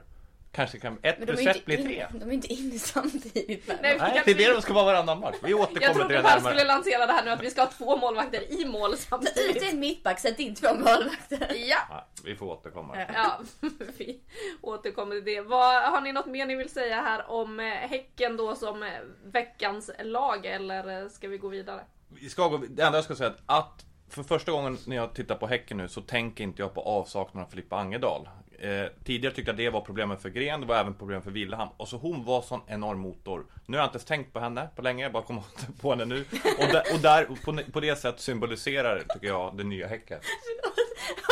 Kanske 0.51 0.79
kan 0.79 0.97
ett 1.01 1.25
plus 1.25 1.39
ett 1.45 1.69
in, 1.69 1.83
tre. 1.85 2.07
de 2.13 2.29
är 2.29 2.33
inte 2.33 2.53
inne 2.53 2.79
samtidigt. 2.79 3.67
Nej, 3.67 3.97
Nej, 3.99 4.21
det 4.25 4.31
är 4.31 4.35
det 4.35 4.53
de 4.53 4.61
ska 4.61 4.73
vara 4.73 4.85
varannan 4.85 5.19
match. 5.19 5.35
Vi 5.43 5.51
jag 5.51 5.59
återkommer 5.59 5.87
till 5.87 5.93
trodde 5.99 6.13
det 6.13 6.21
Per 6.23 6.29
närmare. 6.35 6.53
skulle 6.53 6.67
lansera 6.67 7.05
det 7.05 7.13
här 7.13 7.25
nu 7.25 7.31
att 7.31 7.43
vi 7.43 7.49
ska 7.49 7.61
ha 7.61 7.69
två 7.71 7.97
målvakter 7.97 8.61
i 8.61 8.65
mål 8.65 8.89
Ta 8.89 8.95
ut 8.95 8.99
samtidigt. 8.99 9.73
en 9.73 9.79
mittback, 9.79 10.19
sätt 10.19 10.39
in 10.39 10.55
två 10.55 10.73
målvakter. 10.73 11.47
Ja, 11.55 11.77
Ja, 11.89 12.05
vi 12.23 12.35
får 12.35 12.45
återkomma. 12.45 12.97
ja, 13.13 13.39
vi 13.97 14.19
återkommer 14.61 15.15
till 15.15 15.25
det. 15.25 15.41
Vad, 15.41 15.83
har 15.83 16.01
ni 16.01 16.11
något 16.11 16.25
mer 16.25 16.45
ni 16.45 16.55
vill 16.55 16.69
säga 16.69 16.95
här 17.01 17.31
om 17.31 17.59
eh, 17.59 17.65
Häcken 17.65 18.37
då 18.37 18.55
som 18.55 18.83
eh, 18.83 18.89
veckans 19.25 19.91
lag 20.03 20.45
eller 20.45 21.01
eh, 21.03 21.09
ska 21.09 21.27
vi 21.27 21.37
gå 21.37 21.47
vidare? 21.47 21.81
Vi 22.09 22.29
ska 22.29 22.47
gå, 22.47 22.57
det 22.57 22.83
enda 22.83 22.97
jag 22.97 23.05
ska 23.05 23.15
säga 23.15 23.29
är 23.29 23.33
att, 23.33 23.41
att 23.47 23.85
för 24.09 24.23
första 24.23 24.51
gången 24.51 24.77
när 24.87 24.95
jag 24.95 25.13
tittar 25.15 25.35
på 25.35 25.47
Häcken 25.47 25.77
nu 25.77 25.87
så 25.87 26.01
tänker 26.01 26.43
inte 26.43 26.61
jag 26.61 26.73
på 26.73 26.81
avsaknaden 26.81 27.45
av 27.45 27.49
Filippa 27.49 27.75
Angedal. 27.77 28.29
Eh, 28.61 28.87
tidigare 29.03 29.35
tyckte 29.35 29.51
jag 29.51 29.57
det 29.57 29.69
var 29.69 29.81
problemet 29.81 30.21
för 30.21 30.29
Gren, 30.29 30.61
det 30.61 30.67
var 30.67 30.75
även 30.75 30.93
problem 30.93 31.21
för 31.21 31.31
Villehamn. 31.31 31.71
Och 31.77 31.87
så 31.87 31.97
hon 31.97 32.25
var 32.25 32.41
sån 32.41 32.61
enorm 32.67 32.99
motor. 32.99 33.45
Nu 33.65 33.77
har 33.77 33.81
jag 33.83 33.87
inte 33.87 33.95
ens 33.95 34.05
tänkt 34.05 34.33
på 34.33 34.39
henne 34.39 34.69
på 34.75 34.81
länge, 34.81 35.03
jag 35.03 35.11
bara 35.11 35.23
kommer 35.23 35.43
på 35.81 35.89
henne 35.89 36.05
nu. 36.05 36.25
Och, 36.59 36.67
där, 36.71 36.83
och 36.93 36.99
där, 36.99 37.25
på, 37.45 37.71
på 37.71 37.79
det 37.79 37.95
sättet 37.95 38.21
symboliserar, 38.21 39.03
tycker 39.13 39.27
jag, 39.27 39.57
det 39.57 39.63
nya 39.63 39.87
Häcken. 39.87 40.19
Jag 40.61 40.69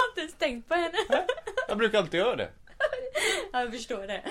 har 0.02 0.10
inte 0.10 0.22
ens 0.22 0.34
tänkt 0.34 0.68
på 0.68 0.74
henne. 0.76 1.26
Jag 1.68 1.78
brukar 1.78 1.98
alltid 1.98 2.20
göra 2.20 2.36
det. 2.36 2.50
Ja, 3.54 3.62
jag 3.62 3.72
förstår 3.72 4.08
det. 4.08 4.22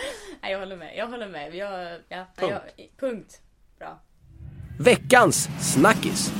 Nej, 0.43 0.53
jag 0.53 0.59
håller 0.59 0.77
med. 0.77 0.97
Jag 0.97 1.07
håller 1.07 1.29
med. 1.29 1.55
Jag, 1.55 2.01
ja, 2.09 2.27
Punkt. 2.37 2.55
Jag, 2.77 2.89
punkt. 2.97 3.41
Bra. 3.79 4.01
Veckans 4.79 5.49
snackis. 5.61 6.33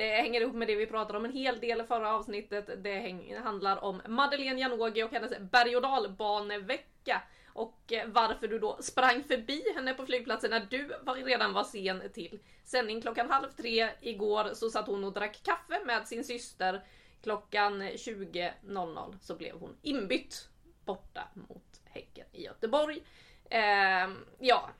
Det 0.00 0.16
hänger 0.16 0.40
ihop 0.40 0.54
med 0.54 0.68
det 0.68 0.76
vi 0.76 0.86
pratade 0.86 1.18
om 1.18 1.24
en 1.24 1.32
hel 1.32 1.60
del 1.60 1.80
i 1.80 1.84
förra 1.84 2.14
avsnittet. 2.14 2.70
Det 2.82 2.94
häng, 2.94 3.36
handlar 3.36 3.84
om 3.84 4.02
Madeleine 4.08 4.60
Janogy 4.60 5.02
och 5.02 5.10
hennes 5.10 5.38
berg 5.38 5.76
och 5.76 5.82
dalbanevecka. 5.82 7.22
Och 7.46 7.92
eh, 7.92 8.08
varför 8.08 8.48
du 8.48 8.58
då 8.58 8.78
sprang 8.82 9.22
förbi 9.22 9.62
henne 9.74 9.94
på 9.94 10.06
flygplatsen 10.06 10.50
när 10.50 10.66
du 10.70 10.90
var, 11.02 11.14
redan 11.14 11.52
var 11.52 11.64
sen 11.64 12.02
till 12.12 12.38
sändning. 12.64 13.00
Klockan 13.00 13.30
halv 13.30 13.50
tre 13.56 13.90
igår 14.00 14.54
så 14.54 14.70
satt 14.70 14.86
hon 14.86 15.04
och 15.04 15.12
drack 15.12 15.40
kaffe 15.42 15.84
med 15.84 16.08
sin 16.08 16.24
syster. 16.24 16.82
Klockan 17.22 17.82
20.00 17.82 19.18
så 19.20 19.34
blev 19.34 19.58
hon 19.58 19.76
inbytt 19.82 20.48
borta 20.84 21.28
mot 21.34 21.80
Häcken 21.84 22.26
i 22.32 22.44
Göteborg. 22.44 23.02
Eh, 23.50 24.10
ja, 24.38 24.70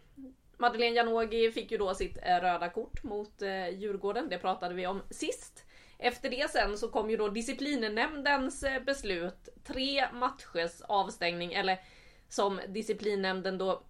Madeleine 0.61 0.96
Janogy 0.96 1.52
fick 1.52 1.70
ju 1.70 1.78
då 1.78 1.94
sitt 1.94 2.18
eh, 2.22 2.40
röda 2.40 2.68
kort 2.68 3.02
mot 3.02 3.42
eh, 3.42 3.68
Djurgården, 3.68 4.28
det 4.28 4.38
pratade 4.38 4.74
vi 4.74 4.86
om 4.86 5.02
sist. 5.11 5.64
Efter 5.98 6.30
det 6.30 6.50
sen 6.50 6.78
så 6.78 6.88
kom 6.88 7.11
ju 7.11 7.16
då 7.16 7.28
disciplinnämndens 7.28 8.62
eh, 8.62 8.82
beslut, 8.82 9.48
tre 9.64 10.12
matchers 10.12 10.80
avstängning, 10.80 11.52
eller 11.52 11.78
som 12.28 12.61
disciplinnämnden 12.68 13.58
då 13.58 13.82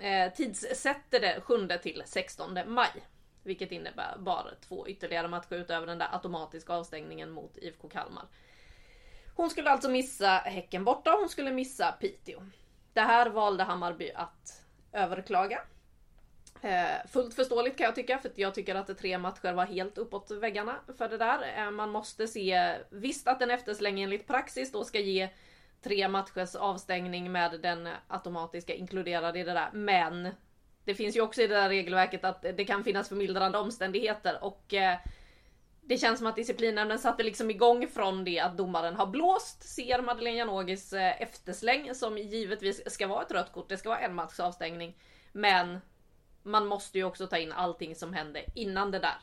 eh, 0.00 0.32
tidssätter 0.32 1.20
det 1.20 1.40
7 1.40 1.68
till 1.82 2.02
16 2.06 2.58
maj. 2.66 2.92
Vilket 3.42 3.72
innebär 3.72 4.16
bara 4.18 4.50
två 4.68 4.88
ytterligare 4.88 5.28
matcher 5.28 5.54
utöver 5.54 5.86
den 5.86 5.98
där 5.98 6.08
automatiska 6.12 6.72
avstängningen 6.72 7.30
mot 7.30 7.58
IFK 7.58 7.88
Kalmar. 7.88 8.24
Hon 9.34 9.50
skulle 9.50 9.70
alltså 9.70 9.90
missa 9.90 10.28
Häcken 10.28 10.84
borta, 10.84 11.16
hon 11.20 11.28
skulle 11.28 11.52
missa 11.52 11.92
Piteå. 11.92 12.42
Det 12.92 13.00
här 13.00 13.30
valde 13.30 13.64
Hammarby 13.64 14.10
att 14.14 14.62
överklaga. 14.92 15.60
Eh, 16.62 17.06
fullt 17.08 17.34
förståeligt 17.34 17.78
kan 17.78 17.84
jag 17.84 17.94
tycka, 17.94 18.18
för 18.18 18.30
jag 18.34 18.54
tycker 18.54 18.74
att 18.74 18.98
tre 18.98 19.18
matcher 19.18 19.52
var 19.52 19.66
helt 19.66 19.98
uppåt 19.98 20.30
väggarna 20.30 20.76
för 20.98 21.08
det 21.08 21.18
där. 21.18 21.58
Eh, 21.58 21.70
man 21.70 21.90
måste 21.90 22.28
se, 22.28 22.74
visst 22.90 23.28
att 23.28 23.42
en 23.42 23.50
eftersläng 23.50 24.00
enligt 24.00 24.26
praxis 24.26 24.72
då 24.72 24.84
ska 24.84 24.98
ge 24.98 25.28
tre 25.82 26.08
matchers 26.08 26.54
avstängning 26.54 27.32
med 27.32 27.60
den 27.60 27.88
automatiska 28.08 28.74
inkluderad 28.74 29.36
i 29.36 29.42
det 29.42 29.52
där, 29.52 29.70
men 29.72 30.28
det 30.84 30.94
finns 30.94 31.16
ju 31.16 31.20
också 31.20 31.42
i 31.42 31.46
det 31.46 31.54
där 31.54 31.68
regelverket 31.68 32.24
att 32.24 32.42
det 32.42 32.64
kan 32.64 32.84
finnas 32.84 33.08
förmildrande 33.08 33.58
omständigheter 33.58 34.44
och 34.44 34.74
eh, 34.74 34.98
det 35.80 35.98
känns 35.98 36.18
som 36.18 36.26
att 36.26 36.36
disciplinnämnden 36.36 36.98
satte 36.98 37.22
liksom 37.22 37.50
igång 37.50 37.88
från 37.88 38.24
det 38.24 38.40
att 38.40 38.56
domaren 38.56 38.96
har 38.96 39.06
blåst, 39.06 39.62
ser 39.62 40.02
Madeleine 40.02 40.38
Janogis 40.38 40.92
eh, 40.92 41.22
eftersläng 41.22 41.94
som 41.94 42.18
givetvis 42.18 42.92
ska 42.92 43.06
vara 43.06 43.22
ett 43.22 43.32
rött 43.32 43.52
kort, 43.52 43.68
det 43.68 43.76
ska 43.76 43.88
vara 43.88 44.00
en 44.00 44.14
matchs 44.14 44.40
avstängning. 44.40 44.96
Men 45.32 45.80
man 46.44 46.66
måste 46.66 46.98
ju 46.98 47.04
också 47.04 47.26
ta 47.26 47.38
in 47.38 47.52
allting 47.52 47.94
som 47.94 48.12
hände 48.12 48.44
innan 48.54 48.90
det 48.90 48.98
där. 48.98 49.18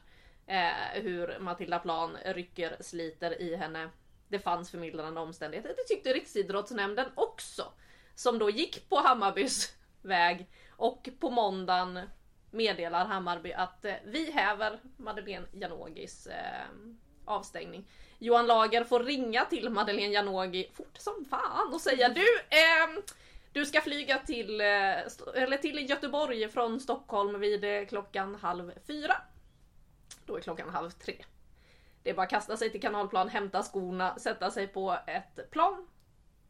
Eh, 0.47 1.01
hur 1.01 1.39
Matilda 1.39 1.79
Plan 1.79 2.17
rycker, 2.25 2.77
sliter 2.79 3.41
i 3.41 3.55
henne. 3.55 3.89
Det 4.27 4.39
fanns 4.39 4.71
förmildrande 4.71 5.21
omständigheter. 5.21 5.73
Det 5.77 5.83
tyckte 5.83 6.13
Riksidrottsnämnden 6.13 7.05
också. 7.15 7.73
Som 8.15 8.39
då 8.39 8.49
gick 8.49 8.89
på 8.89 8.95
Hammarbys 8.95 9.75
väg. 10.01 10.47
Och 10.69 11.09
på 11.19 11.29
måndagen 11.29 11.99
meddelar 12.51 13.05
Hammarby 13.05 13.53
att 13.53 13.85
eh, 13.85 13.93
vi 14.05 14.31
häver 14.31 14.79
Madeleine 14.97 15.47
Janogis 15.53 16.27
eh, 16.27 16.65
avstängning. 17.25 17.87
Johan 18.19 18.47
Lager 18.47 18.83
får 18.83 18.99
ringa 18.99 19.45
till 19.45 19.69
Madeleine 19.69 20.13
Janogy 20.13 20.67
fort 20.73 20.97
som 20.97 21.25
fan 21.29 21.73
och 21.73 21.81
säga 21.81 22.09
du, 22.09 22.39
eh, 22.49 23.03
du 23.53 23.65
ska 23.65 23.81
flyga 23.81 24.17
till, 24.17 24.61
eh, 24.61 24.67
eller 25.35 25.57
till 25.57 25.89
Göteborg 25.89 26.49
från 26.49 26.79
Stockholm 26.79 27.39
vid 27.39 27.63
eh, 27.63 27.85
klockan 27.85 28.35
halv 28.35 28.71
fyra. 28.87 29.15
Då 30.25 30.37
är 30.37 30.41
klockan 30.41 30.69
halv 30.69 30.89
tre. 30.89 31.25
Det 32.03 32.09
är 32.09 32.13
bara 32.13 32.23
att 32.23 32.29
kasta 32.29 32.57
sig 32.57 32.69
till 32.69 32.81
kanalplan, 32.81 33.29
hämta 33.29 33.63
skorna, 33.63 34.19
sätta 34.19 34.51
sig 34.51 34.67
på 34.67 34.97
ett 35.07 35.51
plan 35.51 35.87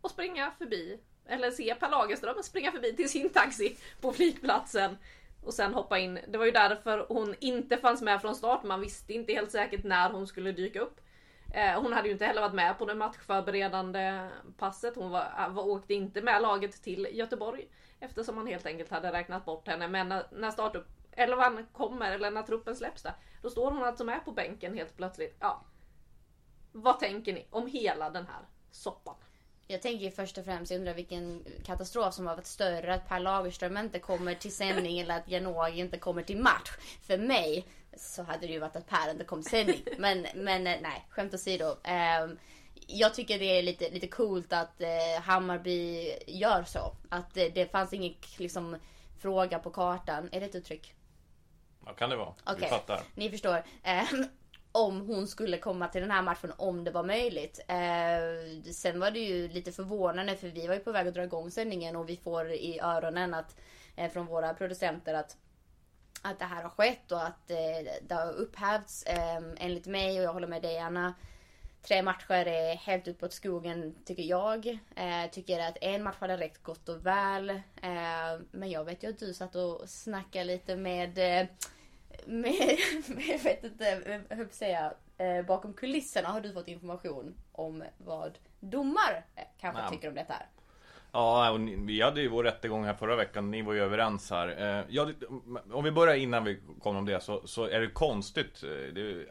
och 0.02 0.12
springa 0.12 0.52
förbi. 0.58 1.00
Eller 1.26 1.52
se 1.52 1.76
Per 1.76 1.90
Lagerström 1.90 2.44
springa 2.44 2.72
förbi 2.72 2.96
till 2.96 3.10
sin 3.10 3.30
taxi 3.30 3.78
på 4.02 4.14
flygplatsen. 4.14 4.98
Och 5.44 5.54
sen 5.54 5.74
hoppa 5.74 6.00
in. 6.00 6.20
Det 6.28 6.38
var 6.38 6.46
ju 6.46 6.52
därför 6.52 7.06
hon 7.10 7.36
inte 7.40 7.78
fanns 7.78 8.02
med 8.02 8.22
från 8.22 8.36
start. 8.36 8.64
Man 8.64 8.82
visste 8.82 9.14
inte 9.14 9.34
helt 9.34 9.52
säkert 9.52 9.84
när 9.84 10.10
hon 10.10 10.28
skulle 10.28 10.52
dyka 10.52 10.80
upp. 10.80 11.01
Eh, 11.54 11.82
hon 11.82 11.94
hade 11.94 12.08
ju 12.08 12.14
inte 12.14 12.26
heller 12.26 12.42
varit 12.42 12.54
med 12.54 12.78
på 12.78 12.86
det 12.86 12.96
matchförberedande 12.96 14.30
passet. 14.58 14.96
Hon 14.96 15.12
var, 15.12 15.34
eh, 15.40 15.50
var, 15.50 15.68
åkte 15.68 15.94
inte 15.94 16.22
med 16.22 16.42
laget 16.42 16.84
till 16.84 17.08
Göteborg. 17.12 17.68
Eftersom 18.00 18.36
man 18.36 18.48
helt 18.48 18.66
enkelt 18.66 18.92
hade 18.92 19.12
räknat 19.12 19.46
bort 19.46 19.68
henne. 19.68 19.88
Men 19.88 20.10
när, 20.10 20.24
när 20.32 21.74
kommer, 21.74 22.12
eller 22.12 22.32
när 22.32 22.44
truppen 22.44 22.76
släpps 22.76 23.04
där. 23.04 23.14
Då 23.42 23.50
står 23.50 23.72
hon 23.72 23.84
alltså 23.84 24.04
med 24.04 24.26
på 24.26 24.32
bänken 24.32 24.78
helt 24.78 24.98
plötsligt. 24.98 25.38
Ja. 25.40 25.66
Vad 26.72 27.00
tänker 27.00 27.34
ni 27.34 27.48
om 27.50 27.68
hela 27.68 28.10
den 28.10 28.28
här 28.28 28.46
soppan? 28.72 29.16
Jag 29.68 29.82
tänker 29.82 30.06
ju 30.06 30.12
först 30.12 30.38
och 30.38 30.46
främst, 30.46 30.72
jag 30.72 30.80
undrar 30.80 30.94
vilken 30.94 31.46
katastrof 31.66 32.14
som 32.14 32.28
har 32.28 32.36
varit 32.36 32.46
större. 32.46 32.94
Att 32.94 33.08
Per 33.08 33.20
Lagerström 33.20 33.78
inte 33.78 34.00
kommer 34.00 34.36
till 34.36 34.56
sändning 34.56 35.00
eller 35.02 35.18
att 35.18 35.30
Janogy 35.30 35.80
inte 35.80 35.98
kommer 35.98 36.24
till 36.24 36.38
match. 36.38 36.70
För 37.02 37.18
mig 37.18 37.68
så 37.98 38.24
hade 38.24 38.48
det 38.48 38.54
ju 38.54 38.60
varit 38.60 38.76
att 38.76 39.10
inte 39.12 39.24
kom 39.24 39.44
sändning. 39.44 39.84
Men, 39.98 40.28
men 40.36 40.68
eh, 40.68 40.78
nej, 40.82 41.08
skämt 41.10 41.34
åsido. 41.34 41.78
Ehm, 41.84 42.40
jag 42.88 43.14
tycker 43.14 43.40
det 43.40 43.60
är 43.60 43.64
lite, 43.64 43.90
lite 43.90 44.08
coolt 44.08 44.54
att 44.54 44.82
eh, 44.82 45.22
Hammarby 45.22 46.14
gör 46.28 46.64
så. 46.64 46.96
Att 47.10 47.38
eh, 47.38 47.46
det 47.54 47.72
fanns 47.72 47.94
ingen 47.94 48.14
liksom, 48.38 48.78
fråga 49.22 49.60
på 49.60 49.70
kartan. 49.70 50.30
Är 50.32 50.40
det 50.40 50.46
ett 50.46 50.56
uttryck? 50.56 50.94
Ja, 51.86 51.94
kan 51.94 52.10
det 52.10 52.16
vara. 52.16 52.34
Vi 52.46 52.54
Okej, 52.54 52.70
fattar. 52.70 53.02
ni 53.16 53.30
förstår. 53.30 53.64
Ehm, 53.84 54.26
om 54.72 55.02
hon 55.08 55.28
skulle 55.28 55.58
komma 55.58 55.88
till 55.88 56.02
den 56.02 56.12
här 56.12 56.22
matchen 56.22 56.54
om 56.58 56.84
det 56.84 56.92
var 56.92 57.04
möjligt. 57.04 57.60
Eh, 57.68 58.72
sen 58.72 59.00
var 59.00 59.12
det 59.12 59.20
ju 59.20 59.48
lite 59.48 59.72
förvånande 59.72 60.36
för 60.36 60.48
vi 60.48 60.68
var 60.68 60.74
ju 60.74 60.80
på 60.80 60.92
väg 60.92 61.08
att 61.08 61.14
dra 61.14 61.24
igång 61.24 61.52
sändningen 61.52 61.96
och 61.96 62.10
vi 62.10 62.18
får 62.18 62.52
i 62.52 62.80
öronen 62.80 63.34
att, 63.34 63.56
eh, 63.96 64.12
från 64.12 64.26
våra 64.26 64.54
producenter 64.54 65.14
att 65.14 65.38
att 66.22 66.40
det 66.40 66.46
här 66.46 66.64
har 66.64 66.70
skett 66.70 67.12
och 67.12 67.24
att 67.26 67.52
eh, 67.52 67.92
det 68.02 68.16
har 68.16 68.34
upphävts 68.34 69.04
eh, 69.04 69.42
enligt 69.58 69.86
mig 69.88 70.18
och 70.20 70.24
jag 70.26 70.34
håller 70.34 70.48
med 70.48 70.62
dig 70.62 70.80
Anna. 70.80 71.14
Tre 71.82 72.02
matcher 72.02 72.32
är 72.48 72.76
helt 72.76 73.08
uppåt 73.08 73.34
skogen 73.34 73.96
tycker 74.06 74.24
jag. 74.24 74.68
Eh, 74.96 75.30
tycker 75.32 75.60
att 75.60 75.78
en 75.82 76.04
match 76.04 76.16
hade 76.20 76.38
räckt 76.38 76.64
gott 76.64 76.90
och 76.90 77.06
väl. 77.06 77.50
Eh, 77.50 78.40
men 78.52 78.70
jag 78.70 78.84
vet 78.86 79.04
ju 79.04 79.10
att 79.10 79.20
du 79.20 79.34
satt 79.34 79.56
och 79.56 79.90
snackade 79.90 80.44
lite 80.46 80.76
med, 80.76 81.18
eh, 81.18 81.48
med, 82.26 82.54
jag 83.28 83.40
vet 83.40 83.64
inte, 83.64 84.22
hur 84.30 84.48
säga, 84.52 84.94
eh, 85.18 85.42
bakom 85.46 85.74
kulisserna 85.74 86.30
har 86.30 86.42
du 86.42 86.54
fått 86.54 86.68
information 86.68 87.36
om 87.52 87.84
vad 87.98 88.38
domar 88.60 89.26
eh, 89.36 89.44
kanske 89.60 89.82
Ja. 89.82 89.90
tycker 89.90 90.08
om 90.10 90.16
detta 90.16 90.34
här. 90.34 90.46
Ja, 91.14 91.52
och 91.52 91.60
ni, 91.62 91.76
vi 91.76 92.02
hade 92.02 92.22
ju 92.22 92.28
vår 92.28 92.44
rättegång 92.44 92.86
här 92.86 92.94
förra 92.94 93.16
veckan, 93.16 93.52
ni 93.52 93.62
var 93.62 93.74
ju 93.74 93.80
överens 93.80 94.32
här. 94.32 94.48
Eh, 94.80 94.86
ja, 94.90 95.08
om 95.72 95.84
vi 95.84 95.92
börjar 95.92 96.16
innan 96.16 96.44
vi 96.44 96.60
kommer 96.82 97.00
om 97.00 97.06
det 97.06 97.24
så, 97.24 97.42
så 97.48 97.66
är 97.68 97.80
det 97.80 97.88
konstigt 97.88 98.64
eh, 98.64 98.94
det, 98.94 99.26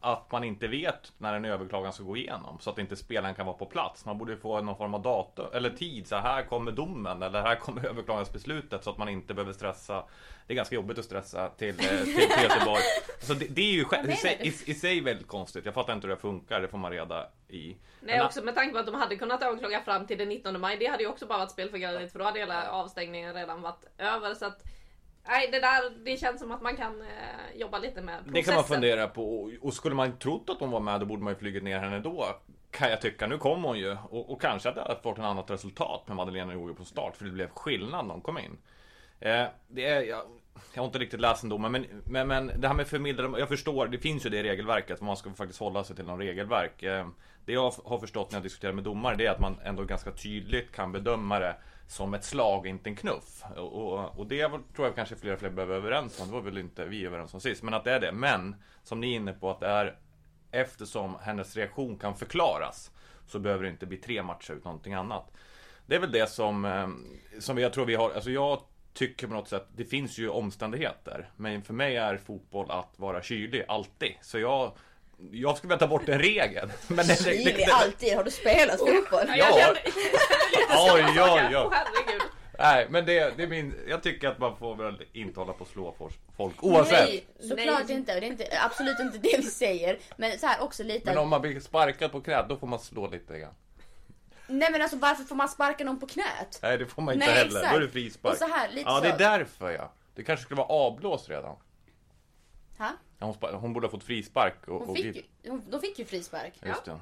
att 0.00 0.32
man 0.32 0.44
inte 0.44 0.68
vet 0.68 1.12
när 1.18 1.34
en 1.34 1.44
överklagan 1.44 1.92
ska 1.92 2.04
gå 2.04 2.16
igenom. 2.16 2.58
Så 2.60 2.70
att 2.70 2.78
inte 2.78 2.96
spelaren 2.96 3.34
kan 3.34 3.46
vara 3.46 3.56
på 3.56 3.66
plats. 3.66 4.04
Man 4.04 4.18
borde 4.18 4.36
få 4.36 4.60
någon 4.60 4.76
form 4.76 4.94
av 4.94 5.02
datum, 5.02 5.46
eller 5.52 5.70
tid. 5.70 6.06
Så 6.06 6.16
här 6.16 6.42
kommer 6.42 6.72
domen, 6.72 7.22
eller 7.22 7.42
här 7.42 7.56
kommer 7.56 7.86
överklagansbeslutet. 7.90 8.84
Så 8.84 8.90
att 8.90 8.98
man 8.98 9.08
inte 9.08 9.34
behöver 9.34 9.52
stressa. 9.52 10.04
Det 10.46 10.52
är 10.52 10.56
ganska 10.56 10.74
jobbigt 10.74 10.98
att 10.98 11.04
stressa 11.04 11.48
till, 11.48 11.68
eh, 11.68 11.74
till, 12.04 12.14
till 12.14 12.42
Göteborg. 12.42 12.82
Så 13.20 13.34
det, 13.34 13.46
det 13.48 13.62
är 13.62 13.72
ju 13.72 13.84
själv, 13.84 14.10
i, 14.10 14.16
sig- 14.16 14.38
i, 14.40 14.70
i 14.70 14.74
sig 14.74 15.00
väldigt 15.00 15.26
konstigt. 15.28 15.64
Jag 15.64 15.74
fattar 15.74 15.92
inte 15.92 16.06
hur 16.06 16.14
det 16.14 16.20
funkar, 16.20 16.60
det 16.60 16.68
får 16.68 16.78
man 16.78 16.90
reda 16.92 17.26
i. 17.48 17.76
Nej 18.00 18.24
också 18.24 18.42
med 18.42 18.54
tanke 18.54 18.72
på 18.72 18.78
att 18.78 18.86
de 18.86 18.94
hade 18.94 19.16
kunnat 19.16 19.42
överklaga 19.42 19.80
fram 19.80 20.06
till 20.06 20.18
den 20.18 20.28
19 20.28 20.60
maj. 20.60 20.76
Det 20.76 20.86
hade 20.86 21.02
ju 21.02 21.08
också 21.08 21.26
bara 21.26 21.38
varit 21.38 21.50
spel 21.50 21.70
för 21.70 21.78
galleriet 21.78 22.12
för 22.12 22.18
då 22.18 22.24
hade 22.24 22.38
hela 22.38 22.70
avstängningen 22.70 23.34
redan 23.34 23.62
varit 23.62 23.84
över. 23.98 24.34
Så 24.34 24.46
att 24.46 24.62
Nej 25.28 25.48
det 25.52 25.60
där 25.60 25.90
det 26.04 26.16
känns 26.16 26.40
som 26.40 26.52
att 26.52 26.62
man 26.62 26.76
kan 26.76 27.00
eh, 27.00 27.60
jobba 27.60 27.78
lite 27.78 28.00
med 28.00 28.14
processen. 28.14 28.32
Det 28.32 28.42
kan 28.42 28.54
man 28.54 28.64
fundera 28.64 29.08
på. 29.08 29.50
Och- 29.60 29.74
skulle 29.74 29.94
man 29.94 30.18
trott 30.18 30.50
att 30.50 30.60
hon 30.60 30.70
var 30.70 30.80
med, 30.80 31.00
då 31.00 31.06
borde 31.06 31.22
man 31.22 31.32
ju 31.32 31.38
flugit 31.38 31.62
ner 31.62 31.78
henne 31.78 31.98
då. 31.98 32.26
Kan 32.70 32.90
jag 32.90 33.00
tycka. 33.00 33.26
Nu 33.26 33.38
kom 33.38 33.64
hon 33.64 33.78
ju. 33.78 33.96
Och, 34.10 34.32
och 34.32 34.40
kanske 34.40 34.68
hade 34.68 34.80
jag 34.80 35.02
fått 35.02 35.18
ett 35.18 35.24
annat 35.24 35.50
resultat 35.50 36.08
med 36.08 36.16
Madeleine 36.16 36.52
Jojo 36.52 36.74
på 36.74 36.84
start. 36.84 37.16
För 37.16 37.24
det 37.24 37.30
blev 37.30 37.48
skillnad 37.48 38.06
när 38.06 38.14
hon 38.14 38.22
kom 38.22 38.38
in. 38.38 38.58
Eh, 39.20 39.46
det 39.68 39.84
är, 39.84 40.02
jag, 40.02 40.22
jag 40.74 40.82
har 40.82 40.86
inte 40.86 40.98
riktigt 40.98 41.20
läst 41.20 41.40
den 41.40 41.50
domen. 41.50 41.72
Men, 41.72 41.86
men, 42.04 42.28
men 42.28 42.60
det 42.60 42.68
här 42.68 42.74
med 42.74 42.86
förmildrande. 42.86 43.38
Jag 43.38 43.48
förstår, 43.48 43.86
det 43.86 43.98
finns 43.98 44.26
ju 44.26 44.30
det 44.30 44.42
regelverket. 44.42 45.00
Man 45.00 45.16
ska 45.16 45.30
faktiskt 45.30 45.60
hålla 45.60 45.84
sig 45.84 45.96
till 45.96 46.04
någon 46.04 46.18
regelverk. 46.18 46.82
Eh, 46.82 47.08
det 47.44 47.52
jag 47.52 47.72
har 47.84 47.98
förstått 47.98 48.30
när 48.30 48.36
jag 48.36 48.42
diskuterar 48.42 48.72
med 48.72 48.84
domare. 48.84 49.16
Det 49.16 49.26
är 49.26 49.30
att 49.30 49.40
man 49.40 49.58
ändå 49.64 49.84
ganska 49.84 50.12
tydligt 50.12 50.72
kan 50.72 50.92
bedöma 50.92 51.38
det 51.38 51.56
som 51.88 52.14
ett 52.14 52.24
slag, 52.24 52.66
inte 52.66 52.90
en 52.90 52.96
knuff. 52.96 53.42
Och, 53.56 53.72
och, 53.72 54.18
och 54.18 54.26
det 54.26 54.48
tror 54.48 54.86
jag 54.86 54.94
kanske 54.94 55.16
fler 55.16 55.32
och 55.32 55.38
fler 55.38 55.50
behöver 55.50 55.74
vara 55.74 55.86
överens 55.86 56.20
om. 56.20 56.26
Det 56.26 56.32
var 56.32 56.40
väl 56.40 56.58
inte 56.58 56.84
vi 56.84 57.06
överens 57.06 57.34
om 57.34 57.40
sist. 57.40 57.62
Men 57.62 57.74
att 57.74 57.84
det 57.84 57.92
är 57.92 58.00
det. 58.00 58.12
Men 58.12 58.56
som 58.82 59.00
ni 59.00 59.12
är 59.12 59.16
inne 59.16 59.32
på 59.32 59.50
att 59.50 59.60
det 59.60 59.66
är 59.66 59.96
eftersom 60.50 61.16
hennes 61.22 61.56
reaktion 61.56 61.98
kan 61.98 62.16
förklaras 62.16 62.90
så 63.26 63.38
behöver 63.38 63.64
det 63.64 63.70
inte 63.70 63.86
bli 63.86 63.96
tre 63.96 64.22
matcher 64.22 64.52
utan 64.52 64.70
någonting 64.70 64.94
annat. 64.94 65.32
Det 65.86 65.94
är 65.94 66.00
väl 66.00 66.12
det 66.12 66.30
som, 66.30 66.64
eh, 66.64 66.88
som 67.40 67.58
jag 67.58 67.72
tror 67.72 67.86
vi 67.86 67.94
har, 67.94 68.10
alltså 68.10 68.30
jag 68.30 68.60
tycker 68.94 69.26
på 69.26 69.32
något 69.34 69.48
sätt, 69.48 69.66
det 69.76 69.84
finns 69.84 70.18
ju 70.18 70.28
omständigheter. 70.28 71.30
Men 71.36 71.62
för 71.62 71.74
mig 71.74 71.96
är 71.96 72.16
fotboll 72.16 72.70
att 72.70 72.92
vara 72.96 73.22
kylig, 73.22 73.64
alltid. 73.68 74.14
Så 74.22 74.38
jag, 74.38 74.72
jag 75.32 75.56
skulle 75.56 75.68
vilja 75.68 75.78
ta 75.78 75.86
bort 75.86 76.06
den 76.06 76.18
regeln. 76.18 76.70
Men 76.88 76.96
det, 76.96 77.24
det, 77.24 77.30
det, 77.30 77.36
Kylig 77.36 77.66
alltid. 77.72 78.16
Har 78.16 78.24
du 78.24 78.30
spelat 78.30 78.78
fotboll? 78.78 79.26
Ja, 79.28 79.34
Ja. 79.36 79.74
jag 81.14 81.38
kände 81.38 81.58
Oj. 81.58 81.68
Nej, 82.60 82.86
men 82.90 83.06
det, 83.06 83.36
det 83.36 83.42
är 83.42 83.46
min, 83.46 83.74
jag 83.88 84.02
tycker 84.02 84.28
att 84.28 84.38
man 84.38 84.56
får 84.56 84.76
väl 84.76 85.02
inte 85.12 85.40
hålla 85.40 85.52
på 85.52 85.60
och 85.60 85.70
slå 85.70 85.96
folk 86.36 86.64
oavsett. 86.64 87.08
Nej, 87.08 87.26
såklart 87.40 87.88
Nej. 87.88 87.96
inte. 87.96 88.14
Och 88.14 88.20
det 88.20 88.26
är 88.26 88.30
inte, 88.30 88.44
absolut 88.64 89.00
inte 89.00 89.18
det 89.18 89.36
vi 89.36 89.42
säger. 89.42 89.98
Men 90.16 90.38
så 90.38 90.46
här 90.46 90.62
också 90.62 90.82
lite. 90.82 91.06
Men 91.06 91.18
om 91.18 91.28
man 91.28 91.40
blir 91.40 91.60
sparkad 91.60 92.12
på 92.12 92.20
knät, 92.20 92.48
då 92.48 92.56
får 92.56 92.66
man 92.66 92.78
slå 92.78 93.10
lite 93.10 93.38
grann. 93.38 93.54
Nej 94.48 94.72
men 94.72 94.82
alltså 94.82 94.96
varför 94.96 95.24
får 95.24 95.34
man 95.36 95.48
sparka 95.48 95.84
någon 95.84 96.00
på 96.00 96.06
knät? 96.06 96.58
Nej, 96.62 96.78
det 96.78 96.86
får 96.86 97.02
man 97.02 97.14
inte 97.14 97.26
Nej, 97.26 97.34
heller. 97.34 97.56
exakt. 97.58 97.70
Då 97.72 97.76
är 97.76 97.80
det 97.80 97.88
frispark. 97.88 98.32
Och 98.32 98.38
så 98.38 98.46
här, 98.48 98.68
lite 98.68 98.80
ja, 98.80 99.00
det 99.00 99.08
är 99.08 99.12
så. 99.12 99.18
därför 99.18 99.70
ja. 99.70 99.92
Det 100.14 100.24
kanske 100.24 100.44
skulle 100.44 100.58
vara 100.58 100.68
avblåst 100.68 101.28
redan. 101.28 101.56
Ha? 102.78 102.90
Ja, 103.18 103.36
Hon, 103.40 103.54
hon 103.54 103.72
borde 103.72 103.86
ha 103.86 103.90
fått 103.90 104.04
frispark. 104.04 104.68
Och, 104.68 104.80
Hon 104.80 104.88
och 104.88 104.96
fick 104.96 105.16
ju, 105.16 105.50
hon, 105.50 105.62
de 105.70 105.80
fick 105.80 105.98
ju 105.98 106.04
frispark. 106.04 106.52
Just 106.66 106.84
det. 106.84 107.00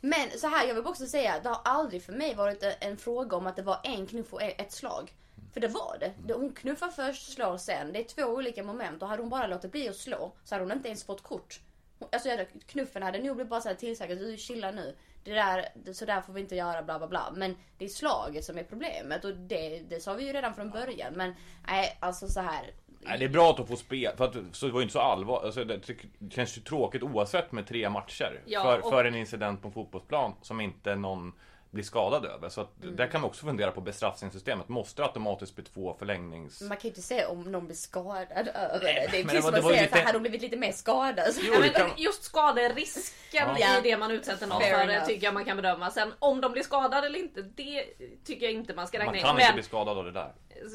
Men 0.00 0.30
så 0.38 0.48
här, 0.48 0.66
jag 0.66 0.74
vill 0.74 0.86
också 0.86 1.06
säga, 1.06 1.40
det 1.42 1.48
har 1.48 1.60
aldrig 1.64 2.02
för 2.02 2.12
mig 2.12 2.34
varit 2.34 2.62
en 2.80 2.96
fråga 2.96 3.36
om 3.36 3.46
att 3.46 3.56
det 3.56 3.62
var 3.62 3.80
en 3.84 4.06
knuff 4.06 4.32
och 4.32 4.42
ett 4.42 4.72
slag. 4.72 5.12
För 5.52 5.60
det 5.60 5.68
var 5.68 5.96
det. 6.00 6.34
Hon 6.34 6.52
knuffar 6.52 6.88
först, 6.88 7.32
slår 7.32 7.56
sen. 7.56 7.92
Det 7.92 7.98
är 7.98 8.04
två 8.04 8.22
olika 8.22 8.62
moment 8.62 9.02
och 9.02 9.08
hade 9.08 9.22
hon 9.22 9.30
bara 9.30 9.46
låtit 9.46 9.72
bli 9.72 9.88
att 9.88 9.96
slå 9.96 10.32
så 10.44 10.54
hade 10.54 10.64
hon 10.64 10.72
inte 10.72 10.88
ens 10.88 11.04
fått 11.04 11.22
kort. 11.22 11.60
Alltså 12.12 12.28
jag- 12.28 12.46
knuffen 12.66 13.02
hade 13.02 13.18
nog 13.18 13.36
blivit 13.36 13.50
bara 13.50 13.60
så 13.60 13.68
här 13.68 13.76
tillsagd, 13.76 14.18
du 14.18 14.36
chilla 14.36 14.70
nu. 14.70 14.96
Det 15.24 15.32
där, 15.34 15.68
så 15.92 16.04
där 16.04 16.20
får 16.20 16.32
vi 16.32 16.40
inte 16.40 16.56
göra 16.56 16.82
bla 16.82 16.98
bla 16.98 17.08
bla. 17.08 17.32
Men 17.36 17.56
det 17.78 17.84
är 17.84 17.88
slaget 17.88 18.44
som 18.44 18.58
är 18.58 18.62
problemet 18.64 19.24
och 19.24 19.36
det, 19.36 19.78
det 19.88 20.00
sa 20.00 20.14
vi 20.14 20.26
ju 20.26 20.32
redan 20.32 20.54
från 20.54 20.70
början. 20.70 21.12
Men 21.14 21.34
nej, 21.68 21.96
alltså 22.00 22.28
så 22.28 22.40
här. 22.40 22.70
Nej, 23.00 23.18
det 23.18 23.24
är 23.24 23.28
bra 23.28 23.50
att 23.50 23.58
hon 23.58 23.66
får 23.66 23.76
spela. 23.76 24.16
För 24.16 24.24
att, 24.24 24.36
så 24.52 24.66
det 24.66 24.72
var 24.72 24.80
ju 24.80 24.82
inte 24.82 24.92
så 24.92 25.00
allvarligt. 25.00 25.44
Alltså, 25.44 25.64
det 25.64 26.32
känns 26.34 26.58
ju 26.58 26.62
tråkigt 26.62 27.02
oavsett 27.02 27.52
med 27.52 27.66
tre 27.66 27.90
matcher. 27.90 28.40
Ja, 28.46 28.62
för, 28.62 28.78
och- 28.84 28.90
för 28.90 29.04
en 29.04 29.14
incident 29.14 29.62
på 29.62 29.68
en 29.68 29.74
fotbollsplan 29.74 30.34
som 30.42 30.60
inte 30.60 30.94
någon 30.94 31.32
blir 31.70 31.84
skadad 31.84 32.24
över. 32.24 32.48
Så 32.48 32.60
att, 32.60 32.82
Mm. 32.82 32.96
där 32.96 33.06
kan 33.06 33.20
man 33.20 33.30
också 33.30 33.46
fundera 33.46 33.70
på 33.70 33.80
bestraffningssystemet. 33.80 34.68
Måste 34.68 35.02
det 35.02 35.06
automatiskt 35.06 35.54
bli 35.56 35.64
två 35.64 35.94
förlängnings... 35.98 36.60
Man 36.60 36.76
kan 36.76 36.82
ju 36.82 36.88
inte 36.88 37.02
säga 37.02 37.28
om 37.28 37.52
någon 37.52 37.64
blir 37.66 37.76
skadad 37.76 38.48
över 38.54 38.80
det. 38.80 39.08
Det 39.10 39.18
är 39.18 39.24
men 39.24 39.26
precis 39.26 39.44
som 39.44 39.54
att 39.54 39.64
säga 39.64 39.82
lite- 39.82 39.94
att 39.98 40.04
hade 40.04 40.16
hon 40.18 40.22
blivit 40.22 40.42
lite 40.42 40.56
mer 40.56 40.72
skadad. 40.72 41.34
så- 41.34 41.40
Jo, 41.44 41.52
Ja, 41.54 41.60
men 41.60 41.70
kan... 41.70 41.90
just 41.96 42.22
skaderisken 42.22 43.48
Ja. 43.58 43.78
i 43.78 43.80
det 43.82 43.96
man 43.96 44.10
utsätter 44.10 44.46
någon 44.46 44.60
Fair 44.60 44.74
för 44.74 44.88
enough. 44.92 45.06
tycker 45.06 45.24
jag 45.24 45.34
man 45.34 45.44
kan 45.44 45.56
bedöma. 45.56 45.90
Sen 45.90 46.12
om 46.18 46.40
de 46.40 46.52
blir 46.52 46.62
skadade 46.62 47.06
eller 47.06 47.18
inte, 47.18 47.42
det 47.42 47.84
tycker 48.24 48.46
jag 48.46 48.52
inte 48.52 48.74
man 48.74 48.86
ska 48.88 48.98
räkna 48.98 49.06
Man 49.06 49.14
in. 49.16 49.22
kan 49.22 49.30
inte 49.34 49.44
Men 49.46 49.54
bli 49.54 49.62
skadad 49.62 49.98
av 49.98 50.04
det 50.04 50.12
där. 50.12 50.32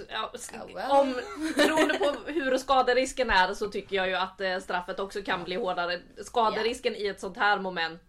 ja, 0.10 0.32
Oh, 0.54 0.76
well. 0.76 0.92
om, 0.92 1.14
beroende 1.56 1.94
på 2.00 2.32
hur 2.32 2.58
skaderisken 2.58 3.30
är 3.30 3.54
så 3.54 3.68
tycker 3.70 3.96
jag 3.96 4.08
ju 4.08 4.16
att 4.16 4.42
eh, 4.42 4.60
straffet 4.60 5.00
också 5.00 5.22
kan 5.22 5.44
bli 5.44 5.56
hårdare. 5.56 6.00
Skaderisken 6.26 6.96
i 6.96 7.08
ett 7.08 7.20
sånt 7.20 7.38
här 7.38 7.60
moment 7.60 8.02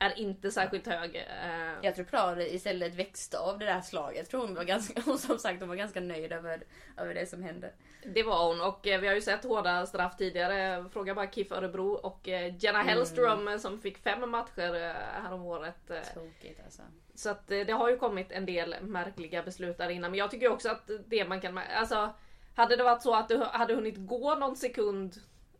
är 0.00 0.18
inte 0.18 0.50
särskilt 0.50 0.86
hög. 0.86 1.16
eh, 1.16 1.72
Jag 1.82 1.94
tror 1.94 2.04
Prada 2.04 2.42
istället 2.46 2.94
växte 2.94 3.38
av 3.38 3.58
det 3.58 3.66
där 3.66 3.80
slaget. 3.80 4.16
Jag 4.18 4.28
tror 4.28 4.40
hon 4.40 4.54
var 4.54 4.64
ganska, 4.64 5.00
hon 5.06 5.18
som 5.18 5.38
sagt 5.38 5.60
hon 5.60 5.68
var 5.68 5.76
ganska 5.76 6.00
nöjd 6.00 6.32
över, 6.32 6.62
över 6.96 7.14
det 7.14 7.26
som 7.26 7.42
hände. 7.42 7.72
Det 8.14 8.22
var 8.22 8.46
hon 8.48 8.60
och 8.60 8.86
eh, 8.86 9.00
vi 9.00 9.06
har 9.08 9.14
ju 9.14 9.20
sett 9.20 9.44
hårda 9.44 9.86
straff 9.86 10.16
tidigare. 10.16 10.84
Fråga 10.92 11.14
bara 11.14 11.30
KIF 11.30 11.52
Örebro 11.52 11.92
och 11.92 12.28
eh, 12.28 12.54
Jenna 12.64 12.82
Hellström 12.82 13.48
eh, 13.48 13.58
som 13.58 13.80
fick 13.80 13.98
fem 13.98 14.30
matcher 14.30 14.74
eh, 14.74 15.22
häromåret. 15.22 15.90
eh, 15.90 16.00
Tråkigt 16.14 16.60
alltså. 16.64 16.82
Så 17.14 17.30
att 17.30 17.46
det 17.48 17.70
har 17.72 17.90
ju 17.90 17.96
kommit 17.96 18.32
en 18.32 18.46
del 18.46 18.74
märkliga 18.82 19.42
beslut 19.42 19.78
där 19.78 19.88
innan. 19.88 20.10
Men 20.10 20.18
jag 20.18 20.30
tycker 20.30 20.52
också 20.52 20.68
att 20.70 20.90
det 21.06 21.28
man 21.28 21.40
kan... 21.40 21.58
Alltså, 21.58 22.14
hade 22.54 22.76
det 22.76 22.82
varit 22.84 23.02
så 23.02 23.14
att 23.14 23.28
du 23.28 23.38
hade 23.38 23.74
hunnit 23.74 23.94
gå 23.98 24.34
någon 24.34 24.56
sekund 24.56 25.14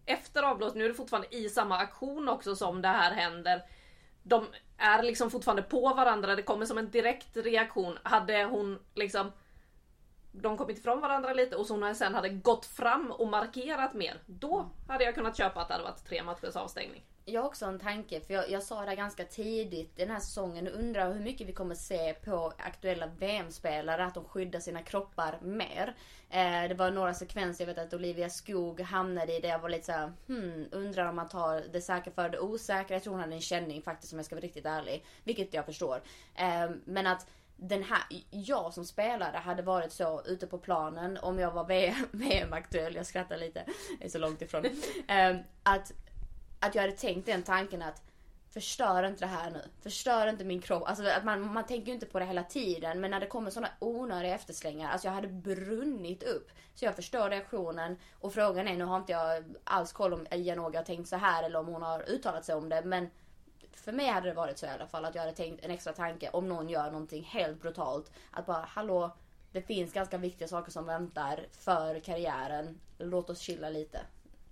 efter 0.07 0.43
avblås, 0.43 0.75
nu 0.75 0.85
är 0.85 0.89
det 0.89 0.95
fortfarande 0.95 1.37
i 1.37 1.49
samma 1.49 1.79
aktion 1.79 2.29
också 2.29 2.57
som 2.57 2.83
det 2.83 2.89
här 2.89 3.11
händer. 3.13 3.63
De 4.23 4.47
är 4.79 5.03
liksom 5.03 5.31
fortfarande 5.31 5.63
på 5.63 5.95
varandra, 5.95 6.37
det 6.37 6.43
kommer 6.43 6.67
som 6.67 6.79
en 6.79 6.91
direkt 6.91 7.37
reaktion. 7.37 7.99
Hade 8.03 8.45
hon 8.45 8.79
liksom 8.95 9.33
de 10.33 10.57
kommit 10.57 10.79
ifrån 10.79 11.01
varandra 11.01 11.33
lite 11.33 11.57
och 11.57 11.67
så 11.67 11.95
sen 11.95 12.15
hade 12.15 12.29
gått 12.29 12.67
fram 12.67 13.11
och 13.11 13.29
markerat 13.29 13.95
mer. 13.95 14.21
Då 14.27 14.71
hade 14.89 15.05
jag 15.05 15.15
kunnat 15.15 15.37
köpa 15.37 15.61
att 15.61 15.69
det 15.69 15.75
hade 15.75 15.85
varit 15.85 16.05
tre 16.05 16.23
matchers 16.23 16.57
avstängning. 16.57 17.03
Jag 17.25 17.41
har 17.41 17.49
också 17.49 17.67
en 17.67 17.79
tanke, 17.79 18.21
för 18.21 18.35
jag, 18.35 18.51
jag 18.51 18.63
sa 18.63 18.81
det 18.81 18.89
här 18.89 18.97
ganska 18.97 19.25
tidigt 19.25 19.99
i 19.99 20.03
den 20.03 20.11
här 20.11 20.21
säsongen 20.21 20.69
och 20.69 20.75
undrar 20.75 21.13
hur 21.13 21.21
mycket 21.21 21.49
vi 21.49 21.53
kommer 21.53 21.75
se 21.75 22.15
på 22.15 22.53
aktuella 22.59 23.07
VM-spelare, 23.07 24.05
att 24.05 24.15
de 24.15 24.25
skyddar 24.25 24.61
sina 24.61 24.83
kroppar 24.83 25.39
mer. 25.43 25.97
Eh, 26.31 26.69
det 26.69 26.75
var 26.75 26.91
några 26.91 27.15
sekvenser, 27.15 27.67
jag 27.67 27.75
vet 27.75 27.87
att 27.87 27.95
Olivia 27.95 28.31
Skog 28.31 28.81
hamnade 28.81 29.37
i 29.37 29.41
det 29.41 29.49
jag 29.49 29.59
var 29.59 29.69
lite 29.69 29.85
såhär, 29.85 30.13
hmm, 30.27 30.69
undrar 30.73 31.07
om 31.07 31.17
man 31.17 31.29
tar 31.29 31.65
det 31.73 31.81
säkra 31.81 32.13
för 32.13 32.29
det 32.29 32.41
osäkra. 32.41 32.97
Jag 32.97 33.03
tror 33.03 33.13
hon 33.13 33.21
hade 33.21 33.35
en 33.35 33.41
känning 33.41 33.83
faktiskt 33.83 34.13
om 34.13 34.19
jag 34.19 34.27
ska 34.27 34.35
vara 34.35 34.45
riktigt 34.45 34.67
ärlig. 34.67 35.05
Vilket 35.25 35.55
jag 35.55 35.67
förstår. 35.67 36.03
Eh, 36.35 36.71
men 36.85 37.07
att 37.07 37.27
den 37.63 37.83
här, 37.83 38.03
jag 38.31 38.75
som 38.75 38.85
spelare 38.85 39.37
hade 39.37 39.63
varit 39.63 39.93
så 39.93 40.23
ute 40.25 40.47
på 40.47 40.59
planen 40.59 41.19
om 41.19 41.39
jag 41.39 41.51
var 41.51 41.65
VM 41.65 42.07
VM-aktuell, 42.11 42.95
jag 42.95 43.07
skrattar 43.07 43.37
lite, 43.37 43.65
det 43.99 44.05
är 44.05 44.09
så 44.09 44.19
långt 44.19 44.43
ifrån. 44.43 44.65
Eh, 45.09 45.37
att 45.63 45.93
att 46.61 46.75
jag 46.75 46.83
hade 46.83 46.97
tänkt 46.97 47.27
den 47.27 47.43
tanken 47.43 47.83
att 47.83 48.03
förstör 48.51 49.03
inte 49.03 49.25
det 49.25 49.31
här 49.31 49.51
nu. 49.51 49.61
Förstör 49.83 50.27
inte 50.27 50.45
min 50.45 50.61
kropp. 50.61 50.83
Alltså 50.87 51.05
att 51.05 51.25
man, 51.25 51.53
man 51.53 51.67
tänker 51.67 51.87
ju 51.87 51.95
inte 51.95 52.07
på 52.07 52.19
det 52.19 52.25
hela 52.25 52.45
tiden. 52.45 53.01
Men 53.01 53.11
när 53.11 53.21
det 53.21 53.27
kommer 53.27 53.51
såna 53.51 53.69
onödiga 53.79 54.35
efterslängar. 54.35 54.91
Alltså 54.91 55.09
jag 55.09 55.13
hade 55.13 55.29
brunnit 55.29 56.23
upp. 56.23 56.51
Så 56.75 56.85
jag 56.85 56.97
förstår 56.97 57.31
reaktionen. 57.31 57.97
Och 58.21 58.35
frågan 58.35 58.69
är, 58.69 58.77
nu 58.77 58.85
har 58.85 58.97
inte 58.97 59.13
jag 59.13 59.45
alls 59.65 59.93
koll 59.93 60.13
om 60.13 60.27
Janoga 60.31 60.79
har 60.79 60.85
tänkt 60.85 61.09
så 61.09 61.17
här 61.17 61.43
eller 61.43 61.59
om 61.59 61.67
hon 61.67 61.83
har 61.83 62.11
uttalat 62.11 62.45
sig 62.45 62.55
om 62.55 62.69
det. 62.69 62.83
Men 62.83 63.11
för 63.81 63.93
mig 63.93 64.07
hade 64.07 64.29
det 64.29 64.35
varit 64.35 64.59
så 64.59 64.67
i 64.67 64.69
alla 64.69 64.87
fall 64.87 65.05
att 65.05 65.15
jag 65.15 65.23
hade 65.23 65.37
tänkt 65.37 65.65
en 65.65 65.71
extra 65.71 65.93
tanke 65.93 66.31
om 66.31 66.49
någon 66.49 66.69
gör 66.69 66.91
någonting 66.91 67.23
helt 67.23 67.63
brutalt. 67.63 68.13
Att 68.31 68.47
bara, 68.47 68.65
hallå, 68.69 69.17
det 69.53 69.63
finns 69.63 69.93
ganska 69.93 70.19
viktiga 70.19 70.49
saker 70.49 70.71
som 70.71 70.87
väntar 70.87 71.47
för 71.51 72.01
karriären. 72.01 72.81
Låt 72.99 73.31
oss 73.31 73.41
chilla 73.41 73.69
lite 73.69 74.01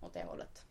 åt 0.01 0.15
det 0.15 0.25
hållet. 0.25 0.65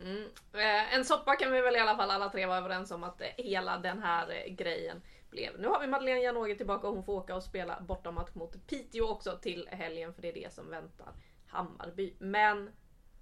Mm. 0.00 0.24
Eh, 0.52 0.94
en 0.94 1.04
soppa 1.04 1.36
kan 1.36 1.52
vi 1.52 1.60
väl 1.60 1.76
i 1.76 1.78
alla 1.78 1.96
fall 1.96 2.10
alla 2.10 2.28
tre 2.28 2.46
vara 2.46 2.58
överens 2.58 2.90
om 2.90 3.04
att 3.04 3.22
hela 3.36 3.78
den 3.78 4.02
här 4.02 4.30
eh, 4.30 4.52
grejen 4.52 5.02
blev. 5.30 5.60
Nu 5.60 5.68
har 5.68 5.80
vi 5.80 5.86
Madeleine 5.86 6.20
Janogy 6.20 6.56
tillbaka 6.56 6.88
och 6.88 6.94
hon 6.94 7.04
får 7.04 7.12
åka 7.12 7.36
och 7.36 7.42
spela 7.42 7.80
bortamatch 7.80 8.34
mot 8.34 8.66
Piteå 8.66 9.08
också 9.08 9.38
till 9.38 9.68
helgen 9.70 10.14
för 10.14 10.22
det 10.22 10.28
är 10.28 10.34
det 10.34 10.52
som 10.52 10.70
väntar 10.70 11.12
Hammarby. 11.46 12.14
Men 12.18 12.70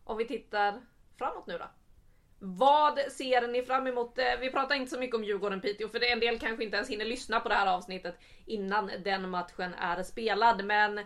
om 0.04 0.16
vi 0.16 0.28
tittar 0.28 0.80
framåt 1.16 1.46
nu 1.46 1.58
då. 1.58 1.64
Vad 2.46 2.98
ser 2.98 3.48
ni 3.48 3.62
fram 3.62 3.86
emot? 3.86 4.18
Eh, 4.18 4.24
Vi 4.40 4.50
pratar 4.50 4.74
inte 4.74 4.90
så 4.90 4.98
mycket 4.98 5.16
om 5.16 5.24
Djurgården-Piteå 5.24 5.88
för 5.88 6.00
det 6.00 6.12
en 6.12 6.20
del 6.20 6.38
kanske 6.38 6.64
inte 6.64 6.76
ens 6.76 6.90
hinner 6.90 7.04
lyssna 7.04 7.40
på 7.40 7.48
det 7.48 7.54
här 7.54 7.74
avsnittet 7.76 8.14
innan 8.46 8.90
den 9.04 9.28
matchen 9.30 9.74
är 9.74 10.02
spelad. 10.02 10.64
Men 10.64 11.00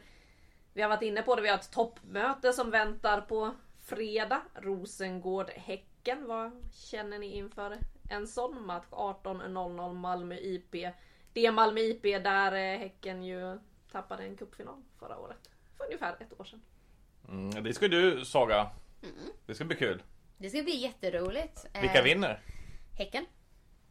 vi 0.72 0.82
har 0.82 0.88
varit 0.88 1.02
inne 1.02 1.22
på 1.22 1.34
det, 1.36 1.42
vi 1.42 1.48
har 1.48 1.58
ett 1.58 1.72
toppmöte 1.72 2.52
som 2.52 2.70
väntar 2.70 3.20
på 3.20 3.54
fredag. 3.82 4.42
Rosengård-Häcken. 4.54 6.26
Vad 6.26 6.52
känner 6.74 7.18
ni 7.18 7.26
inför 7.36 7.78
en 8.10 8.26
sån 8.26 8.66
match? 8.66 8.86
18.00 8.90 9.94
Malmö 9.94 10.34
IP. 10.34 10.72
Det 11.32 11.46
är 11.46 11.52
Malmö 11.52 11.80
IP 11.80 12.02
där 12.02 12.52
eh, 12.52 12.78
Häcken 12.78 13.22
ju 13.24 13.58
tappade 13.92 14.22
en 14.22 14.36
cupfinal 14.36 14.82
förra 14.98 15.18
året. 15.18 15.50
För 15.76 15.84
ungefär 15.84 16.16
ett 16.20 16.40
år 16.40 16.44
sedan. 16.44 16.62
Mm, 17.28 17.64
det 17.64 17.74
ska 17.74 17.88
du 17.88 18.24
Saga. 18.24 18.70
Det 19.46 19.54
ska 19.54 19.64
bli 19.64 19.76
kul. 19.76 20.02
Det 20.38 20.50
ska 20.50 20.62
bli 20.62 20.76
jätteroligt. 20.76 21.66
Vilka 21.80 21.98
Eh, 21.98 22.04
vinner? 22.04 22.42
Häcken. 22.98 23.26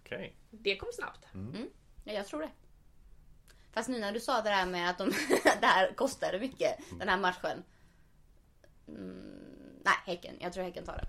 Okej. 0.05 0.35
Det 0.51 0.77
kom 0.77 0.89
snabbt. 0.93 1.25
Ja, 2.03 2.13
jag 2.13 2.27
tror 2.27 2.41
det. 2.41 2.49
Fast 3.71 3.89
nu 3.89 3.99
när 3.99 4.11
du 4.11 4.19
sa 4.19 4.41
det 4.41 4.49
där 4.49 4.65
med 4.65 4.89
att 4.89 4.97
de, 4.97 5.11
det 5.61 5.65
här 5.67 5.93
kostade 5.93 6.39
mycket, 6.39 6.77
den 6.99 7.09
här 7.09 7.17
matchen. 7.17 7.63
Mm, 8.87 9.81
nej, 9.85 9.93
Häcken. 10.05 10.35
Jag 10.39 10.53
tror 10.53 10.63
Häcken 10.63 10.85
tar 10.85 10.97
det. 10.97 11.07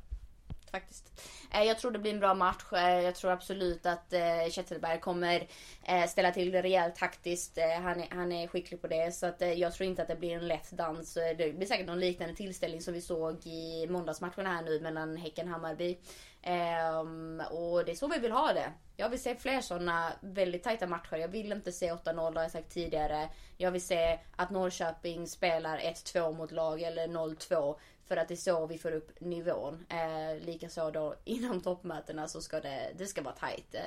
Faktiskt. 0.71 1.23
Eh, 1.51 1.63
jag 1.63 1.79
tror 1.79 1.91
det 1.91 1.99
blir 1.99 2.13
en 2.13 2.21
bra 2.21 2.35
match. 2.35 2.73
Eh, 2.73 3.01
jag 3.01 3.15
tror 3.15 3.31
absolut 3.31 3.87
att 3.87 4.13
eh, 4.13 4.99
kommer 5.01 5.49
eh, 5.85 6.07
ställa 6.07 6.33
till 6.33 6.51
det 6.51 6.63
rejält 6.63 6.97
taktiskt. 6.97 7.59
Han 7.83 8.01
är, 8.01 8.09
han 8.11 8.33
är 8.33 8.49
skicklig 8.49 8.81
på 8.81 8.87
det. 8.87 9.15
Så 9.15 9.27
att 9.27 9.43
jag 9.57 9.75
tror 9.75 9.89
inte 9.89 10.03
att 10.03 10.09
det 10.09 10.17
blir 10.17 10.37
en 10.37 10.49
lätt 10.49 10.71
dans. 10.71 11.15
Det 11.15 11.57
blir 11.57 11.67
säkert 11.67 11.87
någon 11.87 12.01
liknande 12.01 12.35
tillställning 12.35 12.81
som 12.81 12.95
vi 12.95 13.01
såg 13.01 13.47
i 13.47 13.87
måndagsmatchen 13.91 14.47
här 14.47 14.63
nu 14.63 14.81
mellan 14.81 15.17
Häcken 15.17 15.47
och 15.47 15.53
Hammarby. 15.53 15.99
Ehm, 16.43 17.43
och 17.51 17.85
det 17.85 17.93
är 17.93 17.97
så 17.97 18.09
vi 18.09 18.19
vill 18.19 18.33
ha 18.33 18.53
det. 18.53 18.73
Jag 18.97 19.09
vill 19.09 19.23
se 19.23 19.37
fler 19.37 19.61
sådana 19.61 20.13
väldigt 20.21 20.63
tajta 20.63 20.87
matcher. 20.87 21.17
Jag 21.17 21.29
vill 21.29 21.53
inte 21.53 21.73
se 21.73 21.93
8-0, 21.93 22.33
det 22.33 22.39
har 22.39 22.43
jag 22.43 22.51
sagt 22.51 22.71
tidigare. 22.71 23.29
Jag 23.57 23.71
vill 23.71 23.87
se 23.87 24.19
att 24.37 24.51
Norrköping 24.51 25.27
spelar 25.27 25.79
1-2 25.79 26.37
mot 26.37 26.53
lag 26.53 26.83
eller 26.83 27.07
0-2. 27.07 27.79
För 28.09 28.17
att 28.17 28.29
det 28.29 28.35
är 28.35 28.37
så 28.37 28.67
vi 28.67 28.79
får 28.79 28.93
upp 28.93 29.21
nivån. 29.21 29.87
Eh, 29.89 30.45
Likaså 30.47 30.91
då 30.91 31.15
inom 31.25 31.61
toppmötena 31.61 32.29
så 32.29 32.41
ska 32.41 32.61
det, 32.61 32.93
det 32.99 33.07
ska 33.07 33.23
vara 33.23 33.35
tajt, 33.35 33.75
eh, 33.75 33.81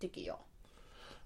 tycker 0.00 0.20
jag. 0.26 0.38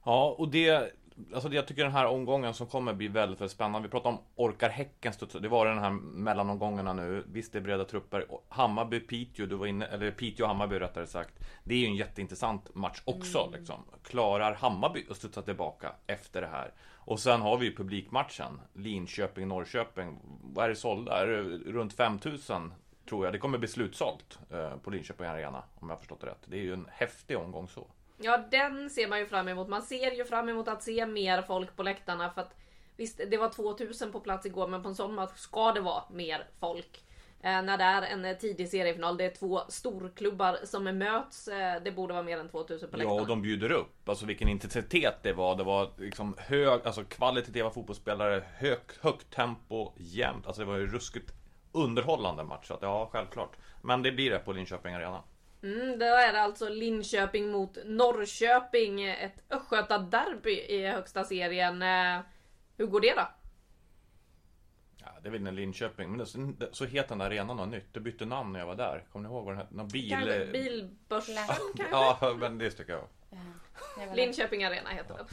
Ja, 0.05 0.35
och 0.39 0.49
det... 0.49 0.93
Alltså 1.35 1.49
det- 1.49 1.57
jag 1.57 1.67
tycker 1.67 1.83
den 1.83 1.93
här 1.93 2.07
omgången 2.07 2.55
som 2.55 2.67
kommer 2.67 2.93
bli 2.93 3.09
väldigt, 3.09 3.41
väldigt 3.41 3.53
spännande. 3.55 3.89
Vi 3.89 3.91
pratade 3.91 4.17
om 4.17 4.23
Orkar 4.37 4.69
Häcken 4.71 5.13
studsa. 5.13 5.39
Det 5.39 5.49
var 5.49 5.67
den 5.67 5.79
här 5.79 5.91
mellanomgångarna 5.91 6.93
nu. 6.93 7.25
Visst, 7.29 7.53
det 7.53 7.59
är 7.59 7.63
breda 7.63 7.85
trupper. 7.85 8.27
Hammarby, 8.49 9.01
Piteå, 9.01 9.47
du 9.47 9.57
var 9.57 9.67
inne, 9.67 9.87
eller 9.87 10.11
Piteå, 10.11 10.47
Hammarby 10.47 10.79
rättare 10.79 11.07
sagt. 11.07 11.35
Det 11.65 11.75
är 11.75 11.79
ju 11.79 11.87
en 11.87 11.97
jätteintressant 11.97 12.75
match 12.75 13.03
också. 13.05 13.51
Liksom. 13.53 13.85
Klarar 14.03 14.55
Hammarby 14.55 15.07
att 15.11 15.17
studsa 15.17 15.43
tillbaka 15.43 15.93
efter 16.07 16.41
det 16.41 16.47
här? 16.49 16.73
Och 17.09 17.21
sen 17.21 17.41
har 17.41 17.59
vi 17.59 17.67
ju 17.67 17.77
publikmatchen. 17.77 18.61
Linköping, 18.75 19.49
Norrköping. 19.49 20.19
Vad 20.43 20.65
är 20.65 20.69
det 20.69 20.77
sålda? 20.77 21.23
Är 21.23 21.27
det 21.27 21.43
runt 21.73 21.93
5000? 21.93 22.75
Tror 23.09 23.25
jag. 23.25 23.35
Det 23.35 23.39
kommer 23.39 23.59
bli 23.59 23.69
slutsålt 23.69 24.39
eh, 24.51 24.77
på 24.77 24.91
Linköping 24.91 25.27
Arena. 25.27 25.63
Om 25.75 25.89
jag 25.89 25.97
har 25.97 25.99
förstått 25.99 26.21
det 26.21 26.27
rätt. 26.27 26.43
Det 26.45 26.57
är 26.57 26.63
ju 26.63 26.73
en 26.73 26.89
häftig 26.91 27.39
omgång 27.39 27.69
så. 27.69 27.87
Ja, 28.19 28.45
den 28.51 28.91
ser 28.91 29.09
man 29.09 29.19
ju 29.19 29.27
fram 29.27 29.49
emot. 29.49 29.69
Man 29.69 29.83
ser 29.83 30.11
ju 30.11 30.25
fram 30.25 30.49
emot 30.49 30.69
att 30.69 30.83
se 30.83 31.07
mer 31.07 31.43
folk 31.43 31.77
på 31.77 31.83
läktarna 31.83 32.31
för 32.31 32.41
att 32.41 32.55
visst, 32.97 33.21
det 33.31 33.37
var 33.37 33.49
2000 33.49 34.13
på 34.13 34.21
plats 34.21 34.47
igår, 34.47 34.69
men 34.69 34.83
på 34.83 34.89
en 34.89 34.95
sån 34.95 35.15
match 35.15 35.37
ska 35.37 35.73
det 35.73 35.81
vara 35.81 36.03
mer 36.11 36.47
folk. 36.61 37.05
Eh, 37.41 37.63
när 37.63 37.79
det 37.79 37.85
är 37.85 38.03
en 38.03 38.25
eh, 38.25 38.37
tidig 38.37 38.69
seriefinal, 38.69 39.17
det 39.17 39.25
är 39.25 39.31
två 39.31 39.61
storklubbar 39.69 40.59
som 40.65 40.85
möts. 40.85 41.49
Eh, 41.49 41.83
det 41.83 41.91
borde 41.91 42.13
vara 42.13 42.23
mer 42.23 42.39
än 42.39 42.49
2000 42.49 42.91
på 42.91 42.97
Ja, 42.97 42.99
läktarna. 42.99 43.21
och 43.21 43.27
de 43.27 43.43
bjuder 43.43 43.73
upp. 43.73 44.09
Alltså 44.09 44.27
vilken 44.27 44.49
intensitet 44.49 45.15
det 45.23 45.33
var. 45.33 45.57
Det 45.57 45.65
var 45.65 45.91
liksom 45.97 46.35
hög, 46.39 46.81
alltså 46.87 47.05
kvalitativa 47.05 47.71
fotbollsspelare, 47.71 48.43
hög, 48.57 48.79
högt 49.01 49.31
tempo, 49.35 49.93
jämnt. 49.97 50.47
Alltså 50.47 50.63
det 50.63 50.67
var 50.69 50.77
ju 50.77 50.87
ruskigt 50.87 51.33
underhållande 51.73 52.45
match. 52.45 52.67
Så 52.69 52.75
att, 52.75 52.83
ja, 52.83 53.09
självklart. 53.13 53.57
Men 53.83 54.03
det 54.03 54.13
blir 54.13 54.31
det 54.31 54.39
på 54.39 54.53
Linköping 54.53 54.95
Arena. 54.95 55.23
Mm, 55.63 55.99
då 55.99 56.07
är 56.07 56.33
det 56.33 56.41
alltså 56.43 56.69
Linköping 56.69 57.51
mot 57.51 57.79
Norrköping. 57.85 59.05
Ett 59.05 59.43
Östgöta-derby 59.51 60.51
i 60.69 60.87
högsta 60.87 61.25
serien. 61.25 61.83
Hur 62.77 62.87
går 62.87 63.01
det 63.01 63.15
då? 63.17 63.29
Ja, 65.15 65.21
det 65.23 65.29
är 65.29 65.33
väl 65.33 65.47
en 65.47 65.57
Linköping. 65.57 66.11
Men 66.11 66.19
det, 66.59 66.69
så, 66.73 66.85
heter 66.85 67.09
den 67.09 67.21
arenan 67.21 67.57
något 67.57 67.69
nytt. 67.69 67.95
Det 67.95 68.01
bytte 68.01 68.25
namn 68.25 68.53
när 68.53 68.61
jag 68.61 68.67
var 68.67 68.75
där. 68.75 69.05
Kommer 69.13 69.29
ni 69.29 69.35
ihåg 69.35 69.45
vad 69.45 69.55
den 69.55 69.59
hette? 69.59 69.75
Någon 69.75 69.89
bil... 69.89 70.11
Kanske 70.11 70.47
Bilbörsen 70.47 71.35
kanske? 71.37 71.63
Ja, 71.91 72.37
men 72.41 72.59
det 72.59 72.71
tycker 72.71 72.93
jag. 72.93 73.09
Linköping 74.17 74.65
Arena 74.65 74.91
heter 74.91 75.15
den. 75.15 75.27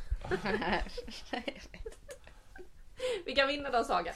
Vilka 3.26 3.46
vinner 3.46 3.72
då 3.72 3.84
Saga? 3.84 4.14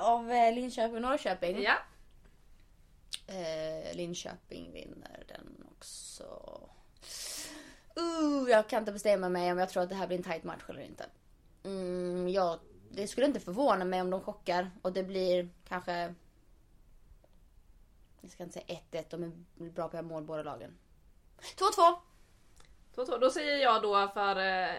Av 0.00 0.30
eh, 0.30 0.54
Linköping 0.54 0.96
och 0.96 1.02
Norrköping. 1.02 1.62
Ja. 1.62 1.74
Eh, 3.26 3.96
Linköping 3.96 4.72
vinner 4.72 5.24
den 5.28 5.64
också. 5.76 6.68
Uh, 7.98 8.50
jag 8.50 8.68
kan 8.68 8.78
inte 8.78 8.92
bestämma 8.92 9.28
mig 9.28 9.52
om 9.52 9.58
jag 9.58 9.68
tror 9.68 9.82
att 9.82 9.88
det 9.88 9.94
här 9.94 10.06
blir 10.06 10.16
en 10.16 10.22
tight 10.22 10.44
match 10.44 10.62
eller 10.68 10.80
inte. 10.80 11.06
Mm, 11.64 12.28
jag, 12.28 12.58
det 12.96 13.08
skulle 13.08 13.26
inte 13.26 13.40
förvåna 13.40 13.84
mig 13.84 14.00
om 14.00 14.10
de 14.10 14.20
chockar 14.20 14.70
och 14.82 14.92
det 14.92 15.02
blir 15.02 15.48
kanske... 15.68 16.14
Jag 18.20 18.30
ska 18.30 18.42
inte 18.42 18.60
säga 18.60 18.80
1-1, 18.92 19.04
de 19.10 19.22
är 19.22 19.70
bra 19.70 19.82
på 19.82 19.86
att 19.88 19.92
göra 19.92 20.02
mål 20.02 20.24
båda 20.24 20.42
lagen. 20.42 20.78
2-2! 21.56 21.96
2-2. 22.96 23.18
Då 23.20 23.30
säger 23.30 23.62
jag 23.62 23.82
då 23.82 24.08
för 24.08 24.36
eh, 24.36 24.74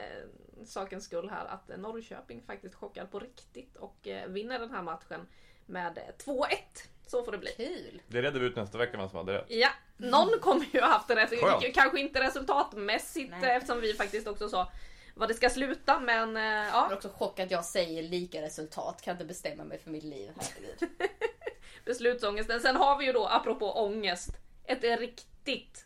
sakens 0.66 1.06
skull 1.06 1.30
här 1.30 1.46
att 1.46 1.80
Norrköping 1.80 2.42
faktiskt 2.42 2.76
chockar 2.76 3.06
på 3.06 3.20
riktigt 3.20 3.76
och 3.76 4.08
eh, 4.08 4.28
vinner 4.28 4.60
den 4.60 4.72
här 4.72 4.82
matchen 4.82 5.28
med 5.66 5.98
eh, 5.98 6.26
2-1. 6.26 6.46
Så 7.08 7.24
får 7.24 7.32
det 7.32 7.38
bli. 7.38 7.52
Kul! 7.52 8.02
Det 8.08 8.22
reder 8.22 8.40
vi 8.40 8.46
ut 8.46 8.56
nästa 8.56 8.78
vecka 8.78 8.98
vem 8.98 9.10
som 9.10 9.18
hade 9.18 9.34
rätt. 9.34 9.46
Ja, 9.48 9.70
någon 9.98 10.40
kommer 10.40 10.66
ju 10.74 10.82
ha 10.82 10.88
haft 10.88 11.08
det 11.08 11.16
rätt. 11.16 11.42
Skönt. 11.42 11.74
Kanske 11.74 12.00
inte 12.00 12.24
resultatmässigt 12.24 13.32
Nej. 13.32 13.50
eh, 13.50 13.56
eftersom 13.56 13.82
vi 13.82 13.94
faktiskt 13.94 14.28
också 14.28 14.50
sa 14.50 14.72
vad 15.18 15.30
det 15.30 15.34
ska 15.34 15.50
sluta 15.50 16.00
men 16.00 16.38
eh, 16.38 16.44
Jag 16.44 16.66
är 16.66 16.68
ja. 16.68 16.94
också 16.94 17.10
chockad 17.10 17.46
att 17.46 17.52
jag 17.52 17.66
säger 17.66 18.04
lika 18.04 18.42
resultat. 18.42 19.02
Kan 19.02 19.12
inte 19.12 19.26
bestämma 19.26 19.64
mig 19.64 19.80
för 19.80 19.92
mitt 19.92 20.04
liv. 20.04 20.32
Beslutsångesten. 21.86 22.60
Sen 22.60 22.76
har 22.76 22.98
vi 22.98 23.06
ju 23.06 23.14
då 23.14 23.28
apropå 23.28 23.72
ångest. 23.72 24.30
Ett 24.66 25.00
riktigt 25.00 25.86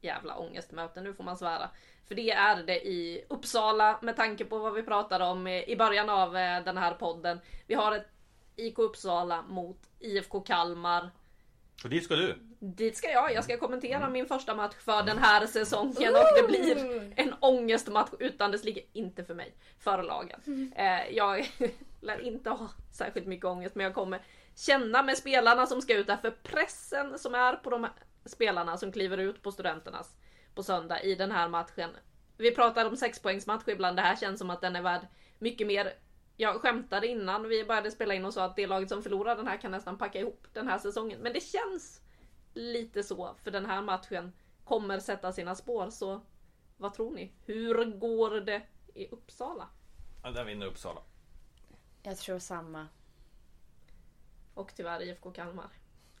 jävla 0.00 0.36
ångestmöte, 0.36 1.00
nu 1.00 1.14
får 1.14 1.24
man 1.24 1.36
svära. 1.36 1.70
För 2.08 2.14
det 2.14 2.30
är 2.30 2.62
det 2.62 2.86
i 2.86 3.24
Uppsala 3.28 3.98
med 4.02 4.16
tanke 4.16 4.44
på 4.44 4.58
vad 4.58 4.74
vi 4.74 4.82
pratade 4.82 5.24
om 5.24 5.46
eh, 5.46 5.68
i 5.68 5.76
början 5.76 6.10
av 6.10 6.36
eh, 6.36 6.64
den 6.64 6.76
här 6.76 6.94
podden. 6.94 7.40
Vi 7.66 7.74
har 7.74 7.92
ett 7.92 8.08
IK 8.56 8.78
Uppsala 8.78 9.42
mot 9.42 9.78
IFK 9.98 10.40
Kalmar. 10.40 11.10
Och 11.84 11.90
dit 11.90 12.04
ska 12.04 12.16
du. 12.16 12.38
Dit 12.58 12.96
ska 12.96 13.10
jag. 13.10 13.32
Jag 13.32 13.44
ska 13.44 13.58
kommentera 13.58 14.08
min 14.08 14.26
första 14.26 14.54
match 14.54 14.74
för 14.84 15.02
den 15.02 15.18
här 15.18 15.46
säsongen 15.46 16.14
och 16.14 16.42
det 16.42 16.46
blir 16.48 16.76
en 17.16 17.34
ångestmatch 17.40 18.10
utan 18.18 18.50
dess 18.50 18.64
like. 18.64 18.80
Inte 18.92 19.24
för 19.24 19.34
mig, 19.34 19.54
för 19.78 20.02
lagen. 20.02 20.72
Eh, 20.76 21.16
jag 21.16 21.50
lär 22.00 22.20
inte 22.20 22.50
ha 22.50 22.70
särskilt 22.92 23.26
mycket 23.26 23.46
ångest 23.46 23.74
men 23.74 23.84
jag 23.84 23.94
kommer 23.94 24.22
känna 24.56 25.02
med 25.02 25.18
spelarna 25.18 25.66
som 25.66 25.82
ska 25.82 25.96
ut 25.96 26.06
där 26.06 26.16
för 26.16 26.30
pressen 26.30 27.18
som 27.18 27.34
är 27.34 27.52
på 27.52 27.70
de 27.70 27.86
spelarna 28.24 28.76
som 28.76 28.92
kliver 28.92 29.18
ut 29.18 29.42
på 29.42 29.52
studenternas 29.52 30.16
på 30.54 30.62
söndag 30.62 31.02
i 31.02 31.14
den 31.14 31.32
här 31.32 31.48
matchen. 31.48 31.90
Vi 32.38 32.54
pratar 32.54 32.86
om 32.86 32.96
sexpoängsmatch 32.96 33.68
ibland. 33.68 33.96
Det 33.96 34.02
här 34.02 34.16
känns 34.16 34.38
som 34.38 34.50
att 34.50 34.60
den 34.60 34.76
är 34.76 34.82
värd 34.82 35.06
mycket 35.38 35.66
mer. 35.66 35.92
Jag 36.36 36.60
skämtade 36.60 37.06
innan 37.06 37.48
vi 37.48 37.64
började 37.64 37.90
spela 37.90 38.14
in 38.14 38.24
och 38.24 38.34
sa 38.34 38.44
att 38.44 38.56
det 38.56 38.66
laget 38.66 38.88
som 38.88 39.02
förlorar 39.02 39.36
den 39.36 39.46
här 39.46 39.56
kan 39.56 39.70
nästan 39.70 39.98
packa 39.98 40.20
ihop 40.20 40.46
den 40.52 40.68
här 40.68 40.78
säsongen. 40.78 41.20
Men 41.20 41.32
det 41.32 41.40
känns 41.40 42.02
lite 42.54 43.02
så 43.02 43.34
för 43.42 43.50
den 43.50 43.66
här 43.66 43.82
matchen 43.82 44.32
kommer 44.64 44.98
sätta 44.98 45.32
sina 45.32 45.54
spår. 45.54 45.90
Så 45.90 46.20
vad 46.76 46.94
tror 46.94 47.14
ni? 47.14 47.32
Hur 47.44 47.84
går 47.84 48.30
det 48.40 48.62
i 48.94 49.08
Uppsala? 49.08 49.68
Ja, 50.22 50.30
där 50.30 50.44
vinner 50.44 50.66
Uppsala. 50.66 51.00
Jag 52.02 52.18
tror 52.18 52.38
samma. 52.38 52.88
Och 54.54 54.72
tyvärr 54.76 55.02
IFK 55.02 55.30
Kalmar. 55.30 55.70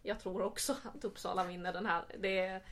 Jag 0.02 0.20
tror 0.20 0.42
också 0.42 0.76
att 0.94 1.04
Uppsala 1.04 1.44
vinner 1.44 1.72
den 1.72 1.86
här. 1.86 2.04
Det 2.18 2.62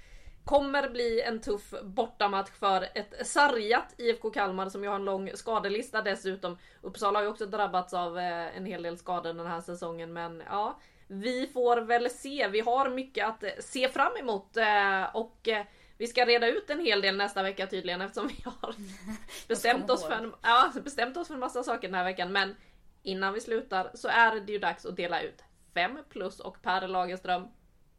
kommer 0.44 0.88
bli 0.88 1.20
en 1.20 1.40
tuff 1.40 1.74
bortamatch 1.82 2.50
för 2.50 2.88
ett 2.94 3.26
sargat 3.26 3.94
IFK 3.98 4.30
Kalmar 4.30 4.68
som 4.68 4.82
ju 4.82 4.88
har 4.88 4.96
en 4.96 5.04
lång 5.04 5.30
skadelista 5.34 6.02
dessutom. 6.02 6.58
Uppsala 6.80 7.18
har 7.18 7.24
ju 7.24 7.30
också 7.30 7.46
drabbats 7.46 7.94
av 7.94 8.18
eh, 8.18 8.56
en 8.56 8.66
hel 8.66 8.82
del 8.82 8.98
skador 8.98 9.34
den 9.34 9.46
här 9.46 9.60
säsongen 9.60 10.12
men 10.12 10.42
ja. 10.46 10.78
vi 11.06 11.46
får 11.46 11.80
väl 11.80 12.10
se. 12.10 12.48
Vi 12.48 12.60
har 12.60 12.90
mycket 12.90 13.26
att 13.26 13.44
se 13.64 13.88
fram 13.88 14.16
emot 14.16 14.56
eh, 14.56 15.16
och 15.16 15.48
eh, 15.48 15.66
vi 15.98 16.06
ska 16.06 16.24
reda 16.24 16.46
ut 16.46 16.70
en 16.70 16.80
hel 16.80 17.00
del 17.00 17.16
nästa 17.16 17.42
vecka 17.42 17.66
tydligen 17.66 18.00
eftersom 18.00 18.28
vi 18.28 18.42
har 18.44 18.74
bestämt 19.48 19.90
oss, 19.90 20.04
för 20.04 20.12
en, 20.12 20.34
ja, 20.42 20.72
bestämt 20.84 21.16
oss 21.16 21.26
för 21.26 21.34
en 21.34 21.40
massa 21.40 21.62
saker 21.62 21.88
den 21.88 21.94
här 21.94 22.04
veckan. 22.04 22.32
Men 22.32 22.56
innan 23.02 23.32
vi 23.32 23.40
slutar 23.40 23.90
så 23.94 24.08
är 24.08 24.40
det 24.40 24.52
ju 24.52 24.58
dags 24.58 24.86
att 24.86 24.96
dela 24.96 25.20
ut 25.20 25.44
5 25.74 25.98
plus 26.08 26.40
och 26.40 26.62
Per 26.62 26.88
Lagerström. 26.88 27.48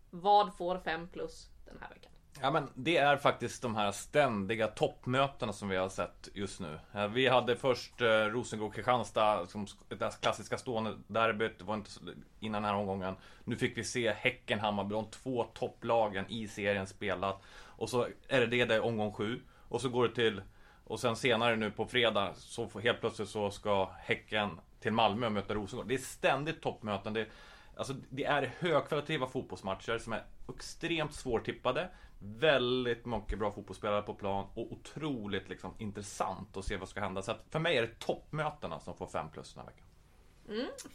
Vad 0.09 0.57
får 0.57 0.77
5 0.77 1.07
plus 1.07 1.47
den 1.65 1.77
här 1.81 1.89
veckan? 1.89 2.11
Ja 2.41 2.51
men 2.51 2.69
det 2.75 2.97
är 2.97 3.17
faktiskt 3.17 3.61
de 3.61 3.75
här 3.75 3.91
ständiga 3.91 4.67
toppmötena 4.67 5.53
som 5.53 5.69
vi 5.69 5.75
har 5.75 5.89
sett 5.89 6.29
just 6.33 6.59
nu. 6.59 6.79
Eh, 6.93 7.07
vi 7.07 7.27
hade 7.27 7.55
först 7.55 8.01
eh, 8.01 8.05
Rosengård-Kristianstad 8.05 9.45
som 9.45 9.67
det 9.87 10.21
klassiska 10.21 10.57
stående 10.57 10.97
derbyt. 11.07 11.59
Det 11.59 11.63
var 11.63 11.75
inte 11.75 11.89
innan 12.39 12.61
den 12.61 12.71
här 12.71 12.79
omgången. 12.79 13.15
Nu 13.43 13.55
fick 13.55 13.77
vi 13.77 13.83
se 13.83 14.13
Häcken-Hammarby, 14.13 14.93
de 14.93 15.05
två 15.11 15.43
topplagen 15.43 16.25
i 16.29 16.47
serien 16.47 16.87
spelat. 16.87 17.41
Och 17.65 17.89
så 17.89 18.07
är 18.27 18.39
det 18.39 18.47
det 18.47 18.65
där 18.65 18.75
i 18.75 18.79
omgång 18.79 19.13
sju. 19.13 19.41
Och 19.69 19.81
så 19.81 19.89
går 19.89 20.07
det 20.07 20.15
till 20.15 20.41
och 20.83 20.99
sen 20.99 21.15
senare 21.15 21.55
nu 21.55 21.71
på 21.71 21.85
fredag 21.85 22.33
så 22.35 22.79
helt 22.79 22.99
plötsligt 22.99 23.29
så 23.29 23.51
ska 23.51 23.89
Häcken 23.99 24.59
till 24.79 24.91
Malmö 24.91 25.25
och 25.25 25.31
möta 25.31 25.53
Rosengård. 25.53 25.87
Det 25.87 25.93
är 25.93 25.97
ständigt 25.97 26.61
toppmöten. 26.61 27.13
Det, 27.13 27.27
alltså, 27.75 27.93
det 28.09 28.25
är 28.25 28.53
högkvalitativa 28.59 29.27
fotbollsmatcher 29.27 29.97
som 29.97 30.13
är 30.13 30.23
extremt 30.55 31.13
svårtippade. 31.13 31.89
Väldigt 32.19 33.05
mycket 33.05 33.39
bra 33.39 33.51
fotbollsspelare 33.51 34.01
på 34.01 34.13
plan 34.13 34.47
och 34.53 34.71
otroligt 34.71 35.49
liksom, 35.49 35.73
intressant 35.77 36.57
att 36.57 36.65
se 36.65 36.77
vad 36.77 36.87
som 36.87 36.91
ska 36.91 37.01
hända. 37.01 37.21
Så 37.21 37.31
att 37.31 37.45
för 37.49 37.59
mig 37.59 37.77
är 37.77 37.81
det 37.81 37.99
toppmötena 37.99 38.79
som 38.79 38.95
får 38.97 39.07
5 39.07 39.29
plus 39.29 39.53
den 39.53 39.65
här 39.65 39.71
veckan. 39.71 39.85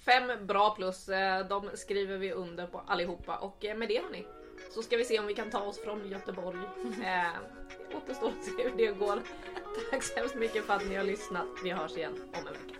Fem 0.05 0.47
bra 0.47 0.75
plus, 0.75 1.09
eh, 1.09 1.47
de 1.47 1.71
skriver 1.75 2.19
vi 2.19 2.33
under 2.33 2.67
på 2.67 2.83
allihopa 2.87 3.37
och 3.37 3.65
eh, 3.65 3.77
med 3.77 3.89
det 3.89 4.03
hörni 4.03 4.25
så 4.71 4.83
ska 4.83 4.97
vi 4.97 5.05
se 5.05 5.19
om 5.19 5.27
vi 5.27 5.35
kan 5.35 5.51
ta 5.51 5.61
oss 5.61 5.81
från 5.85 6.09
Göteborg. 6.09 6.59
Eh, 7.05 7.33
det 7.91 7.97
återstår 7.97 8.29
att 8.29 8.45
se 8.45 8.63
hur 8.63 8.77
det 8.77 8.93
går. 8.93 9.23
Tack 9.91 10.03
så 10.03 10.17
hemskt 10.17 10.35
mycket 10.35 10.65
för 10.65 10.75
att 10.75 10.89
ni 10.89 10.95
har 10.95 11.05
lyssnat. 11.05 11.47
Vi 11.65 11.71
hörs 11.71 11.97
igen 11.97 12.13
om 12.13 12.47
en 12.47 12.53
vecka. 12.53 12.80